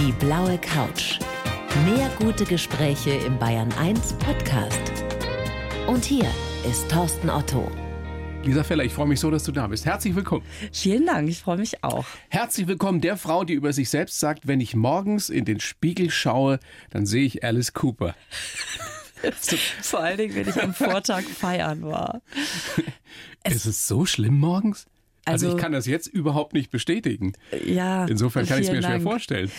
Die 0.00 0.12
blaue 0.12 0.56
Couch. 0.56 1.18
Mehr 1.84 2.10
gute 2.18 2.46
Gespräche 2.46 3.10
im 3.10 3.38
Bayern 3.38 3.70
1 3.74 4.14
Podcast. 4.14 4.80
Und 5.86 6.06
hier 6.06 6.24
ist 6.66 6.90
Thorsten 6.90 7.28
Otto. 7.28 7.70
Lisa 8.42 8.64
Feller, 8.64 8.82
ich 8.84 8.94
freue 8.94 9.08
mich 9.08 9.20
so, 9.20 9.30
dass 9.30 9.44
du 9.44 9.52
da 9.52 9.66
bist. 9.66 9.84
Herzlich 9.84 10.16
willkommen. 10.16 10.42
Vielen 10.72 11.04
Dank, 11.04 11.28
ich 11.28 11.40
freue 11.40 11.58
mich 11.58 11.84
auch. 11.84 12.06
Herzlich 12.30 12.66
willkommen 12.66 13.02
der 13.02 13.18
Frau, 13.18 13.44
die 13.44 13.52
über 13.52 13.74
sich 13.74 13.90
selbst 13.90 14.18
sagt, 14.18 14.46
wenn 14.48 14.62
ich 14.62 14.74
morgens 14.74 15.28
in 15.28 15.44
den 15.44 15.60
Spiegel 15.60 16.08
schaue, 16.08 16.60
dann 16.88 17.04
sehe 17.04 17.26
ich 17.26 17.44
Alice 17.44 17.74
Cooper. 17.74 18.14
Vor 19.82 20.00
allen 20.00 20.16
Dingen, 20.16 20.34
wenn 20.34 20.48
ich 20.48 20.62
am 20.62 20.72
Vortag 20.72 21.24
feiern 21.24 21.82
war. 21.82 22.22
Es 23.42 23.54
ist 23.56 23.66
es 23.66 23.86
so 23.86 24.06
schlimm 24.06 24.38
morgens? 24.38 24.86
Also, 25.30 25.46
also, 25.46 25.56
ich 25.56 25.62
kann 25.62 25.72
das 25.72 25.86
jetzt 25.86 26.06
überhaupt 26.06 26.52
nicht 26.52 26.70
bestätigen. 26.70 27.32
Ja. 27.64 28.06
Insofern 28.06 28.46
kann 28.46 28.60
ich 28.60 28.66
es 28.66 28.72
mir 28.72 28.80
Dank. 28.80 28.94
schwer 28.94 29.00
vorstellen. 29.00 29.50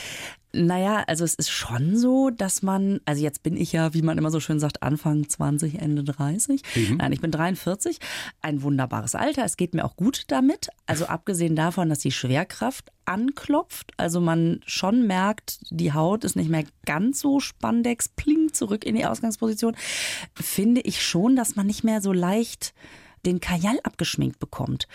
Naja, 0.54 1.04
also 1.08 1.24
es 1.24 1.34
ist 1.34 1.50
schon 1.50 1.98
so, 1.98 2.30
dass 2.30 2.62
man, 2.62 3.00
also 3.06 3.24
jetzt 3.24 3.42
bin 3.42 3.56
ich 3.56 3.72
ja, 3.72 3.94
wie 3.94 4.02
man 4.02 4.18
immer 4.18 4.32
so 4.32 4.42
schön 4.42 4.60
sagt, 4.60 4.84
Anfang 4.84 5.30
20, 5.30 5.82
Ende 5.82 6.04
30. 6.04 6.62
Mhm. 6.76 6.98
Nein, 6.98 7.14
ich 7.14 7.22
bin 7.22 7.32
43. 7.32 8.00
Ein 8.42 8.62
wunderbares 8.62 9.16
Alter. 9.16 9.46
Es 9.46 9.56
geht 9.56 9.74
mir 9.74 9.86
auch 9.86 9.96
gut 9.96 10.24
damit. 10.28 10.68
Also 10.86 11.06
abgesehen 11.06 11.56
davon, 11.56 11.88
dass 11.88 12.00
die 12.00 12.12
Schwerkraft 12.12 12.92
anklopft, 13.06 13.94
also 13.98 14.20
man 14.20 14.60
schon 14.66 15.08
merkt, 15.08 15.60
die 15.70 15.94
Haut 15.94 16.26
ist 16.26 16.36
nicht 16.36 16.50
mehr 16.50 16.66
ganz 16.86 17.20
so 17.20 17.40
spandex, 17.40 18.10
pling 18.10 18.54
zurück 18.54 18.86
in 18.86 18.96
die 18.96 19.06
Ausgangsposition, 19.06 19.76
finde 20.36 20.82
ich 20.82 21.02
schon, 21.02 21.36
dass 21.36 21.56
man 21.56 21.66
nicht 21.66 21.84
mehr 21.84 22.02
so 22.02 22.12
leicht 22.12 22.74
den 23.26 23.40
Kajal 23.40 23.80
abgeschminkt 23.84 24.40
bekommt. 24.40 24.88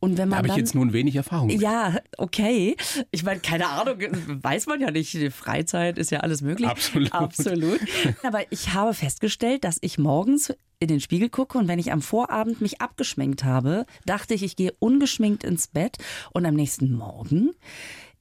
Und 0.00 0.18
wenn 0.18 0.28
man 0.28 0.42
da 0.42 0.48
habe 0.48 0.48
ich 0.48 0.56
jetzt 0.56 0.74
nun 0.74 0.92
wenig 0.92 1.16
Erfahrung. 1.16 1.48
Mit. 1.48 1.60
Ja, 1.60 1.98
okay. 2.18 2.76
Ich 3.10 3.24
meine, 3.24 3.40
keine 3.40 3.68
Ahnung, 3.68 3.98
weiß 4.00 4.66
man 4.66 4.80
ja 4.80 4.90
nicht. 4.90 5.12
Die 5.14 5.30
Freizeit 5.30 5.98
ist 5.98 6.10
ja 6.10 6.20
alles 6.20 6.42
möglich. 6.42 6.68
Absolut. 6.68 7.12
Absolut. 7.12 7.80
Aber 8.22 8.40
ich 8.50 8.72
habe 8.74 8.94
festgestellt, 8.94 9.64
dass 9.64 9.78
ich 9.80 9.98
morgens 9.98 10.52
in 10.80 10.88
den 10.88 11.00
Spiegel 11.00 11.28
gucke 11.28 11.56
und 11.56 11.68
wenn 11.68 11.78
ich 11.78 11.92
am 11.92 12.02
Vorabend 12.02 12.60
mich 12.60 12.80
abgeschminkt 12.80 13.44
habe, 13.44 13.86
dachte 14.04 14.34
ich, 14.34 14.42
ich 14.42 14.56
gehe 14.56 14.72
ungeschminkt 14.78 15.44
ins 15.44 15.68
Bett 15.68 15.98
und 16.32 16.44
am 16.46 16.54
nächsten 16.54 16.92
Morgen 16.92 17.52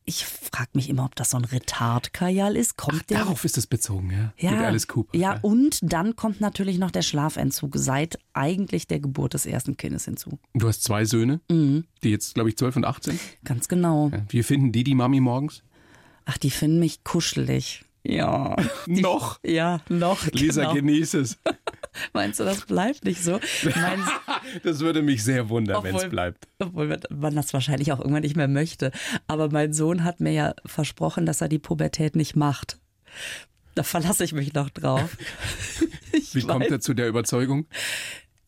ich 0.06 0.26
frage 0.26 0.72
mich 0.74 0.90
immer, 0.90 1.06
ob 1.06 1.16
das 1.16 1.32
so 1.32 1.38
ein 1.38 1.46
Retard-Kajal 1.46 2.56
ist. 2.56 2.78
Kommt 2.78 3.02
Ach, 3.02 3.08
der? 3.08 3.20
Darauf 3.20 3.46
ist 3.46 3.58
es 3.58 3.68
bezogen, 3.68 4.12
ja. 4.12 4.34
Ja, 4.38 4.56
Mit 4.56 4.66
Alice 4.66 4.88
Cooper. 4.88 5.18
Ja, 5.18 5.40
und 5.42 5.80
dann 5.82 6.16
kommt 6.16 6.42
natürlich 6.42 6.78
noch 6.78 6.92
der 6.92 7.02
Schlafentzug 7.02 7.72
seit 7.76 8.20
eigentlich 8.34 8.88
der 8.88 9.00
Geburt 9.00 9.34
des 9.34 9.46
ersten 9.46 9.78
Kindes 9.78 10.06
hinzu. 10.06 10.40
Du 10.54 10.68
hast 10.68 10.84
zwei 10.84 11.06
Söhne, 11.06 11.42
mhm. 11.50 11.86
die 12.04 12.10
jetzt, 12.10 12.36
glaube 12.36 12.50
ich, 12.50 12.58
zwölf 12.58 12.76
und 12.76 12.86
acht 12.86 13.04
sind. 13.04 13.20
Ganz 13.44 13.68
genau. 13.68 14.10
Ja. 14.12 14.26
Wie 14.30 14.44
finden 14.44 14.72
die 14.72 14.84
die 14.84 14.96
Mami 14.96 15.20
morgens? 15.20 15.64
Ach, 16.26 16.38
die 16.38 16.52
finden 16.52 16.80
mich 16.80 17.04
kuschelig. 17.04 17.86
Ja. 18.04 18.56
Noch? 18.88 19.40
Ja, 19.46 19.82
noch. 19.88 20.28
Lisa, 20.32 20.64
genau. 20.64 20.74
genieß 20.74 21.14
es. 21.14 21.38
Meinst 22.14 22.40
du, 22.40 22.44
das 22.44 22.66
bleibt 22.66 23.06
nicht 23.06 23.24
so? 23.24 23.40
das 24.64 24.80
würde 24.80 25.02
mich 25.02 25.24
sehr 25.24 25.50
wundern, 25.50 25.84
wenn 25.84 25.96
es 25.96 26.10
bleibt. 26.10 26.48
Obwohl 26.60 27.00
man 27.10 27.36
das 27.36 27.54
wahrscheinlich 27.54 27.92
auch 27.92 28.00
irgendwann 28.00 28.24
nicht 28.24 28.36
mehr 28.36 28.48
möchte. 28.48 28.92
Aber 29.28 29.50
mein 29.50 29.74
Sohn 29.74 30.04
hat 30.04 30.20
mir 30.20 30.34
ja 30.34 30.54
versprochen, 30.66 31.26
dass 31.26 31.42
er 31.42 31.50
die 31.50 31.60
Pubertät 31.60 32.16
nicht 32.16 32.36
macht. 32.36 32.80
Da 33.76 33.84
verlasse 33.84 34.24
ich 34.24 34.34
mich 34.34 34.54
noch 34.54 34.70
drauf. 34.70 35.18
Wie 36.34 36.42
kommt 36.42 36.70
er 36.70 36.80
zu 36.80 36.94
der 36.94 37.08
Überzeugung? 37.08 37.66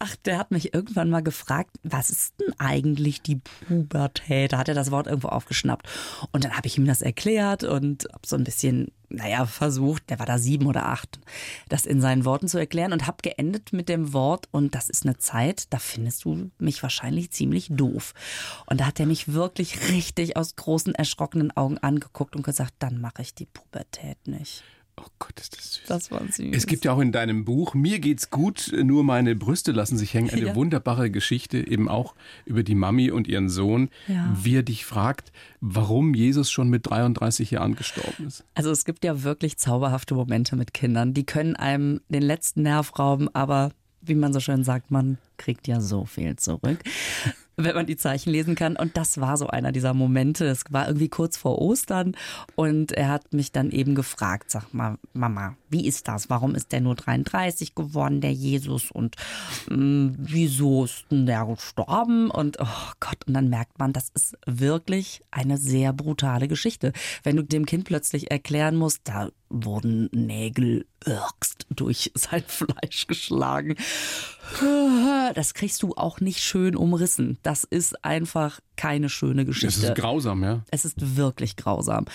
Ach, 0.08 0.16
der 0.18 0.38
hat 0.38 0.52
mich 0.52 0.72
irgendwann 0.76 1.10
mal 1.10 1.24
gefragt, 1.24 1.72
was 1.82 2.12
ist 2.12 2.36
denn 2.40 2.54
eigentlich 2.60 3.24
die 3.24 3.38
Pubertät? 3.38 4.54
Da 4.54 4.60
hat 4.60 4.70
er 4.70 4.76
das 4.76 4.92
Wort 4.92 5.08
irgendwo 5.08 5.30
aufgeschnappt. 5.30 5.88
Und 6.32 6.44
dann 6.44 6.56
habe 6.56 6.68
ich 6.68 6.78
ihm 6.78 6.86
das 6.86 7.02
erklärt 7.02 7.64
und 7.64 8.06
habe 8.14 8.28
so 8.28 8.36
ein 8.36 8.44
bisschen, 8.44 8.92
naja, 9.10 9.48
versucht, 9.48 10.12
der 10.12 10.20
war 10.20 10.28
da 10.28 10.38
sieben 10.38 10.68
oder 10.68 10.86
acht, 10.86 11.20
das 11.70 11.88
in 11.88 12.02
seinen 12.02 12.24
Worten 12.24 12.48
zu 12.48 12.60
erklären 12.60 12.94
und 12.94 13.08
habe 13.08 13.18
geendet 13.24 13.74
mit 13.74 13.90
dem 13.90 14.14
Wort, 14.14 14.48
und 14.52 14.76
das 14.76 14.90
ist 14.90 15.06
eine 15.06 15.18
Zeit, 15.18 15.74
da 15.74 15.80
findest 15.80 16.24
du 16.26 16.52
mich 16.60 16.84
wahrscheinlich 16.84 17.32
ziemlich 17.32 17.70
doof. 17.72 18.14
Und 18.68 18.82
da 18.82 18.86
hat 18.86 19.00
er 19.00 19.08
mich 19.08 19.34
wirklich 19.34 19.90
richtig 19.90 20.38
aus 20.38 20.56
großen, 20.56 20.94
erschrockenen 20.94 21.56
Augen 21.58 21.80
angeguckt 21.80 22.36
und 22.36 22.44
gesagt, 22.44 22.76
dann 22.78 23.02
mache 23.02 23.24
ich 23.24 23.34
die 23.34 23.48
Pubertät 23.48 24.28
nicht. 24.28 24.64
Oh 24.98 25.08
Gott, 25.20 25.40
ist 25.40 25.58
das 25.58 25.74
süß. 25.74 25.84
Das 25.88 26.12
war 26.12 26.22
süß. 26.26 26.54
Es 26.54 26.68
gibt 26.68 26.86
ja 26.86 26.94
auch 26.94 27.00
in 27.00 27.12
deinem 27.12 27.44
Buch 27.44 27.74
Mir 27.74 28.00
geht's 28.00 28.30
gut, 28.30 28.72
nur 28.74 29.04
meine 29.04 29.36
Brüste 29.36 29.72
lassen 29.72 29.98
sich 29.98 30.14
hängen. 30.14 30.30
Eine 30.30 30.48
ja. 30.48 30.56
wunderbare 30.56 31.12
Geschichte, 31.12 31.68
eben 31.68 31.90
auch 31.90 32.16
über 32.46 32.64
die 32.64 32.76
Mami 32.76 33.12
und 33.12 33.28
ihren 33.28 33.50
Sohn, 33.50 33.90
ja. 34.08 34.34
wie 34.42 34.58
er 34.58 34.64
dich 34.64 34.86
fragt, 34.86 35.32
warum 35.60 36.14
Jesus 36.14 36.50
schon 36.50 36.70
mit 36.70 36.90
33 36.90 37.52
Jahren 37.52 37.76
gestorben 37.76 38.28
ist. 38.28 38.46
Also 38.54 38.72
es 38.72 38.86
gibt 38.86 39.04
ja 39.04 39.24
wirklich 39.24 39.58
zauberhafte 39.58 40.16
Momente 40.16 40.56
mit 40.56 40.74
Kindern. 40.74 41.14
Die 41.14 41.26
können 41.26 41.56
einem 41.56 42.02
den 42.10 42.24
letzten 42.24 42.62
Nerv 42.62 42.98
rauben, 42.98 43.28
aber 43.34 43.72
wie 44.02 44.16
man 44.16 44.34
so 44.34 44.40
schön 44.40 44.64
sagt, 44.64 44.92
man 44.92 45.18
kriegt 45.38 45.68
ja 45.68 45.82
so 45.82 46.06
viel 46.06 46.36
zurück 46.36 46.80
wenn 47.58 47.76
man 47.76 47.86
die 47.86 47.98
Zeichen 47.98 48.32
lesen 48.32 48.56
kann. 48.56 48.76
Und 48.76 48.98
das 48.98 49.20
war 49.20 49.38
so 49.38 49.48
einer 49.48 49.72
dieser 49.72 49.94
Momente. 49.94 50.46
Es 50.46 50.64
war 50.70 50.88
irgendwie 50.88 51.10
kurz 51.10 51.38
vor 51.38 51.62
Ostern 51.62 52.16
und 52.56 52.92
er 52.92 53.10
hat 53.10 53.34
mich 53.34 53.52
dann 53.52 53.72
eben 53.72 53.96
gefragt, 53.96 54.52
sag 54.52 54.74
mal, 54.74 54.98
Mama, 55.14 55.56
wie 55.70 55.88
ist 55.88 56.08
das? 56.08 56.30
Warum 56.30 56.56
ist 56.56 56.72
der 56.72 56.82
nur 56.82 56.96
33 56.96 57.76
geworden, 57.76 58.22
der 58.22 58.34
Jesus? 58.34 58.92
Und 58.92 59.16
äh, 59.70 59.74
wieso 60.18 60.86
ist 60.86 61.06
denn 61.12 61.26
der 61.26 61.46
gestorben? 61.46 62.30
Und 62.30 62.58
oh 62.60 62.92
Gott, 63.00 63.26
und 63.28 63.34
dann 63.34 63.50
merkt 63.50 63.80
man, 63.80 63.94
das 63.94 64.10
ist 64.14 64.38
wirklich 64.46 65.22
eine 65.32 65.58
sehr 65.58 65.94
brutale 65.94 66.48
Geschichte. 66.48 66.92
Wenn 67.24 67.38
du 67.38 67.44
dem 67.44 67.66
Kind 67.66 67.86
plötzlich 67.86 68.32
erklären 68.32 68.76
musst, 68.76 69.02
da 69.06 69.30
wurden 69.50 70.10
Nägel 70.12 70.86
irkst 71.06 71.68
durch 71.70 72.12
sein 72.16 72.44
Fleisch 72.48 73.08
geschlagen. 73.08 73.76
Das 75.34 75.54
kriegst 75.54 75.84
du 75.84 75.94
auch 75.96 76.20
nicht 76.20 76.40
schön 76.40 76.76
umrissen. 76.76 77.38
Das 77.44 77.64
ist 77.64 78.04
einfach 78.06 78.60
keine 78.76 79.10
schöne 79.10 79.46
Geschichte. 79.46 79.68
Es 79.68 79.90
ist 79.90 79.96
grausam, 79.96 80.44
ja. 80.44 80.62
Es 80.72 80.86
ist 80.86 81.18
wirklich 81.18 81.56
grausam. 81.56 82.06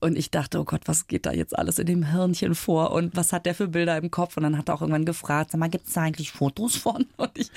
Und 0.00 0.16
ich 0.16 0.30
dachte, 0.30 0.60
oh 0.60 0.64
Gott, 0.64 0.82
was 0.86 1.06
geht 1.06 1.26
da 1.26 1.32
jetzt 1.32 1.58
alles 1.58 1.78
in 1.78 1.86
dem 1.86 2.10
Hirnchen 2.10 2.54
vor? 2.54 2.92
Und 2.92 3.16
was 3.16 3.32
hat 3.32 3.46
der 3.46 3.54
für 3.54 3.68
Bilder 3.68 3.96
im 3.96 4.10
Kopf? 4.10 4.36
Und 4.36 4.42
dann 4.42 4.56
hat 4.58 4.68
er 4.68 4.74
auch 4.74 4.80
irgendwann 4.80 5.04
gefragt, 5.04 5.52
sag 5.52 5.58
mal, 5.58 5.68
gibt 5.68 5.88
es 5.88 5.94
da 5.94 6.02
eigentlich 6.02 6.32
Fotos 6.32 6.76
von? 6.76 7.06
Und 7.16 7.30
ich 7.36 7.50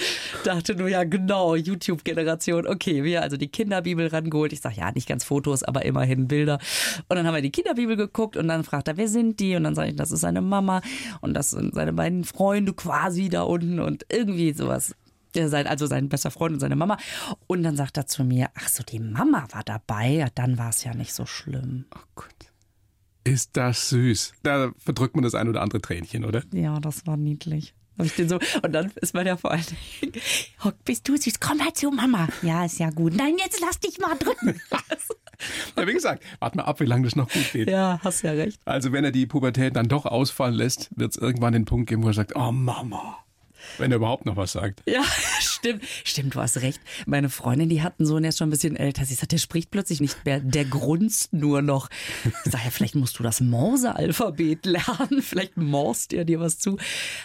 dachte 0.43 0.75
nur, 0.75 0.89
ja 0.89 1.03
genau, 1.03 1.55
YouTube-Generation. 1.55 2.67
Okay, 2.67 3.03
wir 3.03 3.21
also 3.21 3.37
die 3.37 3.47
Kinderbibel 3.47 4.07
rangeholt. 4.07 4.53
Ich 4.53 4.61
sage, 4.61 4.75
ja, 4.77 4.91
nicht 4.91 5.07
ganz 5.07 5.23
Fotos, 5.23 5.63
aber 5.63 5.85
immerhin 5.85 6.27
Bilder. 6.27 6.59
Und 7.07 7.15
dann 7.15 7.27
haben 7.27 7.35
wir 7.35 7.41
die 7.41 7.51
Kinderbibel 7.51 7.95
geguckt 7.95 8.37
und 8.37 8.47
dann 8.47 8.63
fragt 8.63 8.87
er, 8.87 8.97
wer 8.97 9.07
sind 9.07 9.39
die? 9.39 9.55
Und 9.55 9.63
dann 9.63 9.75
sage 9.75 9.89
ich, 9.89 9.95
das 9.95 10.11
ist 10.11 10.21
seine 10.21 10.41
Mama 10.41 10.81
und 11.21 11.33
das 11.33 11.51
sind 11.51 11.73
seine 11.73 11.93
beiden 11.93 12.23
Freunde 12.23 12.73
quasi 12.73 13.29
da 13.29 13.43
unten 13.43 13.79
und 13.79 14.05
irgendwie 14.09 14.53
sowas 14.53 14.95
sein, 15.33 15.67
also 15.67 15.85
sein 15.85 16.09
bester 16.09 16.31
Freund 16.31 16.53
und 16.53 16.59
seine 16.59 16.75
Mama. 16.75 16.97
Und 17.47 17.63
dann 17.63 17.75
sagt 17.75 17.97
er 17.97 18.07
zu 18.07 18.23
mir, 18.23 18.49
ach 18.55 18.69
so, 18.69 18.83
die 18.83 18.99
Mama 18.99 19.47
war 19.51 19.63
dabei, 19.63 20.09
ja, 20.09 20.27
dann 20.33 20.57
war 20.57 20.69
es 20.69 20.83
ja 20.83 20.93
nicht 20.93 21.13
so 21.13 21.25
schlimm. 21.25 21.85
Oh 21.95 22.03
Gott. 22.15 22.33
Ist 23.23 23.51
das 23.53 23.89
süß. 23.89 24.33
Da 24.43 24.71
verdrückt 24.77 25.15
man 25.15 25.23
das 25.23 25.35
ein 25.35 25.47
oder 25.47 25.61
andere 25.61 25.81
Tränchen, 25.81 26.25
oder? 26.25 26.43
Ja, 26.53 26.79
das 26.79 27.05
war 27.05 27.17
niedlich. 27.17 27.75
so, 28.27 28.39
und 28.63 28.73
dann 28.73 28.91
ist 28.95 29.13
man 29.13 29.27
ja 29.27 29.37
vor 29.37 29.51
allen 29.51 29.65
Dingen, 30.01 30.13
oh, 30.65 30.71
bist 30.85 31.07
du 31.07 31.15
süß, 31.15 31.39
komm 31.39 31.63
halt 31.63 31.77
zu 31.77 31.91
Mama. 31.91 32.27
Ja, 32.41 32.65
ist 32.65 32.79
ja 32.79 32.89
gut. 32.89 33.15
Nein, 33.15 33.35
jetzt 33.37 33.61
lass 33.61 33.79
dich 33.79 33.99
mal 33.99 34.17
drücken. 34.17 34.59
ja, 35.77 35.87
wie 35.87 35.93
gesagt, 35.93 36.23
warte 36.39 36.57
mal 36.57 36.63
ab, 36.63 36.79
wie 36.79 36.85
lange 36.85 37.03
das 37.03 37.15
noch 37.15 37.29
gut 37.29 37.51
geht. 37.51 37.69
Ja, 37.69 37.99
hast 38.03 38.23
ja 38.23 38.31
recht. 38.31 38.59
Also 38.65 38.91
wenn 38.91 39.03
er 39.03 39.11
die 39.11 39.27
Pubertät 39.27 39.75
dann 39.75 39.87
doch 39.87 40.05
ausfallen 40.05 40.55
lässt, 40.55 40.89
wird 40.95 41.11
es 41.11 41.17
irgendwann 41.17 41.53
den 41.53 41.65
Punkt 41.65 41.89
geben, 41.89 42.03
wo 42.03 42.07
er 42.07 42.13
sagt, 42.13 42.35
oh 42.35 42.51
Mama. 42.51 43.19
Wenn 43.77 43.91
er 43.91 43.97
überhaupt 43.97 44.25
noch 44.25 44.35
was 44.35 44.51
sagt. 44.53 44.81
Ja, 44.85 45.03
stimmt. 45.61 45.83
Stimmt, 46.03 46.35
du 46.35 46.41
hast 46.41 46.61
recht. 46.61 46.81
Meine 47.05 47.29
Freundin, 47.29 47.69
die 47.69 47.81
hatten 47.81 48.05
so, 48.05 48.15
und 48.15 48.23
er 48.23 48.29
ist 48.29 48.37
schon 48.37 48.47
ein 48.47 48.51
bisschen 48.51 48.75
älter. 48.75 49.05
Sie 49.05 49.13
sagt, 49.13 49.31
der 49.31 49.37
spricht 49.37 49.71
plötzlich 49.71 50.01
nicht 50.01 50.25
mehr. 50.25 50.39
Der 50.39 50.65
grunzt 50.65 51.33
nur 51.33 51.61
noch. 51.61 51.89
Ich 52.45 52.51
sage, 52.51 52.63
ja, 52.65 52.71
vielleicht 52.71 52.95
musst 52.95 53.19
du 53.19 53.23
das 53.23 53.41
Morse-Alphabet 53.41 54.65
lernen. 54.65 55.21
Vielleicht 55.21 55.57
morst 55.57 56.13
er 56.13 56.25
dir 56.25 56.39
was 56.39 56.59
zu. 56.59 56.77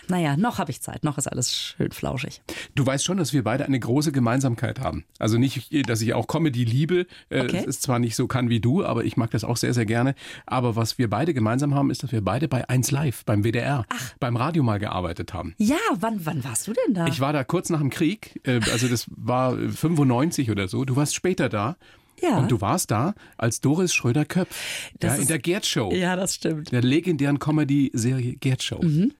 Naja, 0.08 0.36
noch 0.36 0.58
habe 0.58 0.70
ich 0.70 0.80
Zeit. 0.80 1.04
Noch 1.04 1.18
ist 1.18 1.26
alles 1.26 1.56
schön 1.56 1.90
flauschig. 1.90 2.40
Du 2.74 2.86
weißt 2.86 3.04
schon, 3.04 3.16
dass 3.16 3.32
wir 3.32 3.42
beide 3.42 3.64
eine 3.64 3.78
große 3.80 4.12
Gemeinsamkeit 4.12 4.80
haben. 4.80 5.04
Also 5.18 5.38
nicht, 5.38 5.72
dass 5.88 6.00
ich 6.00 6.14
auch 6.14 6.26
Comedy 6.26 6.64
liebe. 6.64 7.06
Äh, 7.30 7.42
okay. 7.42 7.58
Es 7.58 7.66
ist 7.66 7.82
zwar 7.82 7.98
nicht 7.98 8.16
so 8.16 8.26
kann 8.26 8.48
wie 8.50 8.60
du, 8.60 8.84
aber 8.84 9.04
ich 9.04 9.16
mag 9.16 9.30
das 9.30 9.44
auch 9.44 9.56
sehr, 9.56 9.74
sehr 9.74 9.86
gerne. 9.86 10.14
Aber 10.46 10.76
was 10.76 10.98
wir 10.98 11.08
beide 11.08 11.34
gemeinsam 11.34 11.74
haben, 11.74 11.90
ist, 11.90 12.02
dass 12.02 12.12
wir 12.12 12.22
beide 12.22 12.48
bei 12.48 12.68
1 12.68 12.90
Live, 12.90 13.24
beim 13.24 13.44
WDR, 13.44 13.84
Ach. 13.88 14.14
beim 14.20 14.36
Radio 14.36 14.62
mal 14.62 14.78
gearbeitet 14.78 15.32
haben. 15.32 15.54
Ja, 15.58 15.76
wann, 15.98 16.24
wann 16.24 16.44
warst 16.44 16.66
du 16.68 16.72
denn 16.72 16.94
da? 16.94 17.06
Ich 17.06 17.20
war 17.20 17.32
da 17.32 17.44
kurz 17.44 17.70
nach 17.70 17.80
dem 17.80 17.90
Krieg, 17.90 18.25
äh, 18.44 18.60
also 18.72 18.88
das 18.88 19.06
war 19.08 19.56
95 19.56 20.50
oder 20.50 20.68
so. 20.68 20.84
Du 20.84 20.96
warst 20.96 21.14
später 21.14 21.48
da. 21.48 21.76
Ja. 22.22 22.38
Und 22.38 22.50
du 22.50 22.62
warst 22.62 22.90
da 22.90 23.14
als 23.36 23.60
Doris 23.60 23.92
Schröder-Köpf. 23.92 24.90
Ja, 25.02 25.14
in 25.16 25.26
der 25.26 25.38
Gerd-Show. 25.38 25.92
Ja, 25.92 26.16
das 26.16 26.34
stimmt. 26.34 26.72
Der 26.72 26.80
legendären 26.80 27.38
Comedy-Serie 27.38 28.36
Gerd-Show. 28.36 28.80
Mhm. 28.82 29.12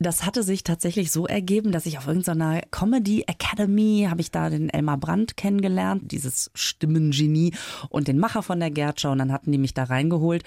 Das 0.00 0.26
hatte 0.26 0.42
sich 0.42 0.64
tatsächlich 0.64 1.12
so 1.12 1.26
ergeben, 1.26 1.70
dass 1.70 1.86
ich 1.86 1.98
auf 1.98 2.08
irgendeiner 2.08 2.62
Comedy 2.72 3.22
Academy 3.28 4.06
habe 4.10 4.20
ich 4.20 4.32
da 4.32 4.50
den 4.50 4.68
Elmar 4.68 4.98
Brandt 4.98 5.36
kennengelernt, 5.36 6.10
dieses 6.10 6.50
Stimmengenie 6.54 7.54
und 7.90 8.08
den 8.08 8.18
Macher 8.18 8.42
von 8.42 8.58
der 8.58 8.72
Gerd 8.72 9.00
Show 9.00 9.12
und 9.12 9.18
dann 9.18 9.32
hatten 9.32 9.52
die 9.52 9.58
mich 9.58 9.72
da 9.72 9.84
reingeholt 9.84 10.42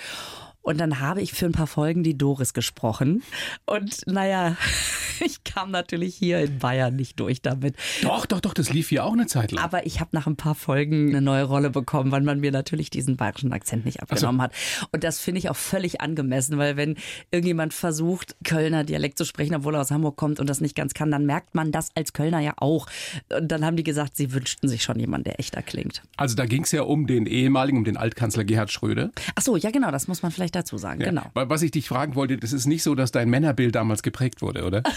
Und 0.68 0.80
dann 0.80 1.00
habe 1.00 1.22
ich 1.22 1.31
für 1.31 1.46
ein 1.46 1.54
paar 1.54 1.66
Folgen 1.66 2.04
die 2.04 2.18
Doris 2.18 2.54
gesprochen. 2.54 3.24
Und 3.66 4.06
naja, 4.06 4.58
ich 5.25 5.46
kam 5.46 5.72
natürlich 5.72 6.14
hier 6.14 6.42
in 6.42 6.60
Bayern 6.60 6.94
nicht 6.94 7.18
durch 7.22 7.42
damit. 7.42 7.78
Doch, 8.02 8.25
doch, 8.25 8.42
doch, 8.42 8.54
das 8.54 8.74
lief 8.74 8.90
hier 8.90 9.06
auch 9.06 9.14
eine 9.14 9.28
Zeit 9.28 9.54
lang. 9.54 9.64
Aber 9.64 9.86
ich 9.86 10.02
habe 10.02 10.10
nach 10.12 10.28
ein 10.28 10.36
paar 10.36 10.56
Folgen 10.56 11.08
eine 11.08 11.22
neue 11.22 11.46
Rolle 11.46 11.69
bekommen, 11.69 12.12
weil 12.12 12.19
man 12.19 12.42
mir 12.42 12.52
natürlich 12.52 12.90
diesen 12.90 13.16
bayerischen 13.16 13.54
Akzent 13.54 13.86
nicht 13.86 14.02
abgenommen 14.02 14.40
so. 14.40 14.44
hat. 14.44 14.54
Und 14.92 15.06
das 15.06 15.22
finde 15.22 15.40
ich 15.40 15.50
auch 15.50 15.56
völlig 15.56 16.02
angemessen, 16.02 16.58
weil 16.58 16.75
wenn 16.75 16.98
irgendjemand 17.31 17.74
versucht, 17.74 18.36
Kölner 18.44 18.84
Dialekt 18.84 19.18
zu 19.18 19.24
sprechen, 19.24 19.56
obwohl 19.56 19.75
er 19.75 19.80
aus 19.80 19.92
Hamburg 19.92 20.18
kommt 20.18 20.42
und 20.42 20.50
das 20.50 20.60
nicht 20.60 20.75
ganz 20.75 20.94
kann, 20.94 21.10
dann 21.10 21.25
merkt 21.25 21.56
man 21.56 21.72
das 21.72 21.92
als 21.96 22.12
Kölner 22.12 22.42
ja 22.42 22.52
auch. 22.58 22.88
Und 23.34 23.48
dann 23.54 23.64
haben 23.64 23.78
die 23.78 23.84
gesagt, 23.84 24.18
sie 24.18 24.34
wünschten 24.34 24.68
sich 24.68 24.84
schon 24.84 25.00
jemanden, 25.00 25.24
der 25.24 25.40
echter 25.40 25.62
klingt. 25.62 26.02
Also 26.18 26.36
da 26.36 26.46
ging 26.46 26.64
es 26.64 26.74
ja 26.74 26.81
um 26.81 27.08
den 27.08 27.25
ehemaligen, 27.25 27.78
um 27.78 27.86
den 27.86 27.96
Altkanzler 27.96 28.44
Gerhard 28.44 28.69
Schröder. 28.69 29.12
Ach 29.36 29.42
so, 29.42 29.56
ja 29.56 29.72
genau, 29.72 29.92
das 29.92 30.10
muss 30.10 30.24
man 30.24 30.34
vielleicht 30.34 30.56
dazu 30.57 30.77
sagen. 30.77 31.01
Ja. 31.01 31.09
Genau. 31.09 31.24
Was 31.33 31.62
ich 31.62 31.71
dich 31.71 31.88
fragen 31.88 32.15
wollte, 32.15 32.38
das 32.38 32.54
ist 32.54 32.65
nicht 32.65 32.83
so, 32.83 32.95
dass 32.95 33.12
dein 33.12 33.30
Männerbild 33.30 33.75
damals 33.75 34.04
geprägt 34.04 34.42
wurde, 34.42 34.65
oder? 34.65 34.83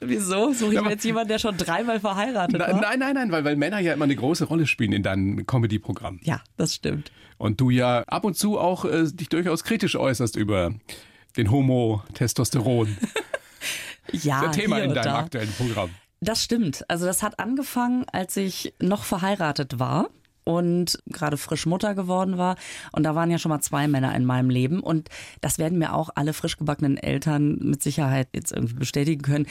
Wieso? 0.00 0.52
Suche 0.52 0.74
ich 0.74 0.80
mir 0.80 0.90
jetzt 0.90 1.04
jemanden, 1.04 1.28
der 1.28 1.38
schon 1.38 1.56
dreimal 1.56 2.00
verheiratet 2.00 2.58
war? 2.58 2.80
Nein, 2.80 2.98
nein, 2.98 3.14
nein, 3.14 3.32
weil, 3.32 3.44
weil 3.44 3.56
Männer 3.56 3.78
ja 3.78 3.92
immer 3.92 4.04
eine 4.04 4.16
große 4.16 4.44
Rolle 4.44 4.66
spielen 4.66 4.92
in 4.92 5.02
deinem 5.02 5.46
Comedy-Programm. 5.46 6.20
Ja, 6.22 6.42
das 6.56 6.74
stimmt. 6.74 7.10
Und 7.38 7.60
du 7.60 7.70
ja 7.70 8.02
ab 8.06 8.24
und 8.24 8.36
zu 8.36 8.58
auch 8.58 8.84
äh, 8.84 9.04
dich 9.04 9.28
durchaus 9.28 9.64
kritisch 9.64 9.96
äußerst 9.96 10.36
über 10.36 10.72
den 11.36 11.50
Homo-Testosteron. 11.50 12.96
ja, 14.12 14.42
das 14.42 14.56
Thema 14.56 14.78
in 14.78 14.94
deinem 14.94 15.04
da. 15.04 15.18
aktuellen 15.18 15.52
Programm. 15.52 15.90
Das 16.20 16.42
stimmt. 16.42 16.84
Also 16.88 17.06
das 17.06 17.22
hat 17.22 17.38
angefangen, 17.38 18.06
als 18.10 18.36
ich 18.36 18.74
noch 18.80 19.04
verheiratet 19.04 19.78
war 19.78 20.08
und 20.46 21.02
gerade 21.06 21.36
frisch 21.36 21.66
Mutter 21.66 21.94
geworden 21.96 22.38
war. 22.38 22.56
Und 22.92 23.02
da 23.02 23.16
waren 23.16 23.30
ja 23.30 23.38
schon 23.38 23.50
mal 23.50 23.60
zwei 23.60 23.88
Männer 23.88 24.14
in 24.14 24.24
meinem 24.24 24.48
Leben. 24.48 24.80
Und 24.80 25.08
das 25.40 25.58
werden 25.58 25.78
mir 25.78 25.92
auch 25.92 26.10
alle 26.14 26.32
frisch 26.32 26.56
gebackenen 26.56 26.96
Eltern 26.96 27.58
mit 27.58 27.82
Sicherheit 27.82 28.28
jetzt 28.32 28.52
irgendwie 28.52 28.74
bestätigen 28.74 29.22
können. 29.22 29.46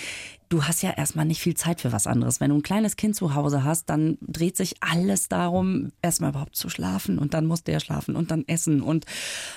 Du 0.48 0.64
hast 0.64 0.82
ja 0.84 0.92
erstmal 0.92 1.26
nicht 1.26 1.42
viel 1.42 1.56
Zeit 1.56 1.82
für 1.82 1.92
was 1.92 2.08
anderes. 2.08 2.40
Wenn 2.40 2.50
du 2.50 2.56
ein 2.56 2.64
kleines 2.64 2.96
Kind 2.96 3.16
zu 3.16 3.36
Hause 3.36 3.66
hast, 3.66 3.90
dann 3.90 4.18
dreht 4.22 4.56
sich 4.56 4.76
alles 4.80 5.28
darum, 5.28 5.92
erstmal 6.02 6.30
überhaupt 6.30 6.56
zu 6.56 6.70
schlafen 6.70 7.20
und 7.20 7.34
dann 7.34 7.46
muss 7.46 7.64
der 7.64 7.82
schlafen 7.82 8.16
und 8.16 8.32
dann 8.32 8.46
essen 8.48 8.82
und 8.82 9.06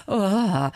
oh. 0.09 0.71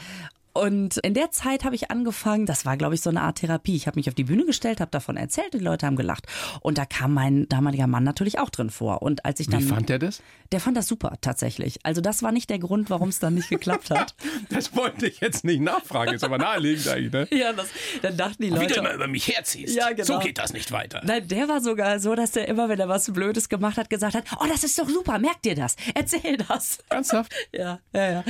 Und 0.53 0.99
in 0.99 1.15
der 1.15 1.31
Zeit 1.31 1.65
habe 1.65 1.75
ich 1.75 1.91
angefangen, 1.91 2.47
das 2.47 2.67
war, 2.67 2.77
glaube 2.77 2.95
ich, 2.95 3.01
so 3.01 3.11
eine 3.11 3.23
Art 3.23 3.39
Therapie. 3.39 3.77
Ich 3.77 3.87
habe 3.87 3.99
mich 3.99 4.09
auf 4.09 4.15
die 4.15 4.25
Bühne 4.25 4.45
gestellt, 4.45 4.81
habe 4.81 4.91
davon 4.91 5.17
erzählt, 5.17 5.55
die 5.55 5.59
Leute 5.59 5.87
haben 5.87 5.97
gelacht. 5.97 6.27
Und 6.61 6.79
da 6.79 6.85
kam 6.85 7.15
mein 7.15 7.49
damaliger 7.49 7.87
Mann 7.87 8.05
natürlich 8.05 8.39
auch 8.39 8.51
drin 8.51 8.71
vor. 8.71 9.03
Und 9.03 9.25
als 9.25 9.41
ich 9.41 9.49
dann. 9.49 9.63
Wie 9.63 9.69
fand 9.69 9.89
der 9.89 9.99
das? 9.99 10.23
Der 10.53 10.61
fand 10.61 10.77
das 10.77 10.87
super, 10.87 11.15
tatsächlich. 11.21 11.81
Also 11.83 12.03
das 12.03 12.23
war 12.23 12.31
nicht 12.31 12.51
der 12.51 12.59
Grund, 12.59 12.91
warum 12.91 13.09
es 13.09 13.19
dann 13.19 13.35
nicht 13.35 13.49
geklappt 13.49 13.91
hat. 13.91 14.15
das 14.51 14.77
wollte 14.77 15.07
ich 15.07 15.21
jetzt 15.21 15.45
nicht 15.45 15.61
nachfragen, 15.61 16.13
ist 16.13 16.25
aber 16.25 16.37
naheliegend 16.37 16.87
eigentlich, 16.89 17.13
ne? 17.13 17.29
Ja, 17.31 17.55
das, 17.55 17.69
dann 18.03 18.17
dachten 18.17 18.43
die 18.43 18.51
Leute. 18.51 18.63
Wie 18.63 18.67
du 18.67 18.75
immer 18.75 18.93
über 18.93 19.09
mich 19.09 19.29
herziehst. 19.29 19.75
Ja, 19.75 19.91
genau. 19.91 20.05
So 20.05 20.19
geht 20.19 20.37
das 20.37 20.53
nicht 20.53 20.71
weiter. 20.71 21.01
Nein, 21.05 21.27
der 21.27 21.49
war 21.49 21.63
sogar 21.63 21.99
so, 22.01 22.15
dass 22.15 22.33
der 22.33 22.49
immer, 22.49 22.69
wenn 22.69 22.79
er 22.79 22.89
was 22.89 23.11
Blödes 23.11 23.49
gemacht 23.49 23.79
hat, 23.79 23.89
gesagt 23.89 24.15
hat, 24.15 24.25
oh, 24.41 24.47
das 24.47 24.63
ist 24.65 24.79
doch 24.79 24.89
super, 24.89 25.19
merk 25.19 25.41
dir 25.43 25.55
das, 25.55 25.77
erzähl 25.95 26.37
das. 26.37 26.79
Ernsthaft? 26.91 27.33
ja, 27.53 27.81
ja, 27.95 28.13
ja. 28.13 28.25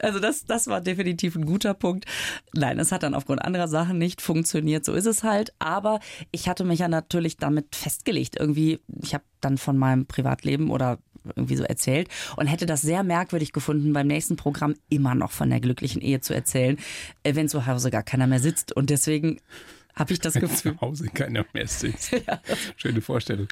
Also 0.00 0.18
das, 0.18 0.46
das 0.46 0.66
war 0.68 0.80
definitiv 0.80 1.36
ein 1.36 1.44
guter 1.44 1.65
Punkt. 1.74 2.06
Nein, 2.52 2.78
es 2.78 2.92
hat 2.92 3.02
dann 3.02 3.14
aufgrund 3.14 3.42
anderer 3.42 3.68
Sachen 3.68 3.98
nicht 3.98 4.20
funktioniert. 4.22 4.84
So 4.84 4.92
ist 4.92 5.06
es 5.06 5.22
halt. 5.22 5.52
Aber 5.58 6.00
ich 6.32 6.48
hatte 6.48 6.64
mich 6.64 6.80
ja 6.80 6.88
natürlich 6.88 7.36
damit 7.36 7.74
festgelegt. 7.74 8.36
Irgendwie, 8.38 8.80
ich 9.02 9.14
habe 9.14 9.24
dann 9.40 9.58
von 9.58 9.76
meinem 9.76 10.06
Privatleben 10.06 10.70
oder 10.70 10.98
irgendwie 11.34 11.56
so 11.56 11.64
erzählt 11.64 12.08
und 12.36 12.46
hätte 12.46 12.66
das 12.66 12.82
sehr 12.82 13.02
merkwürdig 13.02 13.52
gefunden, 13.52 13.92
beim 13.92 14.06
nächsten 14.06 14.36
Programm 14.36 14.74
immer 14.88 15.14
noch 15.14 15.32
von 15.32 15.50
der 15.50 15.60
glücklichen 15.60 16.00
Ehe 16.00 16.20
zu 16.20 16.34
erzählen, 16.34 16.78
äh, 17.24 17.34
wenn 17.34 17.48
zu 17.48 17.66
Hause 17.66 17.90
gar 17.90 18.04
keiner 18.04 18.26
mehr 18.26 18.40
sitzt. 18.40 18.72
Und 18.72 18.90
deswegen 18.90 19.40
habe 19.98 20.12
ich 20.12 20.20
das 20.20 20.34
Gefühl. 20.34 20.74
Zu 20.74 20.80
Hause 20.80 21.08
keiner 21.08 21.46
mehr 21.52 21.66
sitzt. 21.66 22.12
ja. 22.26 22.40
Schöne 22.76 23.00
Vorstellung. 23.00 23.48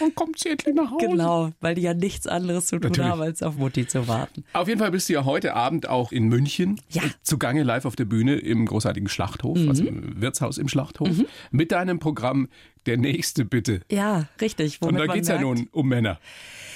Und 0.00 0.14
kommt 0.14 0.38
sie 0.38 0.50
endlich 0.50 0.74
nach 0.74 0.90
Hause. 0.90 1.08
Genau, 1.08 1.52
weil 1.60 1.74
die 1.74 1.82
ja 1.82 1.94
nichts 1.94 2.26
anderes 2.26 2.66
zu 2.66 2.78
tun 2.78 2.90
Natürlich. 2.90 3.10
haben, 3.10 3.22
als 3.22 3.42
auf 3.42 3.56
Mutti 3.56 3.86
zu 3.86 4.06
warten. 4.06 4.44
Auf 4.52 4.68
jeden 4.68 4.78
Fall 4.78 4.90
bist 4.90 5.08
du 5.08 5.14
ja 5.14 5.24
heute 5.24 5.54
Abend 5.54 5.88
auch 5.88 6.12
in 6.12 6.28
München 6.28 6.80
ja. 6.90 7.02
zugange 7.22 7.62
live 7.62 7.86
auf 7.86 7.96
der 7.96 8.04
Bühne 8.04 8.36
im 8.36 8.66
großartigen 8.66 9.08
Schlachthof, 9.08 9.58
mhm. 9.58 9.68
also 9.68 9.84
im 9.84 10.20
Wirtshaus 10.20 10.58
im 10.58 10.68
Schlachthof, 10.68 11.08
mhm. 11.08 11.26
mit 11.50 11.72
deinem 11.72 11.98
Programm 11.98 12.48
Der 12.86 12.96
Nächste 12.96 13.44
bitte. 13.44 13.82
Ja, 13.90 14.26
richtig. 14.40 14.80
Und 14.80 14.96
da 14.96 15.06
geht 15.06 15.22
es 15.22 15.28
ja 15.28 15.40
nun 15.40 15.68
um 15.72 15.88
Männer. 15.88 16.18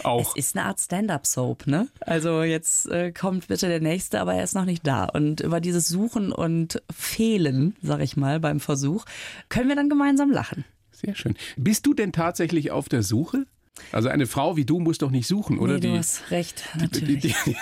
Auch. 0.02 0.36
Es 0.36 0.46
ist 0.46 0.56
eine 0.56 0.66
Art 0.66 0.80
Stand-up-Soap, 0.80 1.66
ne? 1.66 1.88
Also 2.00 2.42
jetzt 2.42 2.86
äh, 2.90 3.10
kommt 3.12 3.48
bitte 3.48 3.68
der 3.68 3.80
Nächste, 3.80 4.20
aber 4.20 4.34
er 4.34 4.44
ist 4.44 4.54
noch 4.54 4.66
nicht 4.66 4.86
da. 4.86 5.04
Und 5.04 5.40
über 5.40 5.60
dieses 5.60 5.88
Suchen 5.88 6.30
und 6.30 6.82
Fehlen, 6.92 7.76
sag 7.82 8.00
ich 8.00 8.16
mal, 8.16 8.38
beim 8.38 8.60
Versuch, 8.60 9.06
können 9.48 9.68
wir 9.68 9.76
dann 9.76 9.88
gemeinsam 9.88 10.30
lachen. 10.30 10.64
Sehr 10.92 11.14
schön. 11.14 11.36
Bist 11.56 11.86
du 11.86 11.94
denn 11.94 12.12
tatsächlich 12.12 12.70
auf 12.70 12.88
der 12.88 13.02
Suche? 13.02 13.46
Also 13.92 14.08
eine 14.08 14.26
Frau 14.26 14.56
wie 14.56 14.64
du 14.64 14.78
muss 14.78 14.98
doch 14.98 15.10
nicht 15.10 15.26
suchen, 15.26 15.58
oder? 15.58 15.74
Nee, 15.74 15.80
du 15.80 15.92
die, 15.92 15.98
hast 15.98 16.30
recht, 16.30 16.64
natürlich. 16.78 17.20
Die, 17.20 17.34
die, 17.52 17.56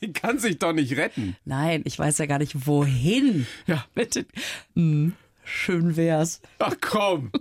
die, 0.06 0.12
kann 0.12 0.38
sich 0.38 0.58
doch 0.58 0.72
nicht 0.72 0.96
retten. 0.96 1.36
Nein, 1.44 1.82
ich 1.84 1.98
weiß 1.98 2.18
ja 2.18 2.26
gar 2.26 2.38
nicht, 2.38 2.66
wohin. 2.66 3.46
Ja. 3.66 3.84
Bitte. 3.94 4.24
Hm. 4.74 5.12
Schön 5.48 5.96
wär's. 5.96 6.40
Ach 6.58 6.74
komm, 6.80 7.32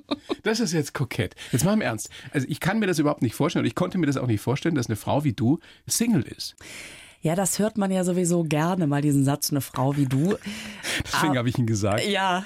das 0.44 0.59
ist 0.59 0.71
jetzt 0.71 0.94
kokett. 0.94 1.36
Jetzt 1.51 1.65
mal 1.65 1.74
im 1.74 1.81
Ernst. 1.81 2.09
Also 2.31 2.48
ich 2.50 2.59
kann 2.59 2.80
mir 2.80 2.88
das 2.88 3.00
überhaupt 3.00 3.21
nicht 3.21 3.36
vorstellen 3.36 3.63
und 3.63 3.68
ich 3.68 3.75
konnte 3.75 3.98
mir 3.98 4.06
das 4.06 4.18
auch 4.18 4.27
nicht 4.27 4.42
vorstellen, 4.42 4.75
dass 4.75 4.88
eine 4.88 4.95
Frau 4.95 5.24
wie 5.25 5.33
du 5.33 5.59
Single 5.88 6.24
ist. 6.24 6.56
Ja, 7.21 7.36
das 7.36 7.59
hört 7.59 7.77
man 7.77 7.92
ja 7.92 8.04
sowieso 8.04 8.44
gerne 8.44 8.88
mal, 8.88 9.01
diesen 9.01 9.25
Satz, 9.25 9.51
eine 9.51 9.59
Frau 9.59 9.98
wie 9.98 10.06
du. 10.06 10.38
Deswegen 11.04 11.33
ah, 11.33 11.39
habe 11.39 11.50
ich 11.50 11.57
ihn 11.57 11.65
gesagt. 11.65 12.06
Ja, 12.06 12.45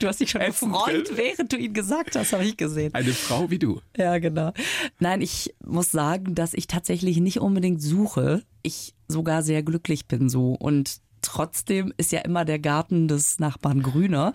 du 0.00 0.08
hast 0.08 0.20
dich 0.20 0.30
schon 0.30 0.42
gefreut, 0.42 1.12
während 1.14 1.52
du 1.52 1.56
ihn 1.56 1.72
gesagt 1.72 2.16
hast, 2.16 2.32
habe 2.32 2.44
ich 2.44 2.56
gesehen. 2.56 2.92
Eine 2.94 3.12
Frau 3.12 3.50
wie 3.50 3.58
du. 3.58 3.80
Ja, 3.96 4.18
genau. 4.18 4.52
Nein, 4.98 5.22
ich 5.22 5.54
muss 5.64 5.90
sagen, 5.90 6.34
dass 6.34 6.52
ich 6.52 6.66
tatsächlich 6.66 7.18
nicht 7.18 7.40
unbedingt 7.40 7.80
suche. 7.80 8.42
Ich 8.62 8.94
sogar 9.06 9.42
sehr 9.42 9.62
glücklich 9.62 10.06
bin 10.06 10.28
so 10.28 10.52
und 10.52 11.00
Trotzdem 11.22 11.92
ist 11.96 12.12
ja 12.12 12.20
immer 12.20 12.44
der 12.44 12.58
Garten 12.58 13.08
des 13.08 13.38
Nachbarn 13.38 13.82
grüner. 13.82 14.32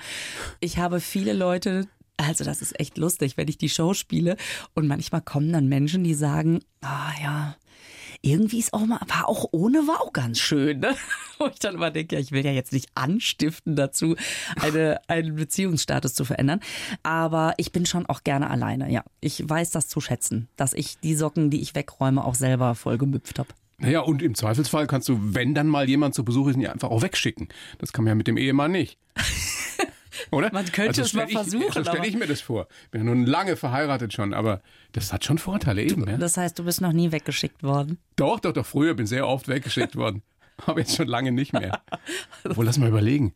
Ich 0.59 0.77
habe 0.77 0.99
viele 0.99 1.33
Leute, 1.33 1.87
also 2.17 2.43
das 2.43 2.61
ist 2.61 2.79
echt 2.79 2.97
lustig, 2.97 3.37
wenn 3.37 3.47
ich 3.47 3.57
die 3.57 3.69
Show 3.69 3.93
spiele 3.93 4.37
und 4.73 4.87
manchmal 4.87 5.21
kommen 5.21 5.51
dann 5.51 5.67
Menschen, 5.67 6.03
die 6.03 6.13
sagen, 6.13 6.59
ah 6.81 7.11
ja, 7.21 7.55
irgendwie 8.25 8.59
ist 8.59 8.73
auch 8.73 8.85
mal, 8.85 9.01
war 9.07 9.27
auch 9.27 9.49
ohne 9.51 9.85
war 9.85 10.01
auch 10.01 10.13
ganz 10.13 10.39
schön, 10.39 10.79
ne? 10.79 10.95
Wo 11.37 11.47
ich 11.47 11.59
dann 11.59 11.75
immer 11.75 11.91
denke, 11.91 12.15
ja, 12.15 12.21
ich 12.21 12.31
will 12.31 12.45
ja 12.45 12.51
jetzt 12.51 12.71
nicht 12.71 12.87
anstiften 12.95 13.75
dazu, 13.75 14.15
eine, 14.55 15.01
einen 15.07 15.35
Beziehungsstatus 15.35 16.13
zu 16.13 16.23
verändern. 16.23 16.61
Aber 17.03 17.53
ich 17.57 17.73
bin 17.73 17.85
schon 17.85 18.05
auch 18.05 18.23
gerne 18.23 18.49
alleine, 18.49 18.89
ja. 18.89 19.03
Ich 19.19 19.47
weiß 19.47 19.71
das 19.71 19.89
zu 19.89 19.99
schätzen, 19.99 20.47
dass 20.55 20.73
ich 20.73 20.97
die 20.99 21.15
Socken, 21.15 21.49
die 21.49 21.61
ich 21.61 21.75
wegräume, 21.75 22.23
auch 22.23 22.35
selber 22.35 22.75
voll 22.75 22.97
gemüpft 22.97 23.39
habe. 23.39 23.49
Naja, 23.77 24.01
und 24.01 24.21
im 24.21 24.35
Zweifelsfall 24.35 24.87
kannst 24.87 25.09
du, 25.09 25.19
wenn 25.21 25.53
dann 25.53 25.67
mal 25.67 25.89
jemand 25.89 26.15
zu 26.15 26.23
Besuch 26.23 26.49
ist, 26.49 26.55
ihn 26.55 26.61
ja 26.61 26.71
einfach 26.71 26.89
auch 26.89 27.01
wegschicken. 27.01 27.49
Das 27.79 27.91
kann 27.91 28.05
man 28.05 28.11
ja 28.11 28.15
mit 28.15 28.27
dem 28.27 28.37
Ehemann 28.37 28.71
nicht. 28.71 28.97
Oder? 30.31 30.51
Man 30.53 30.65
könnte 30.65 31.01
also 31.01 31.01
es 31.01 31.13
mal 31.13 31.27
versuchen. 31.27 31.65
Ich, 31.67 31.73
so 31.73 31.83
stelle 31.83 32.07
ich 32.07 32.15
mir 32.15 32.27
das 32.27 32.41
vor. 32.41 32.67
Bin 32.91 33.01
ja 33.01 33.05
nun 33.05 33.25
lange 33.25 33.55
verheiratet 33.55 34.13
schon, 34.13 34.33
aber 34.33 34.61
das 34.91 35.11
hat 35.13 35.25
schon 35.25 35.37
Vorteile 35.37 35.83
eben. 35.83 36.07
Ja? 36.07 36.17
Das 36.17 36.37
heißt, 36.37 36.57
du 36.57 36.63
bist 36.63 36.81
noch 36.81 36.93
nie 36.93 37.11
weggeschickt 37.11 37.63
worden? 37.63 37.97
Doch, 38.15 38.39
doch, 38.39 38.53
doch. 38.53 38.65
Früher 38.65 38.93
bin 38.93 39.05
sehr 39.05 39.27
oft 39.27 39.47
weggeschickt 39.47 39.95
worden. 39.97 40.23
Aber 40.65 40.79
jetzt 40.79 40.95
schon 40.95 41.07
lange 41.07 41.31
nicht 41.31 41.53
mehr. 41.53 41.81
Obwohl, 42.43 42.65
lass 42.65 42.77
mal 42.77 42.89
überlegen. 42.89 43.33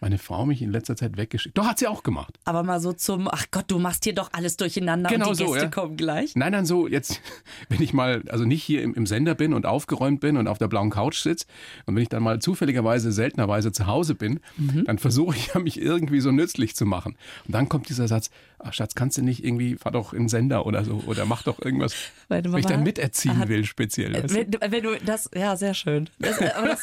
Meine 0.00 0.18
Frau 0.18 0.46
mich 0.46 0.62
in 0.62 0.70
letzter 0.70 0.96
Zeit 0.96 1.16
weggeschickt. 1.16 1.56
Doch, 1.58 1.66
hat 1.66 1.78
sie 1.78 1.86
auch 1.86 2.02
gemacht. 2.02 2.38
Aber 2.44 2.62
mal 2.62 2.80
so 2.80 2.92
zum, 2.92 3.28
ach 3.28 3.46
Gott, 3.50 3.64
du 3.68 3.78
machst 3.78 4.04
hier 4.04 4.14
doch 4.14 4.30
alles 4.32 4.56
durcheinander 4.56 5.10
genau 5.10 5.30
und 5.30 5.38
die 5.38 5.44
so, 5.44 5.52
Gäste 5.52 5.66
ja. 5.66 5.70
kommen 5.70 5.96
gleich. 5.96 6.36
Nein, 6.36 6.52
nein, 6.52 6.64
so 6.64 6.86
jetzt, 6.86 7.20
wenn 7.68 7.82
ich 7.82 7.92
mal, 7.92 8.22
also 8.28 8.44
nicht 8.44 8.62
hier 8.62 8.82
im, 8.82 8.94
im 8.94 9.06
Sender 9.06 9.34
bin 9.34 9.52
und 9.52 9.66
aufgeräumt 9.66 10.20
bin 10.20 10.36
und 10.36 10.46
auf 10.46 10.58
der 10.58 10.68
blauen 10.68 10.90
Couch 10.90 11.18
sitze 11.18 11.46
und 11.86 11.96
wenn 11.96 12.02
ich 12.02 12.08
dann 12.08 12.22
mal 12.22 12.38
zufälligerweise, 12.38 13.12
seltenerweise 13.12 13.72
zu 13.72 13.86
Hause 13.86 14.14
bin, 14.14 14.40
mhm. 14.56 14.84
dann 14.84 14.98
versuche 14.98 15.36
ich 15.36 15.48
ja, 15.54 15.60
mich 15.60 15.80
irgendwie 15.80 16.20
so 16.20 16.30
nützlich 16.30 16.76
zu 16.76 16.86
machen. 16.86 17.16
Und 17.46 17.54
dann 17.54 17.68
kommt 17.68 17.88
dieser 17.88 18.08
Satz, 18.08 18.30
ach 18.58 18.72
Schatz, 18.72 18.94
kannst 18.94 19.18
du 19.18 19.22
nicht 19.22 19.44
irgendwie, 19.44 19.76
fahr 19.76 19.92
doch 19.92 20.12
in 20.12 20.24
den 20.24 20.28
Sender 20.28 20.66
oder 20.66 20.84
so 20.84 21.02
oder 21.06 21.26
mach 21.26 21.42
doch 21.42 21.60
irgendwas, 21.60 21.94
wenn 22.28 22.56
ich 22.56 22.66
dann 22.66 22.82
miterziehen 22.82 23.38
hat, 23.38 23.48
will 23.48 23.64
speziell. 23.64 24.12
Wenn, 24.28 24.52
wenn, 24.52 24.82
du 24.82 24.96
das, 25.04 25.30
ja, 25.34 25.56
sehr 25.56 25.74
schön. 25.74 26.08
Das, 26.18 26.38
das, 26.66 26.80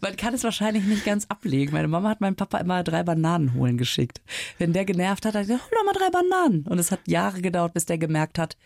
man 0.00 0.16
kann 0.16 0.34
es 0.34 0.44
wahrscheinlich 0.44 0.84
nicht 0.84 1.04
ganz 1.04 1.26
ablegen. 1.28 1.72
Meine 1.72 1.88
Mama 1.88 2.08
hat 2.10 2.20
meinem 2.20 2.36
Papa 2.36 2.58
immer 2.58 2.82
drei 2.82 3.02
Bananen 3.02 3.54
holen 3.54 3.78
geschickt. 3.78 4.20
Wenn 4.58 4.72
der 4.72 4.84
genervt 4.84 5.24
hat, 5.24 5.34
hat 5.34 5.42
er 5.42 5.46
gesagt, 5.46 5.62
hol 5.64 5.78
doch 5.78 5.84
mal 5.84 5.98
drei 5.98 6.10
Bananen. 6.10 6.62
Und 6.66 6.78
es 6.78 6.90
hat 6.90 7.00
Jahre 7.06 7.40
gedauert, 7.40 7.74
bis 7.74 7.86
der 7.86 7.98
gemerkt 7.98 8.38
hat, 8.38 8.56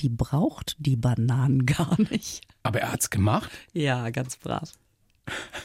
die 0.00 0.08
braucht 0.08 0.76
die 0.78 0.96
Bananen 0.96 1.66
gar 1.66 2.00
nicht. 2.10 2.46
Aber 2.62 2.80
er 2.80 2.92
hat's 2.92 3.10
gemacht? 3.10 3.50
Ja, 3.72 4.10
ganz 4.10 4.36
brav. 4.36 4.72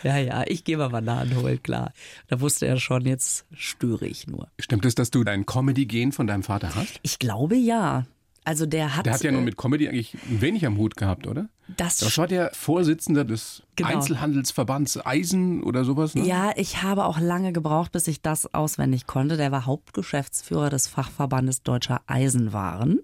Ja, 0.03 0.17
ja, 0.17 0.43
ich 0.47 0.63
gehe 0.65 0.77
mal 0.77 0.89
Bananen 0.89 1.35
holen, 1.37 1.61
klar. 1.63 1.93
Da 2.27 2.41
wusste 2.41 2.67
er 2.67 2.79
schon, 2.79 3.05
jetzt 3.05 3.45
störe 3.53 4.05
ich 4.05 4.27
nur. 4.27 4.49
Stimmt 4.59 4.85
es, 4.85 4.95
dass 4.95 5.11
du 5.11 5.23
dein 5.23 5.45
Comedy-Gen 5.45 6.11
von 6.11 6.27
deinem 6.27 6.43
Vater 6.43 6.75
hast? 6.75 6.99
Ich 7.03 7.19
glaube 7.19 7.55
ja. 7.55 8.05
Also 8.45 8.65
der 8.65 8.95
hat. 8.95 9.05
Der 9.05 9.13
hat 9.13 9.23
ja 9.23 9.31
nun 9.31 9.43
mit 9.43 9.57
Comedy 9.57 9.87
eigentlich 9.87 10.17
wenig 10.27 10.65
am 10.65 10.77
Hut 10.77 10.95
gehabt, 10.97 11.27
oder? 11.27 11.47
Das, 11.77 11.97
das 11.97 12.17
war 12.17 12.27
der 12.27 12.51
Vorsitzende 12.53 13.25
des 13.25 13.63
genau. 13.75 13.89
Einzelhandelsverbands 13.89 15.05
Eisen 15.05 15.63
oder 15.63 15.85
sowas. 15.85 16.13
Ne? 16.13 16.25
Ja, 16.25 16.51
ich 16.55 16.83
habe 16.83 17.05
auch 17.05 17.19
lange 17.19 17.53
gebraucht, 17.53 17.93
bis 17.93 18.07
ich 18.07 18.21
das 18.21 18.53
auswendig 18.53 19.07
konnte. 19.07 19.37
Der 19.37 19.51
war 19.51 19.65
Hauptgeschäftsführer 19.65 20.69
des 20.69 20.87
Fachverbandes 20.87 21.63
Deutscher 21.63 22.01
Eisenwaren. 22.05 22.99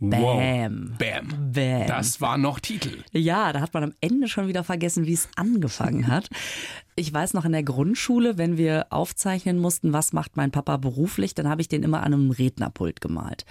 Bam. 0.00 0.20
Wow. 0.20 0.98
Bam. 0.98 1.52
Bam. 1.52 1.86
Das 1.86 2.20
war 2.20 2.38
noch 2.38 2.58
Titel. 2.58 3.02
Ja, 3.12 3.52
da 3.52 3.60
hat 3.60 3.74
man 3.74 3.84
am 3.84 3.92
Ende 4.00 4.28
schon 4.28 4.48
wieder 4.48 4.64
vergessen, 4.64 5.06
wie 5.06 5.12
es 5.12 5.28
angefangen 5.36 6.06
hat. 6.06 6.28
Ich 7.00 7.14
weiß 7.14 7.32
noch 7.32 7.46
in 7.46 7.52
der 7.52 7.62
Grundschule, 7.62 8.36
wenn 8.36 8.58
wir 8.58 8.88
aufzeichnen 8.90 9.58
mussten, 9.58 9.94
was 9.94 10.12
macht 10.12 10.36
mein 10.36 10.50
Papa 10.50 10.76
beruflich, 10.76 11.34
dann 11.34 11.48
habe 11.48 11.62
ich 11.62 11.68
den 11.68 11.82
immer 11.82 12.02
an 12.02 12.12
einem 12.12 12.30
Rednerpult 12.30 13.00
gemalt. 13.00 13.46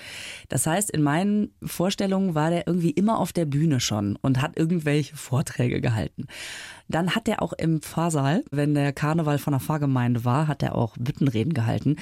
Das 0.49 0.67
heißt, 0.67 0.91
in 0.91 1.01
meinen 1.01 1.51
Vorstellungen 1.63 2.35
war 2.35 2.51
der 2.51 2.67
irgendwie 2.67 2.91
immer 2.91 3.17
auf 3.17 3.33
der 3.33 3.45
Bühne 3.45 3.79
schon 3.79 4.17
und 4.21 4.39
hat 4.39 4.55
irgendwelche 4.55 5.15
Vorträge 5.15 5.81
gehalten. 5.81 6.27
Dann 6.89 7.15
hat 7.15 7.27
er 7.27 7.41
auch 7.41 7.53
im 7.53 7.81
Pfarrsaal, 7.81 8.43
wenn 8.51 8.75
der 8.75 8.93
Karneval 8.93 9.39
von 9.39 9.53
der 9.53 9.61
Pfarrgemeinde 9.61 10.23
war, 10.25 10.47
hat 10.47 10.61
er 10.61 10.75
auch 10.75 10.95
Büttenreden 10.99 11.55
gehalten. 11.55 11.95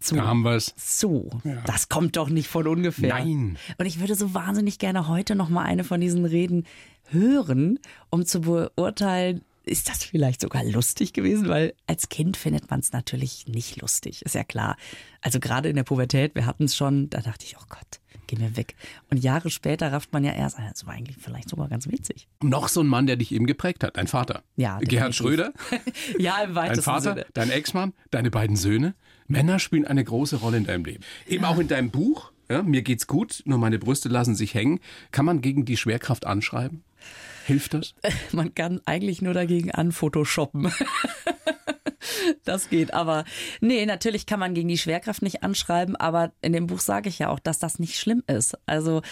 So. 0.00 0.16
Da 0.16 0.26
haben 0.26 0.42
wir 0.42 0.52
es. 0.52 0.74
So, 0.76 1.30
ja. 1.44 1.62
das 1.64 1.88
kommt 1.88 2.18
doch 2.18 2.28
nicht 2.28 2.48
von 2.48 2.68
ungefähr. 2.68 3.08
Nein. 3.08 3.56
Und 3.78 3.86
ich 3.86 4.00
würde 4.00 4.16
so 4.16 4.34
wahnsinnig 4.34 4.78
gerne 4.78 5.08
heute 5.08 5.34
noch 5.34 5.48
mal 5.48 5.62
eine 5.62 5.82
von 5.82 5.98
diesen 6.02 6.26
Reden 6.26 6.66
hören, 7.08 7.78
um 8.10 8.26
zu 8.26 8.42
beurteilen, 8.42 9.40
ist 9.66 9.88
das 9.88 10.04
vielleicht 10.04 10.40
sogar 10.40 10.64
lustig 10.64 11.12
gewesen, 11.12 11.48
weil 11.48 11.74
als 11.86 12.08
Kind 12.08 12.36
findet 12.36 12.70
man 12.70 12.80
es 12.80 12.92
natürlich 12.92 13.46
nicht 13.46 13.80
lustig, 13.80 14.22
ist 14.22 14.34
ja 14.34 14.44
klar. 14.44 14.76
Also 15.20 15.40
gerade 15.40 15.68
in 15.68 15.76
der 15.76 15.84
Pubertät, 15.84 16.34
wir 16.34 16.46
hatten 16.46 16.64
es 16.64 16.76
schon, 16.76 17.10
da 17.10 17.20
dachte 17.20 17.44
ich, 17.44 17.56
oh 17.56 17.64
Gott, 17.68 18.00
geh 18.26 18.36
mir 18.36 18.56
weg. 18.56 18.74
Und 19.10 19.22
Jahre 19.22 19.50
später 19.50 19.92
rafft 19.92 20.12
man 20.12 20.24
ja 20.24 20.32
erst, 20.32 20.58
ah, 20.58 20.68
das 20.68 20.86
war 20.86 20.94
eigentlich 20.94 21.16
vielleicht 21.18 21.48
sogar 21.48 21.68
ganz 21.68 21.88
witzig. 21.90 22.28
Noch 22.42 22.68
so 22.68 22.80
ein 22.80 22.86
Mann, 22.86 23.06
der 23.06 23.16
dich 23.16 23.32
eben 23.32 23.46
geprägt 23.46 23.84
hat, 23.84 23.96
dein 23.96 24.06
Vater. 24.06 24.42
Ja. 24.56 24.78
Gerhard 24.80 25.14
Schröder. 25.14 25.52
ja, 26.18 26.42
im 26.42 26.54
weitesten 26.54 26.84
Dein 26.84 26.94
Vater, 26.94 27.14
Sinne. 27.14 27.26
dein 27.34 27.50
Ex-Mann, 27.50 27.92
deine 28.10 28.30
beiden 28.30 28.56
Söhne. 28.56 28.94
Männer 29.26 29.58
spielen 29.58 29.86
eine 29.86 30.04
große 30.04 30.36
Rolle 30.36 30.58
in 30.58 30.64
deinem 30.64 30.84
Leben. 30.84 31.02
Eben 31.26 31.44
auch 31.44 31.58
in 31.58 31.68
deinem 31.68 31.90
Buch. 31.90 32.32
Ja, 32.48 32.62
mir 32.62 32.82
geht's 32.82 33.06
gut, 33.06 33.42
nur 33.46 33.58
meine 33.58 33.78
Brüste 33.78 34.08
lassen 34.08 34.34
sich 34.34 34.54
hängen. 34.54 34.80
Kann 35.12 35.24
man 35.24 35.40
gegen 35.40 35.64
die 35.64 35.76
Schwerkraft 35.76 36.26
anschreiben? 36.26 36.84
Hilft 37.46 37.74
das? 37.74 37.94
Man 38.32 38.54
kann 38.54 38.80
eigentlich 38.86 39.20
nur 39.20 39.34
dagegen 39.34 39.70
anphotoshoppen. 39.70 40.72
Das 42.44 42.68
geht, 42.68 42.92
aber 42.92 43.24
nee, 43.60 43.84
natürlich 43.86 44.26
kann 44.26 44.38
man 44.38 44.54
gegen 44.54 44.68
die 44.68 44.78
Schwerkraft 44.78 45.22
nicht 45.22 45.42
anschreiben, 45.42 45.96
aber 45.96 46.32
in 46.42 46.52
dem 46.52 46.66
Buch 46.66 46.80
sage 46.80 47.08
ich 47.08 47.18
ja 47.18 47.28
auch, 47.28 47.38
dass 47.38 47.58
das 47.58 47.78
nicht 47.78 47.98
schlimm 47.98 48.22
ist. 48.26 48.56
Also 48.66 49.02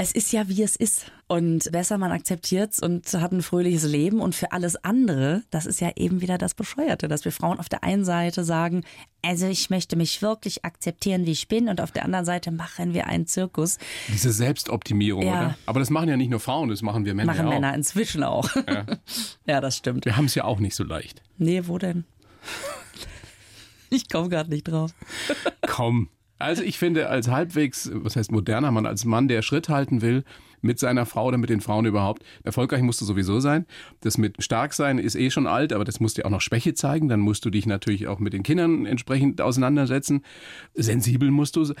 es 0.00 0.12
ist 0.12 0.32
ja, 0.32 0.48
wie 0.48 0.62
es 0.62 0.76
ist. 0.76 1.10
Und 1.26 1.70
besser 1.72 1.98
man 1.98 2.12
akzeptiert 2.12 2.72
es 2.72 2.78
und 2.78 3.12
hat 3.12 3.32
ein 3.32 3.42
fröhliches 3.42 3.82
Leben. 3.82 4.20
Und 4.20 4.34
für 4.34 4.52
alles 4.52 4.76
andere, 4.76 5.42
das 5.50 5.66
ist 5.66 5.80
ja 5.80 5.90
eben 5.96 6.20
wieder 6.20 6.38
das 6.38 6.54
Bescheuerte, 6.54 7.08
dass 7.08 7.24
wir 7.24 7.32
Frauen 7.32 7.58
auf 7.58 7.68
der 7.68 7.82
einen 7.82 8.04
Seite 8.04 8.44
sagen, 8.44 8.84
also 9.22 9.46
ich 9.48 9.70
möchte 9.70 9.96
mich 9.96 10.22
wirklich 10.22 10.64
akzeptieren, 10.64 11.26
wie 11.26 11.32
ich 11.32 11.48
bin. 11.48 11.68
Und 11.68 11.80
auf 11.80 11.90
der 11.90 12.04
anderen 12.04 12.24
Seite 12.24 12.52
machen 12.52 12.94
wir 12.94 13.08
einen 13.08 13.26
Zirkus. 13.26 13.78
Diese 14.06 14.32
Selbstoptimierung, 14.32 15.24
ja. 15.24 15.32
oder? 15.32 15.58
Aber 15.66 15.80
das 15.80 15.90
machen 15.90 16.08
ja 16.08 16.16
nicht 16.16 16.30
nur 16.30 16.40
Frauen, 16.40 16.68
das 16.68 16.80
machen 16.80 17.04
wir 17.04 17.14
Männer 17.14 17.32
Machen 17.32 17.48
ja 17.48 17.54
Männer 17.54 17.74
inzwischen 17.74 18.22
auch. 18.22 18.48
Ja. 18.54 18.86
ja, 19.46 19.60
das 19.60 19.76
stimmt. 19.76 20.04
Wir 20.04 20.16
haben 20.16 20.26
es 20.26 20.36
ja 20.36 20.44
auch 20.44 20.60
nicht 20.60 20.76
so 20.76 20.84
leicht. 20.84 21.22
Nee, 21.36 21.62
wo 21.66 21.76
denn? 21.76 22.04
Ich 23.90 24.10
komme 24.10 24.28
gerade 24.28 24.50
nicht 24.50 24.68
drauf. 24.68 24.90
Komm. 25.66 26.10
Also 26.38 26.62
ich 26.62 26.78
finde, 26.78 27.08
als 27.08 27.28
halbwegs, 27.28 27.90
was 27.92 28.16
heißt 28.16 28.30
moderner 28.30 28.70
Mann, 28.70 28.86
als 28.86 29.04
Mann, 29.04 29.28
der 29.28 29.42
Schritt 29.42 29.68
halten 29.68 30.02
will 30.02 30.24
mit 30.60 30.78
seiner 30.78 31.06
Frau 31.06 31.26
oder 31.26 31.38
mit 31.38 31.50
den 31.50 31.60
Frauen 31.60 31.86
überhaupt, 31.86 32.24
erfolgreich 32.44 32.82
musst 32.82 33.00
du 33.00 33.04
sowieso 33.04 33.40
sein. 33.40 33.66
Das 34.00 34.18
mit 34.18 34.42
stark 34.42 34.74
sein 34.74 34.98
ist 34.98 35.14
eh 35.14 35.30
schon 35.30 35.46
alt, 35.46 35.72
aber 35.72 35.84
das 35.84 36.00
musst 36.00 36.16
dir 36.16 36.26
auch 36.26 36.30
noch 36.30 36.40
Schwäche 36.40 36.74
zeigen. 36.74 37.08
Dann 37.08 37.20
musst 37.20 37.44
du 37.44 37.50
dich 37.50 37.66
natürlich 37.66 38.06
auch 38.06 38.18
mit 38.18 38.32
den 38.32 38.42
Kindern 38.42 38.86
entsprechend 38.86 39.40
auseinandersetzen. 39.40 40.22
Sensibel 40.74 41.30
musst 41.30 41.56
du. 41.56 41.62
Mir 41.62 41.74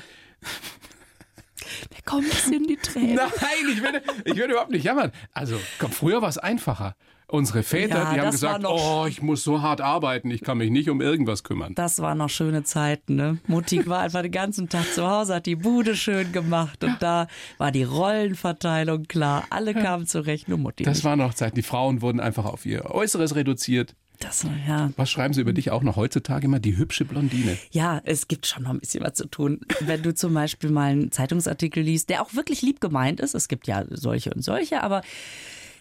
kommen 2.04 2.24
ein 2.24 2.30
bisschen 2.30 2.66
die 2.66 2.76
Tränen. 2.76 3.16
Nein, 3.16 3.72
ich 3.72 3.82
will, 3.82 4.02
ich 4.24 4.36
will 4.36 4.50
überhaupt 4.50 4.70
nicht 4.70 4.84
jammern. 4.84 5.12
Also, 5.32 5.58
komm, 5.78 5.92
früher 5.92 6.22
war 6.22 6.28
es 6.28 6.38
einfacher. 6.38 6.94
Unsere 7.30 7.62
Väter, 7.62 7.98
ja, 7.98 8.14
die 8.14 8.20
haben 8.20 8.30
gesagt, 8.30 8.64
oh, 8.66 9.04
ich 9.06 9.20
muss 9.20 9.44
so 9.44 9.60
hart 9.60 9.82
arbeiten, 9.82 10.30
ich 10.30 10.40
kann 10.40 10.56
mich 10.56 10.70
nicht 10.70 10.88
um 10.88 11.02
irgendwas 11.02 11.44
kümmern. 11.44 11.74
Das 11.74 11.98
waren 11.98 12.16
noch 12.16 12.30
schöne 12.30 12.64
Zeiten, 12.64 13.16
ne? 13.16 13.36
Mutti 13.46 13.86
war 13.86 14.00
einfach 14.00 14.22
den 14.22 14.32
ganzen 14.32 14.70
Tag 14.70 14.90
zu 14.94 15.06
Hause, 15.06 15.34
hat 15.34 15.44
die 15.44 15.56
Bude 15.56 15.94
schön 15.94 16.32
gemacht 16.32 16.82
und 16.82 16.96
da 17.00 17.26
war 17.58 17.70
die 17.70 17.82
Rollenverteilung 17.82 19.08
klar. 19.08 19.44
Alle 19.50 19.74
kamen 19.74 20.06
zurecht, 20.06 20.48
nur 20.48 20.56
Mutti. 20.56 20.84
Das 20.84 21.04
waren 21.04 21.18
noch 21.18 21.34
Zeiten. 21.34 21.56
Die 21.56 21.62
Frauen 21.62 22.00
wurden 22.00 22.18
einfach 22.18 22.46
auf 22.46 22.64
ihr 22.64 22.86
Äußeres 22.86 23.34
reduziert. 23.34 23.94
Das, 24.20 24.46
ja. 24.66 24.90
Was 24.96 25.10
schreiben 25.10 25.34
sie 25.34 25.42
über 25.42 25.52
dich 25.52 25.70
auch 25.70 25.82
noch 25.82 25.96
heutzutage 25.96 26.46
immer? 26.46 26.58
Die 26.58 26.76
hübsche 26.76 27.04
Blondine. 27.04 27.56
Ja, 27.70 28.00
es 28.04 28.26
gibt 28.26 28.46
schon 28.46 28.64
noch 28.64 28.70
ein 28.70 28.80
bisschen 28.80 29.04
was 29.04 29.14
zu 29.14 29.26
tun. 29.26 29.60
Wenn 29.80 30.02
du 30.02 30.14
zum 30.14 30.34
Beispiel 30.34 30.70
mal 30.70 30.90
einen 30.92 31.12
Zeitungsartikel 31.12 31.82
liest, 31.82 32.08
der 32.08 32.22
auch 32.22 32.34
wirklich 32.34 32.62
lieb 32.62 32.80
gemeint 32.80 33.20
ist, 33.20 33.34
es 33.34 33.48
gibt 33.48 33.66
ja 33.68 33.84
solche 33.90 34.32
und 34.32 34.42
solche, 34.42 34.82
aber 34.82 35.02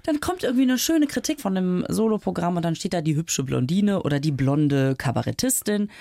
dann 0.08 0.22
kommt 0.22 0.44
irgendwie 0.44 0.64
eine 0.64 0.78
schöne 0.78 1.06
Kritik 1.06 1.42
von 1.42 1.54
dem 1.54 1.86
Soloprogramm 1.90 2.56
und 2.56 2.64
dann 2.64 2.76
steht 2.76 2.94
da 2.94 3.02
die 3.02 3.18
hübsche 3.18 3.44
Blondine 3.44 4.04
oder 4.04 4.22
die 4.22 4.32
blonde 4.32 4.96
Kabarettistin. 4.96 5.92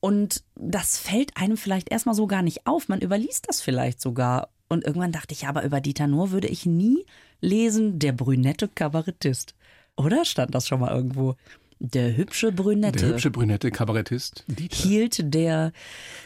Und 0.00 0.42
das 0.54 0.98
fällt 0.98 1.36
einem 1.36 1.58
vielleicht 1.58 1.90
erstmal 1.90 2.14
so 2.14 2.26
gar 2.26 2.40
nicht 2.40 2.66
auf. 2.66 2.88
Man 2.88 3.02
überliest 3.02 3.46
das 3.46 3.60
vielleicht 3.60 4.00
sogar. 4.00 4.48
Und 4.70 4.84
irgendwann 4.84 5.12
dachte 5.12 5.34
ich, 5.34 5.42
ja, 5.42 5.50
aber 5.50 5.62
über 5.62 5.82
Dieter 5.82 6.06
Nuhr 6.06 6.30
würde 6.30 6.48
ich 6.48 6.64
nie 6.64 7.04
lesen, 7.42 7.98
der 7.98 8.12
brünette 8.12 8.66
Kabarettist. 8.66 9.54
Oder 9.94 10.24
stand 10.24 10.54
das 10.54 10.66
schon 10.66 10.80
mal 10.80 10.94
irgendwo? 10.94 11.36
Der 11.80 12.16
hübsche 12.16 12.52
Brünette. 12.52 12.98
Der 12.98 13.08
hübsche 13.10 13.30
Brünette 13.30 13.70
Kabarettist 13.70 14.44
Dieter. 14.46 14.76
hielt 14.76 15.34
der 15.34 15.72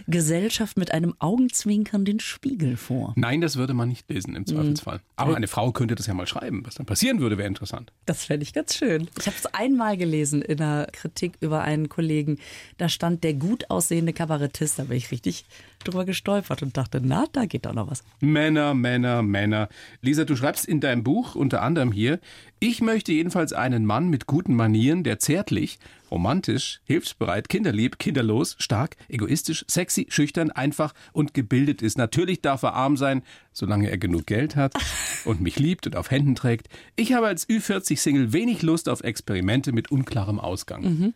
Gesellschaft 0.07 0.77
mit 0.77 0.93
einem 0.93 1.15
Augenzwinkern 1.19 2.05
den 2.05 2.21
Spiegel 2.21 2.77
vor. 2.77 3.15
Nein, 3.17 3.41
das 3.41 3.57
würde 3.57 3.75
man 3.75 3.89
nicht 3.89 4.09
lesen 4.09 4.37
im 4.37 4.47
Zweifelsfall. 4.47 4.99
Mhm. 4.99 5.03
Aber 5.17 5.37
eine 5.37 5.49
Frau 5.49 5.73
könnte 5.73 5.95
das 5.95 6.07
ja 6.07 6.15
mal 6.15 6.27
schreiben. 6.27 6.63
Was 6.65 6.77
dann 6.77 6.87
passieren 6.87 7.21
würde, 7.21 7.39
wäre 7.39 7.49
interessant. 7.49 7.93
Das 8.07 8.25
fände 8.25 8.43
ich 8.45 8.53
ganz 8.53 8.77
schön. 8.77 9.09
Ich 9.19 9.27
habe 9.27 9.37
es 9.37 9.47
einmal 9.47 9.97
gelesen 9.97 10.43
in 10.43 10.61
einer 10.61 10.87
Kritik 10.93 11.35
über 11.41 11.63
einen 11.63 11.89
Kollegen. 11.89 12.39
Da 12.77 12.89
stand 12.89 13.25
der 13.25 13.35
gut 13.35 13.71
aussehende 13.71 14.13
Kabarettist. 14.13 14.79
Da 14.79 14.85
bin 14.85 14.97
ich 14.97 15.11
richtig 15.11 15.45
drüber 15.79 16.05
gestolpert 16.05 16.63
und 16.63 16.77
dachte, 16.77 17.01
na, 17.03 17.27
da 17.33 17.47
geht 17.47 17.67
doch 17.67 17.75
noch 17.75 17.91
was. 17.91 18.03
Männer, 18.21 18.75
Männer, 18.75 19.23
Männer. 19.23 19.69
Lisa, 20.01 20.25
du 20.25 20.37
schreibst 20.37 20.67
in 20.67 20.81
deinem 20.81 21.05
Buch 21.05 21.35
unter 21.35 21.63
anderem 21.63 21.93
hier, 21.93 22.21
ich 22.61 22.81
möchte 22.81 23.13
jedenfalls 23.13 23.53
einen 23.53 23.87
Mann 23.87 24.09
mit 24.09 24.27
guten 24.27 24.55
Manieren, 24.55 25.05
der 25.05 25.19
zärtlich, 25.21 25.79
romantisch, 26.11 26.81
hilfsbereit, 26.85 27.49
kinderlieb, 27.49 27.99
kinderlos, 27.99 28.57
stark, 28.59 28.97
egoistisch, 29.09 29.65
sexy, 29.69 30.07
schüchtern, 30.11 30.51
einfach 30.51 30.93
und 31.13 31.35
gebildet 31.35 31.83
ist. 31.83 31.99
Natürlich 31.99 32.41
darf 32.41 32.63
er 32.63 32.75
arm 32.75 32.97
sein, 32.97 33.23
solange 33.53 33.91
er 33.91 33.99
genug 33.99 34.27
Geld 34.27 34.57
hat 34.57 34.75
und 35.25 35.41
mich 35.41 35.59
liebt 35.59 35.87
und 35.87 35.97
auf 35.97 36.11
Händen 36.11 36.35
trägt. 36.35 36.69
Ich 36.97 37.13
habe 37.13 37.27
als 37.29 37.49
Ü40-Single 37.49 38.33
wenig 38.33 38.63
Lust 38.63 38.89
auf 38.89 39.03
Experimente 39.03 39.73
mit 39.73 39.91
unklarem 39.91 40.41
Ausgang. 40.41 40.83
Mhm. 40.83 41.15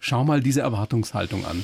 Schau 0.00 0.24
mal 0.24 0.40
diese 0.40 0.62
Erwartungshaltung 0.62 1.44
an. 1.44 1.62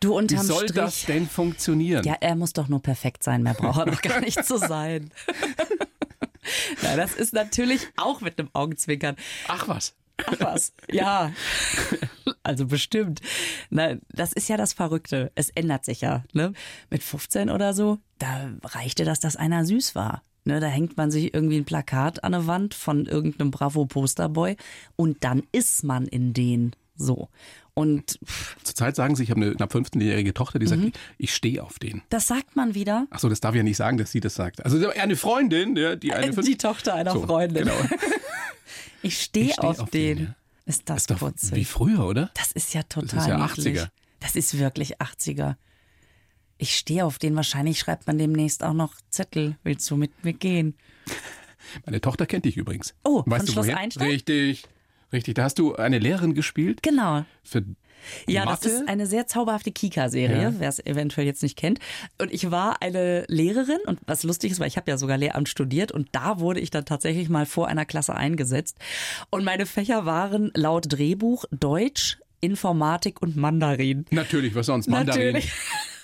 Du 0.00 0.16
unterm 0.16 0.40
Wie 0.40 0.44
soll 0.44 0.68
Strich, 0.68 0.72
das 0.72 1.06
denn 1.06 1.28
funktionieren? 1.28 2.04
Ja, 2.04 2.16
er 2.20 2.36
muss 2.36 2.52
doch 2.52 2.68
nur 2.68 2.80
perfekt 2.80 3.24
sein, 3.24 3.42
mehr 3.42 3.54
braucht 3.54 3.80
er 3.80 3.86
doch 3.86 4.02
gar 4.02 4.20
nicht 4.20 4.44
zu 4.44 4.58
sein. 4.58 5.10
Na, 6.82 6.96
das 6.96 7.14
ist 7.14 7.32
natürlich 7.32 7.86
auch 7.96 8.20
mit 8.20 8.38
einem 8.38 8.48
Augenzwinkern. 8.52 9.16
Ach 9.48 9.68
was. 9.68 9.94
Ach 10.26 10.34
was, 10.40 10.72
ja. 10.90 11.32
Also 12.42 12.66
bestimmt. 12.66 13.20
Na, 13.70 13.96
das 14.10 14.32
ist 14.32 14.48
ja 14.48 14.56
das 14.56 14.72
Verrückte. 14.72 15.30
Es 15.34 15.50
ändert 15.50 15.84
sich 15.84 16.00
ja. 16.00 16.24
Ne? 16.32 16.52
Mit 16.90 17.02
15 17.02 17.50
oder 17.50 17.74
so, 17.74 17.98
da 18.18 18.50
reichte 18.64 19.04
das, 19.04 19.20
dass 19.20 19.36
einer 19.36 19.64
süß 19.64 19.94
war. 19.94 20.22
Ne, 20.44 20.60
da 20.60 20.66
hängt 20.66 20.96
man 20.96 21.10
sich 21.10 21.34
irgendwie 21.34 21.58
ein 21.58 21.66
Plakat 21.66 22.24
an 22.24 22.32
der 22.32 22.46
Wand 22.46 22.72
von 22.72 23.04
irgendeinem 23.04 23.50
Bravo-Posterboy 23.50 24.56
und 24.96 25.22
dann 25.22 25.42
ist 25.52 25.84
man 25.84 26.06
in 26.06 26.32
den 26.32 26.74
so. 26.96 27.28
Und 27.78 28.18
zurzeit 28.64 28.96
sagen 28.96 29.14
sie, 29.14 29.22
ich 29.22 29.30
habe 29.30 29.40
eine 29.40 29.54
knapp 29.54 29.72
15-jährige 29.72 30.34
Tochter, 30.34 30.58
die 30.58 30.66
sagt, 30.66 30.82
mhm. 30.82 30.92
ich 31.16 31.32
stehe 31.32 31.62
auf 31.62 31.78
den. 31.78 32.02
Das 32.08 32.26
sagt 32.26 32.56
man 32.56 32.74
wieder. 32.74 33.06
Ach 33.10 33.20
so, 33.20 33.28
das 33.28 33.38
darf 33.38 33.54
ich 33.54 33.58
ja 33.58 33.62
nicht 33.62 33.76
sagen, 33.76 33.98
dass 33.98 34.10
sie 34.10 34.18
das 34.18 34.34
sagt. 34.34 34.64
Also 34.64 34.90
eine 34.90 35.14
Freundin, 35.14 35.76
die 35.76 36.12
eine 36.12 36.34
die 36.34 36.56
Tochter 36.56 36.94
einer 36.94 37.12
so, 37.12 37.22
Freundin. 37.24 37.66
Genau. 37.66 37.78
ich 39.02 39.22
stehe 39.22 39.52
steh 39.52 39.60
auf, 39.60 39.78
auf, 39.78 39.90
den. 39.90 40.16
den 40.16 40.26
ja. 40.26 40.34
Ist 40.66 40.90
das, 40.90 41.06
das 41.06 41.22
ist 41.22 41.54
wie 41.54 41.64
früher, 41.64 42.04
oder? 42.04 42.32
Das 42.34 42.50
ist 42.50 42.74
ja 42.74 42.82
total 42.82 43.10
Das 43.10 43.22
ist 43.22 43.28
ja 43.28 43.46
niedlich. 43.46 43.80
80er. 43.80 43.88
Das 44.18 44.34
ist 44.34 44.58
wirklich 44.58 45.00
80er. 45.00 45.54
Ich 46.56 46.76
stehe 46.76 47.04
auf 47.04 47.20
den. 47.20 47.36
Wahrscheinlich 47.36 47.78
schreibt 47.78 48.08
man 48.08 48.18
demnächst 48.18 48.64
auch 48.64 48.72
noch 48.72 48.94
Zettel. 49.08 49.56
Willst 49.62 49.88
du 49.88 49.96
mit 49.96 50.24
mir 50.24 50.32
gehen? 50.32 50.76
Meine 51.86 52.00
Tochter 52.00 52.26
kennt 52.26 52.44
dich 52.44 52.56
übrigens. 52.56 52.96
Oh, 53.04 53.22
weißt 53.24 53.46
von 53.46 53.52
Schloss 53.52 53.66
woher? 53.66 53.76
Einstein? 53.76 54.08
Richtig. 54.08 54.64
Richtig, 55.12 55.34
da 55.34 55.44
hast 55.44 55.58
du 55.58 55.74
eine 55.74 55.98
Lehrerin 55.98 56.34
gespielt. 56.34 56.82
Genau. 56.82 57.24
Für 57.42 57.64
ja, 58.26 58.44
Mathe? 58.44 58.64
das 58.68 58.72
ist 58.80 58.88
eine 58.88 59.06
sehr 59.06 59.26
zauberhafte 59.26 59.72
Kika-Serie, 59.72 60.42
Ja. 60.42 60.54
wer 60.58 60.68
es 60.68 60.78
eventuell 60.84 61.26
jetzt 61.26 61.42
nicht 61.42 61.56
kennt. 61.56 61.78
Und 62.20 62.32
ich 62.32 62.50
war 62.50 62.80
eine 62.82 63.24
Lehrerin 63.28 63.80
und 63.86 63.98
was 64.06 64.22
lustig 64.22 64.52
ist, 64.52 64.60
weil 64.60 64.68
ich 64.68 64.76
habe 64.76 64.90
ja 64.90 64.96
sogar 64.98 65.18
Lehramt 65.18 65.48
studiert 65.48 65.92
und 65.92 66.08
da 66.12 66.38
wurde 66.40 66.60
ich 66.60 66.70
dann 66.70 66.84
tatsächlich 66.84 67.28
mal 67.28 67.46
vor 67.46 67.68
einer 67.68 67.84
Klasse 67.84 68.14
eingesetzt. 68.14 68.76
Und 69.30 69.44
meine 69.44 69.66
Fächer 69.66 70.06
waren 70.06 70.50
laut 70.54 70.84
Drehbuch 70.88 71.44
Deutsch, 71.50 72.18
Informatik 72.40 73.20
und 73.20 73.36
Mandarin. 73.36 74.04
Natürlich, 74.10 74.54
was 74.54 74.66
sonst? 74.66 74.88
Mandarin. 74.88 75.32
Natürlich. 75.34 75.52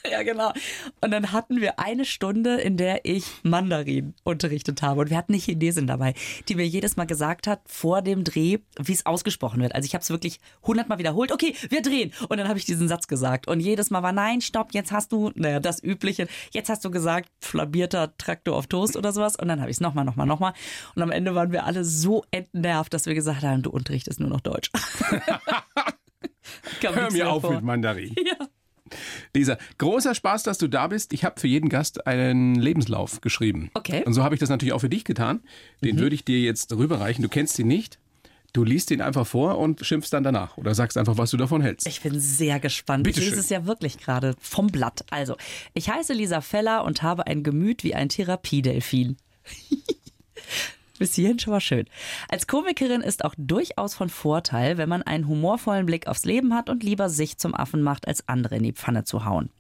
Ja, 0.11 0.23
genau. 0.23 0.53
Und 1.01 1.11
dann 1.11 1.33
hatten 1.33 1.61
wir 1.61 1.79
eine 1.79 2.05
Stunde, 2.05 2.57
in 2.57 2.77
der 2.77 3.05
ich 3.05 3.25
Mandarin 3.43 4.15
unterrichtet 4.23 4.83
habe. 4.83 5.01
Und 5.01 5.11
wir 5.11 5.17
hatten 5.17 5.33
eine 5.33 5.41
Chinesin 5.41 5.87
dabei, 5.87 6.15
die 6.49 6.55
mir 6.55 6.67
jedes 6.67 6.97
Mal 6.97 7.07
gesagt 7.07 7.47
hat, 7.47 7.63
vor 7.67 8.03
dem 8.03 8.23
Dreh, 8.23 8.59
wie 8.79 8.93
es 8.93 9.07
ausgesprochen 9.07 9.63
wird. 9.63 9.75
Also 9.75 9.87
ich 9.87 9.95
habe 9.95 10.03
es 10.03 10.11
wirklich 10.11 10.41
hundertmal 10.63 10.99
wiederholt. 10.99 11.33
Okay, 11.33 11.55
wir 11.69 11.83
drehen. 11.83 12.13
Und 12.29 12.37
dann 12.37 12.49
habe 12.49 12.59
ich 12.59 12.65
diesen 12.65 12.87
Satz 12.87 13.09
gesagt. 13.09 13.49
Und 13.49 13.61
jedes 13.61 13.91
Mal 13.91 14.03
war, 14.03 14.13
nein, 14.13 14.41
stopp, 14.41 14.75
jetzt 14.75 14.93
hast 14.93 15.11
du, 15.13 15.31
naja, 15.35 15.59
das 15.59 15.83
Übliche. 15.83 16.29
Jetzt 16.53 16.69
hast 16.69 16.85
du 16.85 16.91
gesagt, 16.91 17.31
flambierter 17.41 18.17
Traktor 18.19 18.57
auf 18.57 18.67
Toast 18.67 18.97
oder 18.97 19.13
sowas. 19.13 19.37
Und 19.37 19.49
dann 19.49 19.61
habe 19.61 19.71
ich 19.71 19.79
es 19.79 19.81
nochmal, 19.81 20.05
nochmal, 20.05 20.27
nochmal. 20.27 20.53
Und 20.95 21.03
am 21.03 21.11
Ende 21.11 21.35
waren 21.35 21.51
wir 21.51 21.65
alle 21.65 21.85
so 21.85 22.25
entnervt, 22.31 22.93
dass 22.93 23.07
wir 23.07 23.15
gesagt 23.15 23.43
haben, 23.43 23.63
du 23.63 23.71
unterrichtest 23.71 24.21
nur 24.21 24.29
noch 24.29 24.43
Deutsch. 24.43 24.71
Hör 26.83 27.11
mir 27.11 27.31
auf 27.31 27.43
vor. 27.43 27.55
mit 27.55 27.65
Mandarin. 27.65 28.15
Ja. 28.25 28.47
Lisa, 29.35 29.59
großer 29.79 30.15
Spaß, 30.15 30.43
dass 30.43 30.59
du 30.59 30.69
da 30.69 30.87
bist. 30.89 31.13
Ich 31.13 31.25
habe 31.25 31.41
für 31.41 31.49
jeden 31.49 31.69
Gast 31.69 32.07
einen 32.07 32.55
Lebenslauf 32.55 33.21
geschrieben. 33.21 33.71
Okay. 33.75 34.01
Mhm. 34.01 34.07
Und 34.07 34.15
so 34.15 34.23
habe 34.23 34.35
ich 34.35 34.41
das 34.41 34.49
natürlich 34.49 34.73
auch 34.73 34.81
für 34.81 34.89
dich 34.89 35.05
getan. 35.05 35.41
Den 35.83 35.99
würde 35.99 36.15
ich 36.15 36.25
dir 36.25 36.41
jetzt 36.41 36.73
rüberreichen. 36.73 37.23
Du 37.23 37.29
kennst 37.29 37.59
ihn 37.59 37.69
nicht. 37.69 37.99
Du 38.55 38.63
liest 38.63 38.93
ihn 38.93 39.01
einfach 39.01 39.27
vor 39.27 39.59
und 39.59 39.85
schimpfst 39.85 40.11
dann 40.13 40.23
danach 40.23 40.57
oder 40.57 40.77
sagst 40.77 40.97
einfach, 40.97 41.19
was 41.19 41.33
du 41.33 41.37
davon 41.37 41.61
hältst. 41.61 41.89
Ich 41.89 42.03
bin 42.03 42.21
sehr 42.21 42.61
gespannt. 42.61 43.03
Bitte 43.03 43.19
ich 43.19 43.25
lese 43.25 43.37
schön. 43.37 43.41
es 43.41 43.51
ja 43.51 43.67
wirklich 43.67 43.99
gerade 43.99 44.37
vom 44.41 44.69
Blatt. 44.69 45.05
Also, 45.11 45.37
ich 45.75 45.89
heiße 45.89 46.13
Lisa 46.13 46.41
Feller 46.41 46.85
und 46.85 47.03
habe 47.03 47.27
ein 47.27 47.43
Gemüt 47.43 47.83
wie 47.83 47.97
ein 47.97 48.09
Therapiedelfin. 48.09 49.17
Bis 50.99 51.15
hierhin 51.15 51.39
schon 51.39 51.53
mal 51.53 51.61
schön. 51.61 51.87
Als 52.29 52.47
Komikerin 52.47 53.01
ist 53.01 53.25
auch 53.25 53.35
durchaus 53.37 53.95
von 53.95 54.09
Vorteil, 54.09 54.79
wenn 54.79 54.89
man 54.89 55.03
einen 55.03 55.27
humorvollen 55.27 55.87
Blick 55.87 56.07
aufs 56.07 56.25
Leben 56.25 56.55
hat 56.55 56.71
und 56.71 56.85
lieber 56.85 57.11
sich 57.11 57.37
zum 57.39 57.55
Affen 57.55 57.83
macht, 57.83 58.07
als 58.07 58.29
andere 58.29 58.57
in 58.57 58.63
die 58.63 58.73
Pfanne 58.73 59.05
zu 59.05 59.25
hauen. 59.25 59.51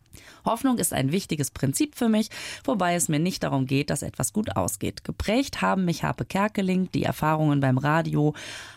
Hoffnung 0.45 0.79
ist 0.79 0.93
ein 0.93 1.11
wichtiges 1.11 1.50
Prinzip 1.50 1.97
für 1.97 2.09
mich, 2.09 2.29
wobei 2.64 2.95
es 2.95 3.09
mir 3.09 3.19
nicht 3.19 3.43
darum 3.43 3.67
geht, 3.67 3.91
dass 3.91 4.03
etwas 4.03 4.33
gut 4.33 4.57
ausgeht. 4.57 5.03
Geprägt 5.03 5.62
haben 5.62 5.85
mich 5.85 6.05
Harpe 6.05 6.25
Kerkeling, 6.25 6.91
die 6.93 7.03
Erfahrungen 7.03 7.61
beim 7.61 7.79
Radio, 7.79 8.35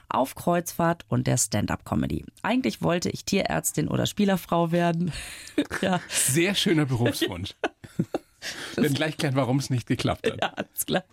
auf 0.09 0.35
Kreuzfahrt 0.35 1.05
und 1.09 1.27
der 1.27 1.37
Stand-up-Comedy. 1.37 2.25
Eigentlich 2.41 2.81
wollte 2.81 3.09
ich 3.09 3.25
Tierärztin 3.25 3.87
oder 3.87 4.05
Spielerfrau 4.05 4.71
werden. 4.71 5.11
ja, 5.81 5.99
Sehr 6.07 6.55
schöner 6.55 6.85
Berufswunsch. 6.85 7.53
Werden 8.75 8.93
gleich 8.93 9.17
klären, 9.17 9.35
warum 9.35 9.59
es 9.59 9.69
nicht 9.69 9.87
geklappt 9.87 10.29
hat. 10.31 10.39
ja, 10.41 10.53
alles 10.53 10.85
klar. 10.85 11.03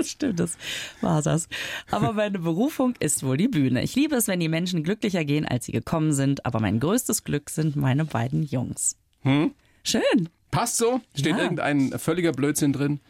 Das 0.00 0.10
stimmt, 0.10 0.40
das 0.40 0.56
war 1.00 1.22
das. 1.22 1.48
Aber 1.90 2.12
meine 2.12 2.38
Berufung 2.38 2.94
ist 3.00 3.22
wohl 3.22 3.36
die 3.36 3.48
Bühne. 3.48 3.82
Ich 3.82 3.94
liebe 3.94 4.16
es, 4.16 4.28
wenn 4.28 4.40
die 4.40 4.48
Menschen 4.48 4.82
glücklicher 4.82 5.24
gehen, 5.24 5.46
als 5.46 5.66
sie 5.66 5.72
gekommen 5.72 6.12
sind. 6.12 6.44
Aber 6.46 6.60
mein 6.60 6.80
größtes 6.80 7.24
Glück 7.24 7.50
sind 7.50 7.76
meine 7.76 8.04
beiden 8.04 8.42
Jungs. 8.42 8.96
Schön. 9.22 10.28
Passt 10.50 10.78
so? 10.78 11.00
Steht 11.14 11.36
Ja. 11.36 11.42
irgendein 11.42 11.98
völliger 11.98 12.32
Blödsinn 12.32 12.72
drin? 12.72 13.00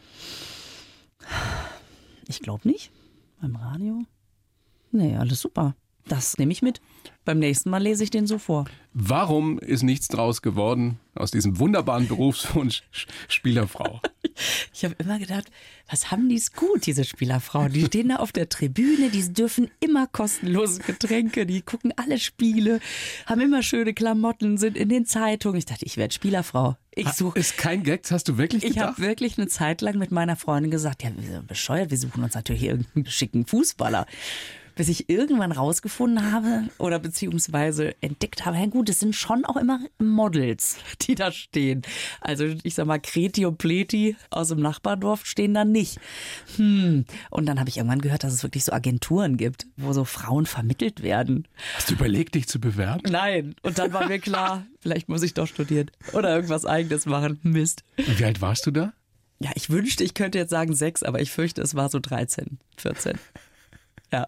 Ich 2.27 2.39
glaube 2.41 2.67
nicht. 2.67 2.91
Beim 3.41 3.55
Radio? 3.55 4.03
Nee, 4.91 5.15
alles 5.15 5.41
super. 5.41 5.75
Das 6.07 6.37
nehme 6.37 6.51
ich 6.51 6.61
mit. 6.61 6.81
Beim 7.23 7.39
nächsten 7.39 7.69
Mal 7.69 7.77
lese 7.83 8.03
ich 8.03 8.09
den 8.09 8.25
so 8.25 8.37
vor. 8.39 8.65
Warum 8.93 9.59
ist 9.59 9.83
nichts 9.83 10.07
draus 10.07 10.41
geworden 10.41 10.99
aus 11.13 11.29
diesem 11.31 11.59
wunderbaren 11.59 12.07
Berufswunsch 12.07 12.83
Sch- 12.93 13.07
Spielerfrau? 13.27 14.01
Ich 14.73 14.85
habe 14.85 14.95
immer 14.97 15.19
gedacht, 15.19 15.51
was 15.89 16.09
haben 16.09 16.27
die 16.29 16.35
es 16.35 16.53
gut, 16.53 16.85
diese 16.87 17.03
Spielerfrauen? 17.03 17.71
Die 17.73 17.85
stehen 17.85 18.09
da 18.09 18.15
auf 18.15 18.31
der 18.31 18.49
Tribüne, 18.49 19.09
die 19.09 19.31
dürfen 19.33 19.69
immer 19.81 20.07
kostenlose 20.07 20.81
Getränke, 20.81 21.45
die 21.45 21.61
gucken 21.61 21.93
alle 21.97 22.17
Spiele, 22.17 22.79
haben 23.27 23.41
immer 23.41 23.61
schöne 23.61 23.93
Klamotten, 23.93 24.57
sind 24.57 24.77
in 24.77 24.89
den 24.89 25.05
Zeitungen. 25.05 25.57
Ich 25.57 25.65
dachte, 25.65 25.85
ich 25.85 25.97
werde 25.97 26.13
Spielerfrau. 26.13 26.77
Ich 26.95 27.09
suche. 27.09 27.37
Ist 27.37 27.57
kein 27.57 27.83
Gag, 27.83 28.09
hast 28.09 28.29
du 28.29 28.37
wirklich 28.37 28.63
Ich 28.63 28.73
gedacht? 28.73 28.93
habe 28.97 29.01
wirklich 29.01 29.37
eine 29.37 29.47
Zeit 29.47 29.81
lang 29.81 29.97
mit 29.97 30.11
meiner 30.11 30.37
Freundin 30.37 30.71
gesagt, 30.71 31.03
ja, 31.03 31.11
wir 31.15 31.29
sind 31.29 31.47
bescheuert, 31.47 31.91
wir 31.91 31.97
suchen 31.97 32.23
uns 32.23 32.33
natürlich 32.33 32.63
irgendeinen 32.63 33.05
schicken 33.07 33.45
Fußballer. 33.45 34.07
Bis 34.75 34.89
ich 34.89 35.09
irgendwann 35.09 35.51
rausgefunden 35.51 36.31
habe 36.31 36.63
oder 36.77 36.99
beziehungsweise 36.99 37.95
entdeckt 38.01 38.45
habe, 38.45 38.57
ja 38.57 38.65
gut, 38.65 38.89
es 38.89 38.99
sind 38.99 39.15
schon 39.15 39.45
auch 39.45 39.57
immer 39.57 39.79
Models, 39.99 40.77
die 41.01 41.15
da 41.15 41.31
stehen. 41.31 41.81
Also 42.21 42.45
ich 42.63 42.75
sag 42.75 42.85
mal, 42.87 42.99
Kreti 42.99 43.45
und 43.45 43.57
Pleti 43.57 44.15
aus 44.29 44.49
dem 44.49 44.59
Nachbardorf 44.59 45.25
stehen 45.25 45.53
da 45.53 45.65
nicht. 45.65 45.99
Hm. 46.55 47.05
Und 47.29 47.45
dann 47.45 47.59
habe 47.59 47.69
ich 47.69 47.77
irgendwann 47.77 48.01
gehört, 48.01 48.23
dass 48.23 48.33
es 48.33 48.43
wirklich 48.43 48.63
so 48.63 48.71
Agenturen 48.71 49.37
gibt, 49.37 49.67
wo 49.77 49.93
so 49.93 50.05
Frauen 50.05 50.45
vermittelt 50.45 51.03
werden. 51.03 51.47
Hast 51.75 51.89
du 51.89 51.95
überlegt, 51.95 52.35
dich 52.35 52.47
zu 52.47 52.59
bewerben? 52.59 53.11
Nein. 53.11 53.55
Und 53.61 53.77
dann 53.77 53.93
war 53.93 54.07
mir 54.07 54.19
klar, 54.19 54.65
vielleicht 54.79 55.09
muss 55.09 55.23
ich 55.23 55.33
doch 55.33 55.47
studieren 55.47 55.91
oder 56.13 56.33
irgendwas 56.33 56.65
eigenes 56.65 57.05
machen. 57.05 57.39
Mist. 57.43 57.83
Und 57.97 58.19
wie 58.19 58.25
alt 58.25 58.41
warst 58.41 58.65
du 58.65 58.71
da? 58.71 58.93
Ja, 59.39 59.49
ich 59.55 59.71
wünschte, 59.71 60.03
ich 60.03 60.13
könnte 60.13 60.37
jetzt 60.37 60.51
sagen 60.51 60.75
sechs, 60.75 61.01
aber 61.01 61.19
ich 61.19 61.31
fürchte, 61.31 61.63
es 61.63 61.73
war 61.73 61.89
so 61.89 61.99
13, 61.99 62.59
14. 62.77 63.17
Ja. 64.11 64.25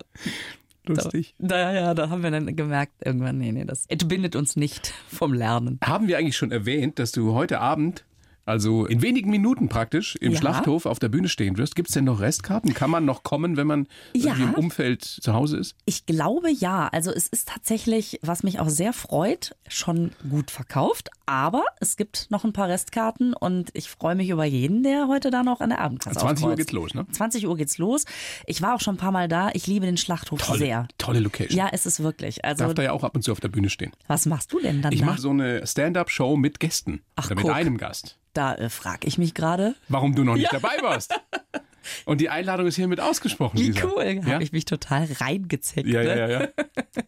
Lustig. 0.85 1.33
Da, 1.39 1.73
ja, 1.73 1.93
da 1.93 2.09
haben 2.09 2.23
wir 2.23 2.31
dann 2.31 2.55
gemerkt, 2.55 2.93
irgendwann, 3.05 3.37
nee, 3.37 3.51
nee, 3.51 3.63
das 3.63 3.85
entbindet 3.85 4.35
uns 4.35 4.55
nicht 4.57 4.93
vom 5.07 5.33
Lernen. 5.33 5.79
Haben 5.81 6.07
wir 6.07 6.17
eigentlich 6.17 6.35
schon 6.35 6.51
erwähnt, 6.51 6.99
dass 6.99 7.13
du 7.13 7.33
heute 7.33 7.59
Abend, 7.61 8.03
also 8.45 8.85
in 8.85 9.01
wenigen 9.01 9.29
Minuten 9.29 9.69
praktisch, 9.69 10.15
im 10.17 10.33
Ja. 10.33 10.39
Schlachthof 10.39 10.85
auf 10.85 10.99
der 10.99 11.09
Bühne 11.09 11.29
stehen 11.29 11.57
wirst? 11.57 11.75
Gibt 11.75 11.89
es 11.89 11.93
denn 11.93 12.03
noch 12.05 12.19
Restkarten? 12.19 12.73
Kann 12.73 12.89
man 12.89 13.05
noch 13.05 13.23
kommen, 13.23 13.55
wenn 13.57 13.67
man 13.67 13.87
Ja. 14.13 14.33
im 14.35 14.53
Umfeld 14.53 15.03
zu 15.03 15.33
Hause 15.33 15.57
ist? 15.57 15.75
Ich 15.85 16.05
glaube 16.05 16.49
ja. 16.51 16.87
Also 16.91 17.11
es 17.11 17.27
ist 17.27 17.47
tatsächlich, 17.49 18.19
was 18.21 18.43
mich 18.43 18.59
auch 18.59 18.69
sehr 18.69 18.93
freut, 18.93 19.55
schon 19.67 20.11
gut 20.29 20.51
verkauft. 20.51 21.09
Aber 21.25 21.63
es 21.79 21.95
gibt 21.95 22.27
noch 22.31 22.43
ein 22.43 22.51
paar 22.51 22.67
Restkarten 22.67 23.33
und 23.33 23.69
ich 23.73 23.89
freue 23.89 24.15
mich 24.15 24.29
über 24.29 24.43
jeden, 24.43 24.83
der 24.83 25.07
heute 25.07 25.31
da 25.31 25.41
noch 25.43 25.61
an 25.61 25.69
der 25.69 25.79
Abendkasse 25.79 26.19
20 26.19 26.43
Uhr 26.43 26.51
aufkreuzt. 26.51 26.57
geht's 26.67 26.71
los, 26.73 26.93
ne? 26.93 27.05
20 27.11 27.47
Uhr 27.47 27.55
geht's 27.55 27.77
los. 27.77 28.03
Ich 28.45 28.61
war 28.61 28.75
auch 28.75 28.81
schon 28.81 28.95
ein 28.95 28.97
paar 28.97 29.13
Mal 29.13 29.29
da. 29.29 29.49
Ich 29.53 29.65
liebe 29.67 29.85
den 29.85 29.95
Schlachthof 29.97 30.41
Tolle, 30.41 30.59
sehr. 30.59 30.87
tolle 30.97 31.19
Location. 31.21 31.57
Ja, 31.57 31.69
es 31.71 31.85
ist 31.85 32.01
wirklich. 32.03 32.43
Also, 32.43 32.65
Darf 32.65 32.73
da 32.73 32.83
ja 32.83 32.91
auch 32.91 33.03
ab 33.05 33.15
und 33.15 33.21
zu 33.23 33.31
auf 33.31 33.39
der 33.39 33.47
Bühne 33.47 33.69
stehen. 33.69 33.91
was 34.07 34.25
machst 34.25 34.51
du 34.51 34.59
denn 34.59 34.81
dann 34.81 34.91
Ich 34.91 35.01
mache 35.03 35.21
so 35.21 35.29
eine 35.29 35.65
Stand-up-Show 35.65 36.35
mit 36.35 36.59
Gästen. 36.59 37.01
Ach, 37.15 37.27
oder 37.27 37.35
mit 37.35 37.45
guck. 37.45 37.53
einem 37.53 37.77
Gast. 37.77 38.17
Da 38.33 38.55
äh, 38.55 38.69
frage 38.69 39.07
ich 39.07 39.17
mich 39.17 39.33
gerade, 39.33 39.75
Warum 39.89 40.15
du 40.15 40.23
noch 40.23 40.35
nicht 40.35 40.51
dabei 40.51 40.77
warst. 40.81 41.13
Und 42.05 42.21
die 42.21 42.29
Einladung 42.29 42.65
ist 42.65 42.75
hiermit 42.77 42.99
ausgesprochen. 43.01 43.59
wie 43.59 43.67
Lisa. 43.71 43.85
cool, 43.87 44.03
Ja? 44.05 44.33
habe 44.33 44.43
ich 44.43 44.53
mich 44.53 44.63
total 44.65 45.07
reingezeckt. 45.19 45.87
Ja, 45.87 46.01
ja, 46.01 46.15
ne? 46.15 46.31
ja, 46.31 46.41
ja. 46.41 46.47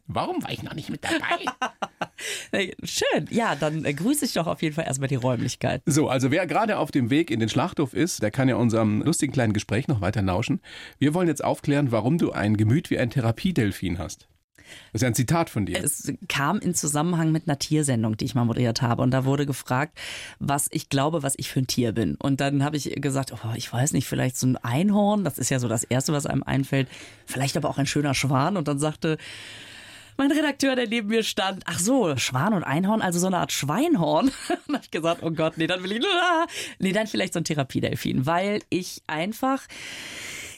Warum 0.08 0.44
war 0.44 0.52
ich 0.52 0.64
noch 0.64 0.74
nicht 0.74 0.90
mit 0.90 1.04
dabei? 1.04 1.46
Schön, 2.84 3.28
ja, 3.30 3.56
dann 3.56 3.86
äh, 3.86 3.94
grüße 3.94 4.26
ich 4.26 4.34
doch 4.34 4.48
auf 4.48 4.62
jeden 4.62 4.76
Fall 4.76 4.86
erstmal 4.86 5.08
die 5.08 5.16
Räumlichkeit. 5.16 5.82
So, 5.86 6.10
also 6.10 6.30
wer 6.32 6.46
gerade 6.48 6.78
auf 6.78 6.92
dem 6.92 7.10
Weg 7.10 7.32
in 7.32 7.40
den 7.40 7.50
Schlachthof 7.50 7.94
ist, 7.94 8.22
der 8.22 8.32
kann 8.32 8.50
ja 8.50 8.56
unserem 8.56 9.02
lustigen 9.02 9.34
kleinen 9.34 9.54
Gespräch 9.54 9.88
noch 9.88 10.02
weiter 10.02 10.22
lauschen. 10.22 10.62
Wir 11.00 11.14
wollen 11.14 11.28
jetzt 11.28 11.44
aufklären, 11.44 11.92
warum 11.92 12.18
du 12.18 12.32
ein 12.32 12.58
Gemüt 12.58 12.90
wie 12.90 12.98
ein 13.00 13.10
Therapiedelfin 13.10 13.98
hast. 13.98 14.28
Das 14.92 15.00
ist 15.00 15.02
ja 15.04 15.08
ein 15.08 15.16
Zitat 15.16 15.50
von 15.50 15.66
dir. 15.66 15.84
Es 15.84 16.12
kam 16.28 16.60
in 16.60 16.74
Zusammenhang 16.74 17.32
mit 17.32 17.48
einer 17.48 17.60
Tiersendung, 17.60 18.18
die 18.18 18.26
ich 18.26 18.36
mal 18.36 18.46
moderiert 18.46 18.82
habe. 18.82 19.02
Und 19.02 19.12
da 19.12 19.26
wurde 19.26 19.46
gefragt, 19.46 19.98
was 20.40 20.68
ich 20.72 20.90
glaube, 20.90 21.24
was 21.24 21.34
ich 21.38 21.50
für 21.50 21.60
ein 21.60 21.68
Tier 21.68 21.92
bin. 21.92 22.16
Und 22.16 22.42
dann 22.42 22.64
habe 22.64 22.78
ich 22.78 22.90
gesagt, 23.02 23.34
oh, 23.34 23.54
ich 23.56 23.72
weiß 23.72 23.94
nicht, 23.94 24.08
vielleicht 24.08 24.38
so 24.38 24.48
ein 24.48 24.58
Einhorn. 24.58 25.24
Das 25.24 25.38
ist 25.38 25.50
ja 25.50 25.60
so 25.60 25.68
das 25.68 25.84
Erste, 25.84 26.14
was 26.14 26.26
einem 26.26 26.44
einfällt. 26.44 26.88
Vielleicht 27.26 27.58
aber 27.58 27.70
auch 27.70 27.78
ein 27.78 27.88
schöner 27.88 28.14
Schwan. 28.14 28.58
Und 28.58 28.68
dann 28.68 28.80
sagte 28.80 29.18
mein 30.18 30.32
Redakteur, 30.32 30.76
der 30.76 30.88
neben 30.88 31.10
mir 31.10 31.24
stand, 31.24 31.64
ach 31.66 31.80
so, 31.80 32.16
Schwan 32.16 32.54
und 32.54 32.64
Einhorn, 32.64 33.02
also 33.02 33.20
so 33.20 33.28
eine 33.28 33.38
Art 33.38 33.52
Schweinhorn. 33.52 34.28
Und 34.28 34.34
dann 34.68 34.76
habe 34.76 34.84
ich 34.84 34.92
gesagt, 34.92 35.24
oh 35.24 35.32
Gott, 35.32 35.58
nee, 35.58 35.68
dann 35.68 35.84
will 35.84 35.92
ich, 35.92 36.06
nee, 36.80 36.94
dann 36.94 37.08
vielleicht 37.08 37.34
so 37.34 37.40
ein 37.40 37.44
Therapiedelfin, 37.44 38.26
weil 38.26 38.62
ich 38.70 39.02
einfach 39.08 39.62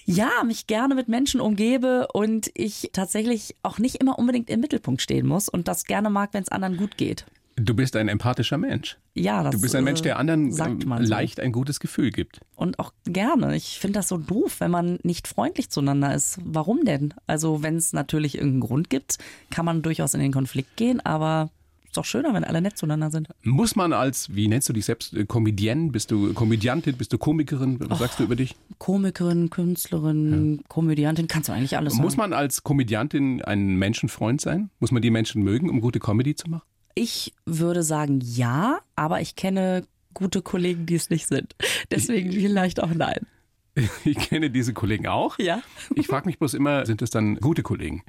ja, 0.07 0.29
mich 0.45 0.67
gerne 0.67 0.95
mit 0.95 1.09
Menschen 1.09 1.41
umgebe 1.41 2.07
und 2.13 2.49
ich 2.53 2.89
tatsächlich 2.93 3.55
auch 3.61 3.77
nicht 3.77 3.95
immer 3.95 4.17
unbedingt 4.17 4.49
im 4.49 4.61
Mittelpunkt 4.61 5.01
stehen 5.01 5.27
muss 5.27 5.49
und 5.49 5.67
das 5.67 5.83
gerne 5.83 6.09
mag, 6.09 6.29
wenn 6.33 6.43
es 6.43 6.49
anderen 6.49 6.77
gut 6.77 6.97
geht. 6.97 7.25
Du 7.59 7.73
bist 7.73 7.95
ein 7.95 8.07
empathischer 8.07 8.57
Mensch. 8.57 8.97
Ja, 9.15 9.41
das 9.43 9.55
Du 9.55 9.61
bist 9.61 9.75
ein 9.75 9.83
Mensch, 9.83 10.01
der 10.03 10.13
äh, 10.13 10.19
anderen 10.19 10.55
ähm, 10.57 10.79
man 10.85 11.05
so. 11.05 11.09
leicht 11.09 11.39
ein 11.39 11.51
gutes 11.51 11.79
Gefühl 11.79 12.11
gibt. 12.11 12.39
Und 12.55 12.77
auch 12.77 12.93
gerne. 13.03 13.55
Ich 13.55 13.79
finde 13.79 13.97
das 13.97 14.07
so 14.07 14.17
doof, 14.17 14.59
wenn 14.59 14.69
man 14.69 14.99
nicht 15.01 15.27
freundlich 15.27 15.71
zueinander 15.71 16.13
ist. 16.13 16.39
Warum 16.45 16.85
denn? 16.85 17.15
Also, 17.25 17.63
wenn 17.63 17.75
es 17.75 17.93
natürlich 17.93 18.35
irgendeinen 18.35 18.61
Grund 18.61 18.89
gibt, 18.91 19.17
kann 19.49 19.65
man 19.65 19.81
durchaus 19.81 20.13
in 20.13 20.19
den 20.19 20.31
Konflikt 20.31 20.77
gehen, 20.77 21.03
aber 21.03 21.49
ist 21.87 21.97
doch 21.97 22.05
schöner, 22.05 22.33
wenn 22.33 22.43
alle 22.43 22.61
nett 22.61 22.77
zueinander 22.77 23.09
sind. 23.09 23.29
Muss 23.43 23.75
man 23.75 23.93
als, 23.93 24.33
wie 24.35 24.47
nennst 24.47 24.69
du 24.69 24.73
dich 24.73 24.85
selbst, 24.85 25.13
äh, 25.13 25.25
Comedienne? 25.25 25.91
Bist 25.91 26.11
du 26.11 26.33
Komödiantin? 26.33 26.95
Bist 26.97 27.13
du 27.13 27.17
Komikerin? 27.17 27.79
Was 27.79 27.99
oh, 27.99 28.03
sagst 28.03 28.19
du 28.19 28.23
über 28.23 28.35
dich? 28.35 28.55
Komikerin, 28.77 29.49
Künstlerin, 29.49 30.57
ja. 30.57 30.63
Komödiantin, 30.67 31.27
kannst 31.27 31.49
du 31.49 31.53
eigentlich 31.53 31.77
alles 31.77 31.93
sagen. 31.93 32.03
Muss 32.03 32.17
man 32.17 32.33
als 32.33 32.63
Komödiantin 32.63 33.41
ein 33.41 33.75
Menschenfreund 33.77 34.41
sein? 34.41 34.69
Muss 34.79 34.91
man 34.91 35.01
die 35.01 35.11
Menschen 35.11 35.43
mögen, 35.43 35.69
um 35.69 35.81
gute 35.81 35.99
Comedy 35.99 36.35
zu 36.35 36.49
machen? 36.49 36.63
Ich 36.93 37.33
würde 37.45 37.83
sagen 37.83 38.21
ja, 38.23 38.79
aber 38.95 39.21
ich 39.21 39.35
kenne 39.35 39.85
gute 40.13 40.41
Kollegen, 40.41 40.85
die 40.85 40.95
es 40.95 41.09
nicht 41.09 41.27
sind. 41.27 41.55
Deswegen 41.91 42.31
ich, 42.31 42.39
vielleicht 42.39 42.81
auch 42.81 42.93
nein. 42.93 43.25
Ich 44.05 44.17
kenne 44.17 44.49
diese 44.49 44.73
Kollegen 44.73 45.05
auch. 45.05 45.37
Ja. 45.37 45.61
Ich 45.93 46.07
frage 46.07 46.25
mich 46.25 46.39
bloß 46.39 46.55
immer, 46.55 46.87
sind 46.87 47.03
es 47.03 47.11
dann 47.11 47.35
gute 47.35 47.61
Kollegen? 47.61 48.03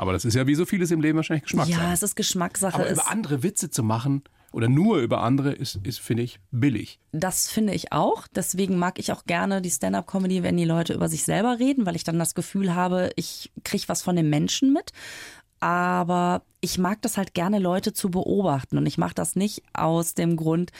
Aber 0.00 0.14
das 0.14 0.24
ist 0.24 0.32
ja 0.32 0.46
wie 0.46 0.54
so 0.54 0.64
vieles 0.64 0.90
im 0.92 1.02
Leben 1.02 1.16
wahrscheinlich 1.16 1.42
Geschmackssache. 1.42 1.78
Ja, 1.78 1.92
es 1.92 2.02
ist 2.02 2.16
Geschmackssache. 2.16 2.74
Aber 2.74 2.90
über 2.90 3.10
andere 3.10 3.42
Witze 3.42 3.68
zu 3.68 3.82
machen 3.82 4.22
oder 4.50 4.66
nur 4.66 4.96
über 4.96 5.22
andere 5.22 5.52
ist, 5.52 5.78
ist 5.82 6.00
finde 6.00 6.22
ich, 6.22 6.40
billig. 6.50 6.98
Das 7.12 7.50
finde 7.50 7.74
ich 7.74 7.92
auch. 7.92 8.26
Deswegen 8.34 8.78
mag 8.78 8.98
ich 8.98 9.12
auch 9.12 9.24
gerne 9.24 9.60
die 9.60 9.70
Stand-up-Comedy, 9.70 10.42
wenn 10.42 10.56
die 10.56 10.64
Leute 10.64 10.94
über 10.94 11.10
sich 11.10 11.24
selber 11.24 11.58
reden, 11.58 11.84
weil 11.84 11.96
ich 11.96 12.04
dann 12.04 12.18
das 12.18 12.34
Gefühl 12.34 12.74
habe, 12.74 13.10
ich 13.16 13.52
kriege 13.62 13.88
was 13.88 14.00
von 14.00 14.16
den 14.16 14.30
Menschen 14.30 14.72
mit. 14.72 14.92
Aber 15.60 16.44
ich 16.62 16.78
mag 16.78 17.02
das 17.02 17.18
halt 17.18 17.34
gerne, 17.34 17.58
Leute 17.58 17.92
zu 17.92 18.10
beobachten. 18.10 18.78
Und 18.78 18.86
ich 18.86 18.96
mache 18.96 19.14
das 19.14 19.36
nicht 19.36 19.64
aus 19.74 20.14
dem 20.14 20.36
Grund, 20.36 20.70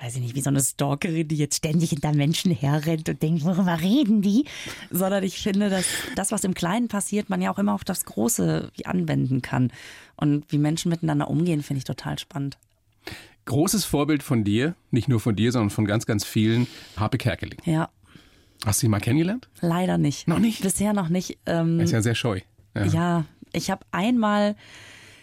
weiß 0.00 0.16
ich 0.16 0.22
nicht, 0.22 0.34
wie 0.34 0.40
so 0.40 0.50
eine 0.50 0.60
Stalkerin, 0.60 1.28
die 1.28 1.36
jetzt 1.36 1.56
ständig 1.56 1.90
hinter 1.90 2.12
Menschen 2.12 2.52
herrennt 2.52 3.08
und 3.08 3.22
denkt, 3.22 3.44
worüber 3.44 3.80
reden 3.80 4.22
die? 4.22 4.44
Sondern 4.90 5.24
ich 5.24 5.38
finde, 5.38 5.70
dass 5.70 5.86
das, 6.14 6.32
was 6.32 6.44
im 6.44 6.54
Kleinen 6.54 6.88
passiert, 6.88 7.30
man 7.30 7.42
ja 7.42 7.52
auch 7.52 7.58
immer 7.58 7.74
auf 7.74 7.84
das 7.84 8.04
Große 8.04 8.70
anwenden 8.84 9.42
kann. 9.42 9.72
Und 10.16 10.44
wie 10.50 10.58
Menschen 10.58 10.90
miteinander 10.90 11.28
umgehen, 11.28 11.62
finde 11.62 11.78
ich 11.78 11.84
total 11.84 12.18
spannend. 12.18 12.58
Großes 13.46 13.84
Vorbild 13.84 14.22
von 14.22 14.44
dir, 14.44 14.74
nicht 14.90 15.08
nur 15.08 15.20
von 15.20 15.34
dir, 15.34 15.52
sondern 15.52 15.70
von 15.70 15.86
ganz, 15.86 16.06
ganz 16.06 16.24
vielen, 16.24 16.66
Harpe 16.96 17.18
Kerkeling. 17.18 17.58
Ja. 17.64 17.88
Hast 18.64 18.82
du 18.82 18.86
sie 18.86 18.88
mal 18.88 19.00
kennengelernt? 19.00 19.48
Leider 19.60 19.98
nicht. 19.98 20.28
Noch 20.28 20.38
nicht? 20.38 20.62
Bisher 20.62 20.92
noch 20.92 21.08
nicht. 21.08 21.38
Ähm, 21.46 21.78
er 21.78 21.84
ist 21.84 21.92
ja 21.92 22.02
sehr 22.02 22.14
scheu. 22.14 22.40
Ja, 22.74 22.84
ja 22.84 23.24
ich 23.52 23.70
habe 23.70 23.84
einmal 23.90 24.56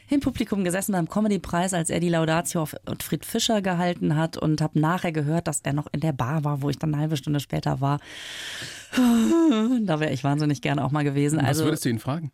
im 0.09 0.19
Publikum 0.19 0.63
gesessen 0.63 0.91
beim 0.91 1.09
Comedy-Preis, 1.09 1.73
als 1.73 1.89
er 1.89 1.99
die 1.99 2.09
Laudatio 2.09 2.61
auf 2.61 2.75
Ottfried 2.85 3.25
Fischer 3.25 3.61
gehalten 3.61 4.15
hat 4.15 4.37
und 4.37 4.61
habe 4.61 4.79
nachher 4.79 5.11
gehört, 5.11 5.47
dass 5.47 5.61
er 5.61 5.73
noch 5.73 5.87
in 5.91 5.99
der 5.99 6.13
Bar 6.13 6.43
war, 6.43 6.61
wo 6.61 6.69
ich 6.69 6.77
dann 6.77 6.93
eine 6.93 7.01
halbe 7.01 7.17
Stunde 7.17 7.39
später 7.39 7.81
war. 7.81 7.99
Da 8.95 9.99
wäre 9.99 10.13
ich 10.13 10.23
wahnsinnig 10.23 10.61
gerne 10.61 10.83
auch 10.83 10.91
mal 10.91 11.03
gewesen. 11.03 11.39
Was 11.39 11.45
also, 11.45 11.65
würdest 11.65 11.85
du 11.85 11.89
ihn 11.89 11.99
fragen? 11.99 12.31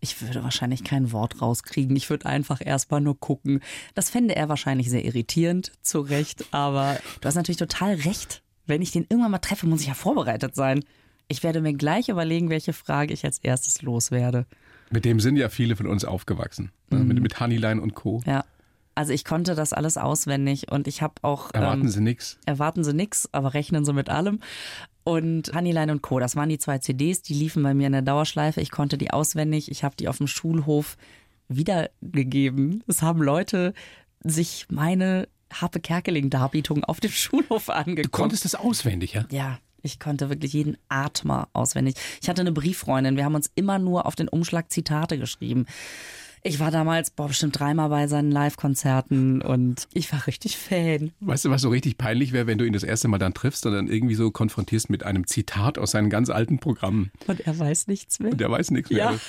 Ich 0.00 0.20
würde 0.20 0.44
wahrscheinlich 0.44 0.84
kein 0.84 1.12
Wort 1.12 1.40
rauskriegen. 1.40 1.96
Ich 1.96 2.10
würde 2.10 2.26
einfach 2.26 2.60
erstmal 2.64 3.00
nur 3.00 3.18
gucken. 3.18 3.60
Das 3.94 4.10
fände 4.10 4.36
er 4.36 4.48
wahrscheinlich 4.48 4.90
sehr 4.90 5.04
irritierend, 5.04 5.72
zu 5.80 6.00
Recht. 6.00 6.44
Aber 6.52 6.98
du 7.20 7.26
hast 7.26 7.36
natürlich 7.36 7.58
total 7.58 7.94
recht. 7.94 8.42
Wenn 8.66 8.82
ich 8.82 8.92
den 8.92 9.06
irgendwann 9.08 9.30
mal 9.30 9.38
treffe, 9.38 9.66
muss 9.66 9.80
ich 9.80 9.88
ja 9.88 9.94
vorbereitet 9.94 10.54
sein. 10.54 10.84
Ich 11.28 11.42
werde 11.42 11.62
mir 11.62 11.72
gleich 11.72 12.10
überlegen, 12.10 12.50
welche 12.50 12.74
Frage 12.74 13.14
ich 13.14 13.24
als 13.24 13.38
erstes 13.38 13.80
loswerde. 13.82 14.46
Mit 14.94 15.04
dem 15.04 15.18
sind 15.18 15.36
ja 15.36 15.48
viele 15.48 15.74
von 15.74 15.88
uns 15.88 16.04
aufgewachsen. 16.04 16.70
Ne? 16.90 17.00
Mhm. 17.00 17.08
Mit, 17.08 17.20
mit 17.20 17.40
Honeyline 17.40 17.82
und 17.82 17.94
Co. 17.94 18.22
Ja. 18.26 18.44
Also 18.94 19.12
ich 19.12 19.24
konnte 19.24 19.56
das 19.56 19.72
alles 19.72 19.96
auswendig 19.96 20.70
und 20.70 20.86
ich 20.86 21.02
habe 21.02 21.14
auch. 21.22 21.52
Erwarten 21.52 21.82
ähm, 21.82 21.88
Sie 21.88 22.00
nichts. 22.00 22.38
Erwarten 22.46 22.84
Sie 22.84 22.94
nichts, 22.94 23.28
aber 23.32 23.54
rechnen 23.54 23.84
Sie 23.84 23.92
mit 23.92 24.08
allem. 24.08 24.38
Und 25.02 25.52
Honeyline 25.52 25.90
und 25.90 26.00
Co. 26.00 26.20
Das 26.20 26.36
waren 26.36 26.48
die 26.48 26.58
zwei 26.58 26.78
CDs, 26.78 27.22
die 27.22 27.34
liefen 27.34 27.64
bei 27.64 27.74
mir 27.74 27.88
in 27.88 27.92
der 27.92 28.02
Dauerschleife. 28.02 28.60
Ich 28.60 28.70
konnte 28.70 28.96
die 28.96 29.10
auswendig. 29.10 29.68
Ich 29.68 29.82
habe 29.82 29.96
die 29.96 30.06
auf 30.06 30.18
dem 30.18 30.28
Schulhof 30.28 30.96
wiedergegeben. 31.48 32.84
Es 32.86 33.02
haben 33.02 33.20
Leute 33.20 33.74
sich 34.22 34.66
meine 34.70 35.26
Harpe 35.52 35.80
Kerkeling-Darbietung 35.80 36.84
auf 36.84 37.00
dem 37.00 37.10
Schulhof 37.10 37.68
angeguckt. 37.70 38.06
Du 38.06 38.10
konntest 38.16 38.44
das 38.44 38.54
auswendig, 38.54 39.14
ja? 39.14 39.26
Ja. 39.32 39.58
Ich 39.84 40.00
konnte 40.00 40.30
wirklich 40.30 40.52
jeden 40.52 40.76
Atmer 40.88 41.48
auswendig. 41.52 41.94
Ich 42.22 42.28
hatte 42.28 42.40
eine 42.40 42.52
Brieffreundin. 42.52 43.16
Wir 43.16 43.24
haben 43.24 43.34
uns 43.34 43.50
immer 43.54 43.78
nur 43.78 44.06
auf 44.06 44.16
den 44.16 44.28
Umschlag 44.28 44.72
Zitate 44.72 45.18
geschrieben. 45.18 45.66
Ich 46.46 46.60
war 46.60 46.70
damals 46.70 47.10
boah, 47.10 47.28
bestimmt 47.28 47.58
dreimal 47.58 47.88
bei 47.88 48.06
seinen 48.06 48.30
Live-Konzerten 48.30 49.40
und 49.40 49.88
ich 49.94 50.12
war 50.12 50.26
richtig 50.26 50.58
Fan. 50.58 51.12
Weißt 51.20 51.46
du, 51.46 51.50
was 51.50 51.62
so 51.62 51.70
richtig 51.70 51.96
peinlich 51.96 52.32
wäre, 52.32 52.46
wenn 52.46 52.58
du 52.58 52.66
ihn 52.66 52.74
das 52.74 52.82
erste 52.82 53.08
Mal 53.08 53.16
dann 53.16 53.32
triffst 53.32 53.64
und 53.64 53.72
dann 53.72 53.88
irgendwie 53.88 54.14
so 54.14 54.30
konfrontierst 54.30 54.90
mit 54.90 55.04
einem 55.04 55.26
Zitat 55.26 55.78
aus 55.78 55.92
seinen 55.92 56.10
ganz 56.10 56.28
alten 56.28 56.58
Programmen. 56.58 57.10
Und 57.26 57.40
er 57.40 57.58
weiß 57.58 57.86
nichts 57.86 58.20
mehr. 58.20 58.32
Und 58.32 58.40
er 58.42 58.50
weiß 58.50 58.72
nichts 58.72 58.90
ja. 58.90 59.12
mehr. 59.12 59.20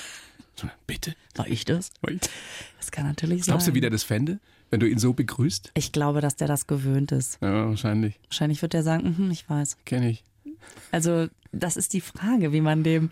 Bitte? 0.88 1.16
War 1.36 1.48
ich 1.48 1.66
das? 1.66 1.92
War 2.02 2.12
ich? 2.12 2.22
Das 2.78 2.92
kann 2.92 3.06
natürlich 3.06 3.44
Glaubst 3.44 3.46
sein. 3.46 3.54
Glaubst 3.54 3.68
du, 3.70 3.74
wie 3.76 3.82
der 3.82 3.90
das 3.90 4.04
fände, 4.04 4.40
wenn 4.70 4.80
du 4.80 4.88
ihn 4.88 5.00
so 5.00 5.14
begrüßt? 5.14 5.72
Ich 5.74 5.92
glaube, 5.92 6.22
dass 6.22 6.36
der 6.36 6.48
das 6.48 6.68
gewöhnt 6.68 7.12
ist. 7.12 7.40
Ja, 7.42 7.68
wahrscheinlich. 7.68 8.20
Wahrscheinlich 8.30 8.62
wird 8.62 8.74
er 8.74 8.84
sagen, 8.84 9.16
mm 9.18 9.32
ich 9.32 9.50
weiß. 9.50 9.78
Kenne 9.86 10.10
ich. 10.10 10.24
Also 10.92 11.28
das 11.52 11.78
ist 11.78 11.94
die 11.94 12.02
Frage, 12.02 12.52
wie 12.52 12.62
man 12.62 12.84
dem. 12.84 13.10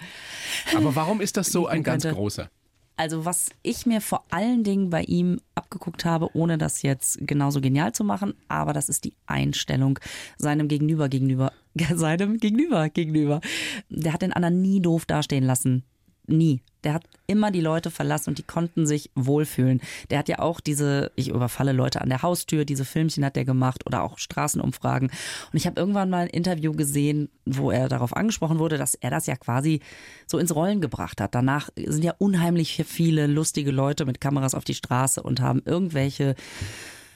Aber 0.76 0.96
warum 0.96 1.22
ist 1.22 1.38
das 1.38 1.48
so 1.48 1.68
ein 1.68 1.84
ganz 1.84 2.04
großer? 2.04 2.50
Also 2.96 3.26
was 3.26 3.50
ich 3.64 3.86
mir 3.86 4.02
vor 4.02 4.24
allen 4.30 4.64
Dingen 4.64 4.92
bei 4.92 5.02
ihm 5.04 5.42
abgeguckt 5.56 6.06
habe, 6.06 6.30
ohne 6.36 6.60
das 6.60 6.84
jetzt 6.84 7.18
genauso 7.26 7.60
genial 7.60 7.92
zu 7.92 8.04
machen, 8.04 8.36
aber 8.48 8.72
das 8.74 8.88
ist 8.88 9.04
die 9.04 9.16
Einstellung 9.26 10.00
seinem 10.38 10.68
Gegenüber 10.68 11.10
gegenüber, 11.10 11.52
seinem 11.96 12.38
Gegenüber 12.38 12.90
gegenüber. 12.90 13.42
Der 13.90 14.14
hat 14.14 14.22
den 14.22 14.34
anderen 14.34 14.62
nie 14.62 14.80
doof 14.80 15.06
dastehen 15.06 15.44
lassen. 15.44 15.84
Nie. 16.26 16.62
Der 16.84 16.94
hat 16.94 17.04
immer 17.28 17.50
die 17.52 17.62
Leute 17.62 17.92
verlassen 17.92 18.32
und 18.32 18.38
die 18.38 18.44
konnten 18.44 18.86
sich 18.86 19.10
wohlfühlen. 19.16 19.80
Der 20.10 20.20
hat 20.20 20.28
ja 20.28 20.40
auch 20.40 20.60
diese, 20.60 21.12
ich 21.16 21.30
überfalle 21.30 21.72
Leute 21.72 22.02
an 22.02 22.10
der 22.10 22.22
Haustür, 22.22 22.66
diese 22.66 22.84
Filmchen 22.84 23.24
hat 23.24 23.38
der 23.38 23.46
gemacht 23.46 23.86
oder 23.86 24.04
auch 24.04 24.18
Straßenumfragen. 24.18 25.10
Und 25.10 25.58
ich 25.58 25.66
habe 25.66 25.80
irgendwann 25.80 26.10
mal 26.10 26.24
ein 26.24 26.28
Interview 26.28 26.74
gesehen, 26.74 27.30
wo 27.46 27.72
er 27.72 27.88
darauf 27.88 28.16
angesprochen 28.16 28.60
wurde, 28.60 28.78
dass 28.78 28.96
er 28.96 29.12
das 29.12 29.28
ja 29.28 29.38
quasi 29.38 29.80
so 30.28 30.38
ins 30.38 30.54
Rollen 30.54 30.82
gebracht 30.82 31.22
hat. 31.22 31.36
Danach 31.36 31.70
sind 31.78 32.04
ja 32.04 32.16
unheimlich 32.18 32.84
viele 32.86 33.28
lustige 33.28 33.72
Leute 33.72 34.06
mit 34.06 34.20
Kameras 34.20 34.54
auf 34.54 34.66
die 34.66 34.74
Straße 34.74 35.24
und 35.24 35.40
haben 35.40 35.62
irgendwelche 35.66 36.36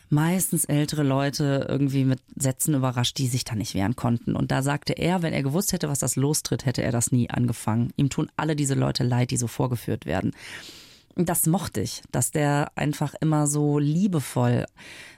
meistens 0.10 0.66
ältere 0.66 1.04
Leute 1.04 1.66
irgendwie 1.70 2.06
mit 2.06 2.20
Sätzen 2.36 2.74
überrascht, 2.76 3.18
die 3.18 3.28
sich 3.28 3.44
da 3.44 3.56
nicht 3.56 3.76
wehren 3.76 3.96
konnten. 3.96 4.36
Und 4.36 4.52
da 4.52 4.62
sagte 4.62 4.94
er, 4.94 5.22
wenn 5.22 5.34
er 5.34 5.44
gewusst 5.44 5.74
hätte, 5.74 5.90
was 5.90 6.00
das 6.00 6.16
lostritt, 6.16 6.66
hätte 6.66 6.82
er 6.82 6.92
das 6.92 7.12
nie 7.12 7.30
angefangen. 7.30 7.92
Ihm 7.98 8.10
tun 8.10 8.32
alle 8.38 8.56
diese 8.56 8.76
Leute 8.76 9.04
leid, 9.04 9.32
die 9.32 9.38
so 9.38 9.48
vorgeführt 9.48 10.06
werden. 10.06 10.32
Und 11.16 11.30
das 11.30 11.48
mochte 11.48 11.82
ich, 11.82 12.04
dass 12.12 12.32
der 12.32 12.72
einfach 12.76 13.16
immer 13.20 13.48
so 13.48 13.80
liebevoll, 13.80 14.66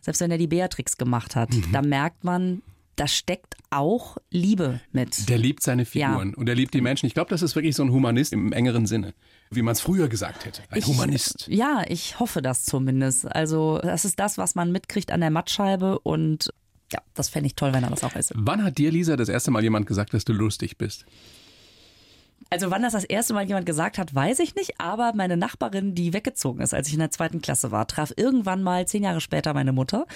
selbst 0.01 0.21
wenn 0.21 0.31
er 0.31 0.37
die 0.37 0.47
Beatrix 0.47 0.97
gemacht 0.97 1.35
hat, 1.35 1.51
mhm. 1.51 1.71
da 1.73 1.81
merkt 1.81 2.23
man, 2.23 2.61
da 2.99 3.07
steckt 3.07 3.55
auch 3.69 4.17
Liebe 4.29 4.81
mit. 4.91 5.29
Der 5.29 5.37
liebt 5.37 5.63
seine 5.63 5.85
Figuren 5.85 6.31
ja. 6.31 6.37
und 6.37 6.49
er 6.49 6.55
liebt 6.55 6.73
die 6.73 6.81
Menschen. 6.81 7.05
Ich 7.05 7.13
glaube, 7.13 7.29
das 7.29 7.41
ist 7.41 7.55
wirklich 7.55 7.75
so 7.75 7.83
ein 7.83 7.91
Humanist 7.91 8.33
im 8.33 8.51
engeren 8.51 8.85
Sinne, 8.87 9.13
wie 9.51 9.61
man 9.61 9.71
es 9.71 9.79
früher 9.79 10.09
gesagt 10.09 10.45
hätte. 10.45 10.63
Ein 10.69 10.79
ich, 10.79 10.85
Humanist. 10.85 11.47
Ja, 11.47 11.83
ich 11.87 12.19
hoffe 12.19 12.41
das 12.41 12.65
zumindest. 12.65 13.33
Also, 13.33 13.79
das 13.81 14.03
ist 14.03 14.19
das, 14.19 14.37
was 14.37 14.55
man 14.55 14.71
mitkriegt 14.73 15.11
an 15.11 15.21
der 15.21 15.29
Mattscheibe 15.29 15.99
und 15.99 16.53
ja, 16.91 16.99
das 17.13 17.29
fände 17.29 17.47
ich 17.47 17.55
toll, 17.55 17.71
wenn 17.73 17.83
er 17.83 17.89
das 17.89 18.03
auch 18.03 18.15
ist. 18.15 18.33
Wann 18.35 18.63
hat 18.63 18.77
dir, 18.77 18.91
Lisa, 18.91 19.15
das 19.15 19.29
erste 19.29 19.51
Mal 19.51 19.63
jemand 19.63 19.85
gesagt, 19.85 20.13
dass 20.13 20.25
du 20.25 20.33
lustig 20.33 20.77
bist? 20.77 21.05
Also 22.51 22.71
wann 22.71 22.81
das 22.81 22.93
das 22.93 23.03
erste 23.03 23.33
Mal 23.33 23.45
jemand 23.47 23.67
gesagt 23.67 23.97
hat, 23.97 24.13
weiß 24.13 24.39
ich 24.39 24.55
nicht. 24.55 24.79
Aber 24.79 25.13
meine 25.13 25.37
Nachbarin, 25.37 25.93
die 25.93 26.13
weggezogen 26.13 26.61
ist, 26.61 26.73
als 26.73 26.87
ich 26.87 26.93
in 26.93 26.99
der 26.99 27.11
zweiten 27.11 27.41
Klasse 27.41 27.71
war, 27.71 27.87
traf 27.87 28.11
irgendwann 28.15 28.63
mal 28.63 28.87
zehn 28.87 29.03
Jahre 29.03 29.21
später 29.21 29.53
meine 29.53 29.71
Mutter 29.71 30.07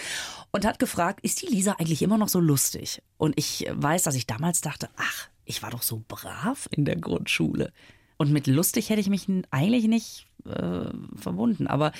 und 0.51 0.65
hat 0.65 0.79
gefragt, 0.79 1.19
ist 1.21 1.41
die 1.41 1.47
Lisa 1.47 1.73
eigentlich 1.73 2.01
immer 2.01 2.17
noch 2.17 2.29
so 2.29 2.39
lustig? 2.39 3.03
Und 3.17 3.33
ich 3.37 3.67
weiß, 3.71 4.03
dass 4.03 4.15
ich 4.15 4.25
damals 4.25 4.61
dachte, 4.61 4.89
ach, 4.97 5.27
ich 5.45 5.61
war 5.61 5.69
doch 5.69 5.83
so 5.83 6.03
brav 6.07 6.67
in 6.71 6.85
der 6.85 6.95
Grundschule. 6.95 7.71
Und 8.17 8.31
mit 8.31 8.47
lustig 8.47 8.89
hätte 8.89 9.01
ich 9.01 9.09
mich 9.09 9.27
eigentlich 9.51 9.85
nicht 9.85 10.27
äh, 10.45 10.85
verbunden. 11.15 11.67
Aber 11.67 11.91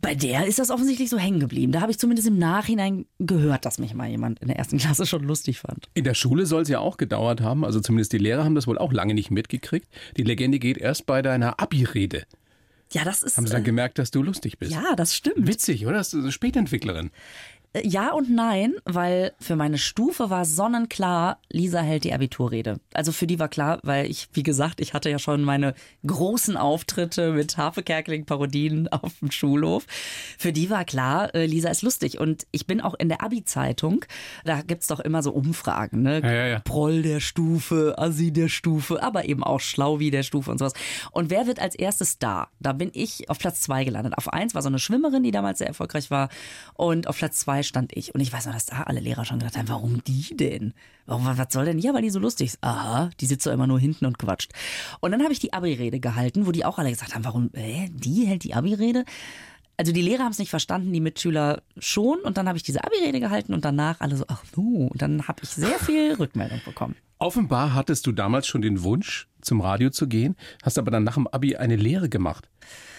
bei 0.00 0.14
der 0.14 0.46
ist 0.46 0.58
das 0.58 0.70
offensichtlich 0.70 1.10
so 1.10 1.18
hängen 1.18 1.40
geblieben. 1.40 1.72
Da 1.72 1.80
habe 1.80 1.90
ich 1.90 1.98
zumindest 1.98 2.28
im 2.28 2.38
Nachhinein 2.38 3.06
gehört, 3.18 3.64
dass 3.64 3.78
mich 3.78 3.94
mal 3.94 4.08
jemand 4.08 4.40
in 4.40 4.48
der 4.48 4.56
ersten 4.56 4.78
Klasse 4.78 5.06
schon 5.06 5.24
lustig 5.24 5.60
fand. 5.60 5.88
In 5.94 6.04
der 6.04 6.14
Schule 6.14 6.46
soll 6.46 6.62
es 6.62 6.68
ja 6.68 6.78
auch 6.78 6.96
gedauert 6.96 7.40
haben, 7.40 7.64
also 7.64 7.80
zumindest 7.80 8.12
die 8.12 8.18
Lehrer 8.18 8.44
haben 8.44 8.54
das 8.54 8.66
wohl 8.66 8.78
auch 8.78 8.92
lange 8.92 9.14
nicht 9.14 9.30
mitgekriegt. 9.30 9.88
Die 10.16 10.22
Legende 10.22 10.58
geht 10.58 10.78
erst 10.78 11.06
bei 11.06 11.22
deiner 11.22 11.60
Abi-Rede. 11.60 12.24
Ja, 12.92 13.04
das 13.04 13.22
ist. 13.22 13.36
Haben 13.36 13.46
sie 13.46 13.52
dann 13.52 13.62
äh, 13.62 13.66
gemerkt, 13.66 13.98
dass 13.98 14.10
du 14.10 14.22
lustig 14.22 14.58
bist? 14.58 14.72
Ja, 14.72 14.94
das 14.96 15.14
stimmt. 15.14 15.46
Witzig, 15.46 15.86
oder? 15.86 15.98
Das 15.98 16.12
ist 16.12 16.22
eine 16.22 16.32
Spätentwicklerin. 16.32 17.10
Äh, 17.72 17.86
ja 17.86 18.12
und 18.12 18.30
nein, 18.30 18.74
weil 18.84 19.32
für 19.40 19.56
meine 19.56 19.78
Stufe 19.78 20.30
war 20.30 20.44
sonnenklar, 20.44 21.38
Lisa 21.50 21.80
hält 21.80 22.04
die 22.04 22.12
Abiturrede. 22.12 22.80
Also 22.94 23.12
für 23.12 23.26
die 23.26 23.38
war 23.38 23.48
klar, 23.48 23.78
weil 23.82 24.10
ich, 24.10 24.28
wie 24.32 24.42
gesagt, 24.42 24.80
ich 24.80 24.94
hatte 24.94 25.10
ja 25.10 25.18
schon 25.18 25.42
meine 25.42 25.74
großen 26.06 26.56
Auftritte 26.56 27.32
mit 27.32 27.56
Harfe-Kerkeling-Parodien 27.56 28.88
auf 28.92 29.18
dem 29.20 29.30
Schulhof. 29.30 29.86
Für 30.38 30.52
die 30.52 30.70
war 30.70 30.84
klar, 30.84 31.34
äh, 31.34 31.46
Lisa 31.46 31.70
ist 31.70 31.82
lustig. 31.82 32.18
Und 32.18 32.46
ich 32.50 32.66
bin 32.66 32.80
auch 32.80 32.94
in 32.94 33.08
der 33.08 33.22
Abi-Zeitung, 33.22 34.04
da 34.44 34.62
gibt's 34.62 34.86
doch 34.86 35.00
immer 35.00 35.22
so 35.22 35.32
Umfragen, 35.32 36.02
ne? 36.02 36.20
Ja, 36.20 36.32
ja, 36.32 36.46
ja. 36.46 36.58
Proll 36.60 37.02
der 37.02 37.20
Stufe, 37.20 37.94
Assi 37.98 38.32
der 38.32 38.48
Stufe, 38.48 39.02
aber 39.02 39.26
eben 39.26 39.44
auch 39.44 39.60
Schlauwi 39.60 40.10
der 40.10 40.22
Stufe 40.22 40.50
und 40.50 40.58
sowas. 40.58 40.74
Und 41.12 41.30
wer 41.30 41.46
wird 41.46 41.60
als 41.60 41.74
erstes 41.74 42.18
da? 42.18 42.48
Da 42.58 42.72
bin 42.72 42.90
ich 42.92 43.30
auf 43.30 43.38
Platz 43.38 43.60
zwei 43.60 43.84
gelandet. 43.84 44.14
Auf 44.16 44.32
eins 44.32 44.54
war 44.54 44.62
so 44.62 44.68
eine 44.68 44.78
Schwimmerin, 44.78 45.22
die 45.22 45.30
damals 45.30 45.58
sehr 45.58 45.68
erfolgreich 45.68 46.10
war. 46.10 46.28
Und 46.74 47.06
auf 47.06 47.18
Platz 47.18 47.38
zwei 47.38 47.59
stand 47.62 47.96
ich. 47.96 48.14
Und 48.14 48.20
ich 48.20 48.32
weiß 48.32 48.46
noch, 48.46 48.54
dass 48.54 48.66
da 48.66 48.82
alle 48.82 49.00
Lehrer 49.00 49.24
schon 49.24 49.38
gedacht 49.38 49.56
haben, 49.56 49.68
warum 49.68 50.02
die 50.04 50.36
denn? 50.36 50.74
Warum, 51.06 51.26
was 51.26 51.52
soll 51.52 51.64
denn? 51.64 51.78
Ja, 51.78 51.94
weil 51.94 52.02
die 52.02 52.10
so 52.10 52.18
lustig 52.18 52.48
ist. 52.48 52.58
Aha, 52.62 53.10
die 53.20 53.26
sitzt 53.26 53.44
so 53.44 53.50
immer 53.50 53.66
nur 53.66 53.80
hinten 53.80 54.06
und 54.06 54.18
quatscht. 54.18 54.52
Und 55.00 55.12
dann 55.12 55.22
habe 55.22 55.32
ich 55.32 55.38
die 55.38 55.52
Abi-Rede 55.52 56.00
gehalten, 56.00 56.46
wo 56.46 56.52
die 56.52 56.64
auch 56.64 56.78
alle 56.78 56.90
gesagt 56.90 57.14
haben, 57.14 57.24
warum, 57.24 57.50
äh, 57.54 57.88
die 57.90 58.26
hält 58.26 58.44
die 58.44 58.54
Abi-Rede? 58.54 59.04
Also 59.80 59.92
die 59.92 60.02
Lehrer 60.02 60.24
haben 60.24 60.32
es 60.32 60.38
nicht 60.38 60.50
verstanden, 60.50 60.92
die 60.92 61.00
Mitschüler 61.00 61.62
schon. 61.78 62.18
Und 62.18 62.36
dann 62.36 62.46
habe 62.48 62.58
ich 62.58 62.62
diese 62.62 62.84
Abi-Rede 62.84 63.18
gehalten 63.18 63.54
und 63.54 63.64
danach 63.64 63.98
alle 64.02 64.14
so, 64.14 64.26
ach 64.28 64.44
so. 64.54 64.60
Und 64.60 65.00
dann 65.00 65.26
habe 65.26 65.40
ich 65.42 65.48
sehr 65.48 65.78
viel 65.78 66.12
Rückmeldung 66.18 66.60
bekommen. 66.66 66.96
Offenbar 67.18 67.72
hattest 67.72 68.06
du 68.06 68.12
damals 68.12 68.46
schon 68.46 68.60
den 68.60 68.82
Wunsch, 68.82 69.26
zum 69.40 69.62
Radio 69.62 69.88
zu 69.88 70.06
gehen, 70.06 70.36
hast 70.62 70.76
aber 70.76 70.90
dann 70.90 71.04
nach 71.04 71.14
dem 71.14 71.26
Abi 71.28 71.56
eine 71.56 71.76
Lehre 71.76 72.10
gemacht. 72.10 72.50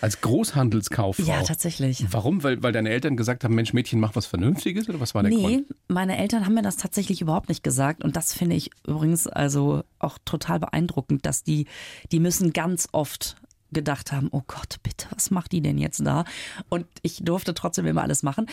Als 0.01 0.21
Großhandelskauffrau. 0.21 1.23
Ja, 1.23 1.43
tatsächlich. 1.43 2.03
Warum? 2.09 2.41
Weil, 2.41 2.63
weil 2.63 2.71
deine 2.71 2.89
Eltern 2.89 3.15
gesagt 3.15 3.43
haben, 3.43 3.53
Mensch, 3.53 3.73
Mädchen, 3.73 3.99
mach 3.99 4.15
was 4.15 4.25
Vernünftiges 4.25 4.89
oder 4.89 4.99
was 4.99 5.13
war 5.13 5.21
der 5.21 5.31
nee, 5.31 5.37
Grund? 5.37 5.69
Nee, 5.69 5.75
meine 5.87 6.17
Eltern 6.17 6.47
haben 6.47 6.55
mir 6.55 6.63
das 6.63 6.77
tatsächlich 6.77 7.21
überhaupt 7.21 7.49
nicht 7.49 7.63
gesagt. 7.63 8.03
Und 8.03 8.15
das 8.15 8.33
finde 8.33 8.55
ich 8.55 8.71
übrigens 8.87 9.27
also 9.27 9.83
auch 9.99 10.17
total 10.25 10.59
beeindruckend, 10.59 11.27
dass 11.27 11.43
die, 11.43 11.67
die 12.11 12.19
müssen 12.19 12.53
ganz 12.53 12.89
oft 12.91 13.35
gedacht 13.71 14.11
haben, 14.11 14.29
oh 14.31 14.43
Gott, 14.47 14.77
bitte, 14.83 15.07
was 15.11 15.31
macht 15.31 15.51
die 15.51 15.61
denn 15.61 15.77
jetzt 15.77 16.05
da? 16.05 16.25
Und 16.69 16.85
ich 17.01 17.21
durfte 17.23 17.53
trotzdem 17.53 17.85
immer 17.85 18.03
alles 18.03 18.23
machen. 18.23 18.47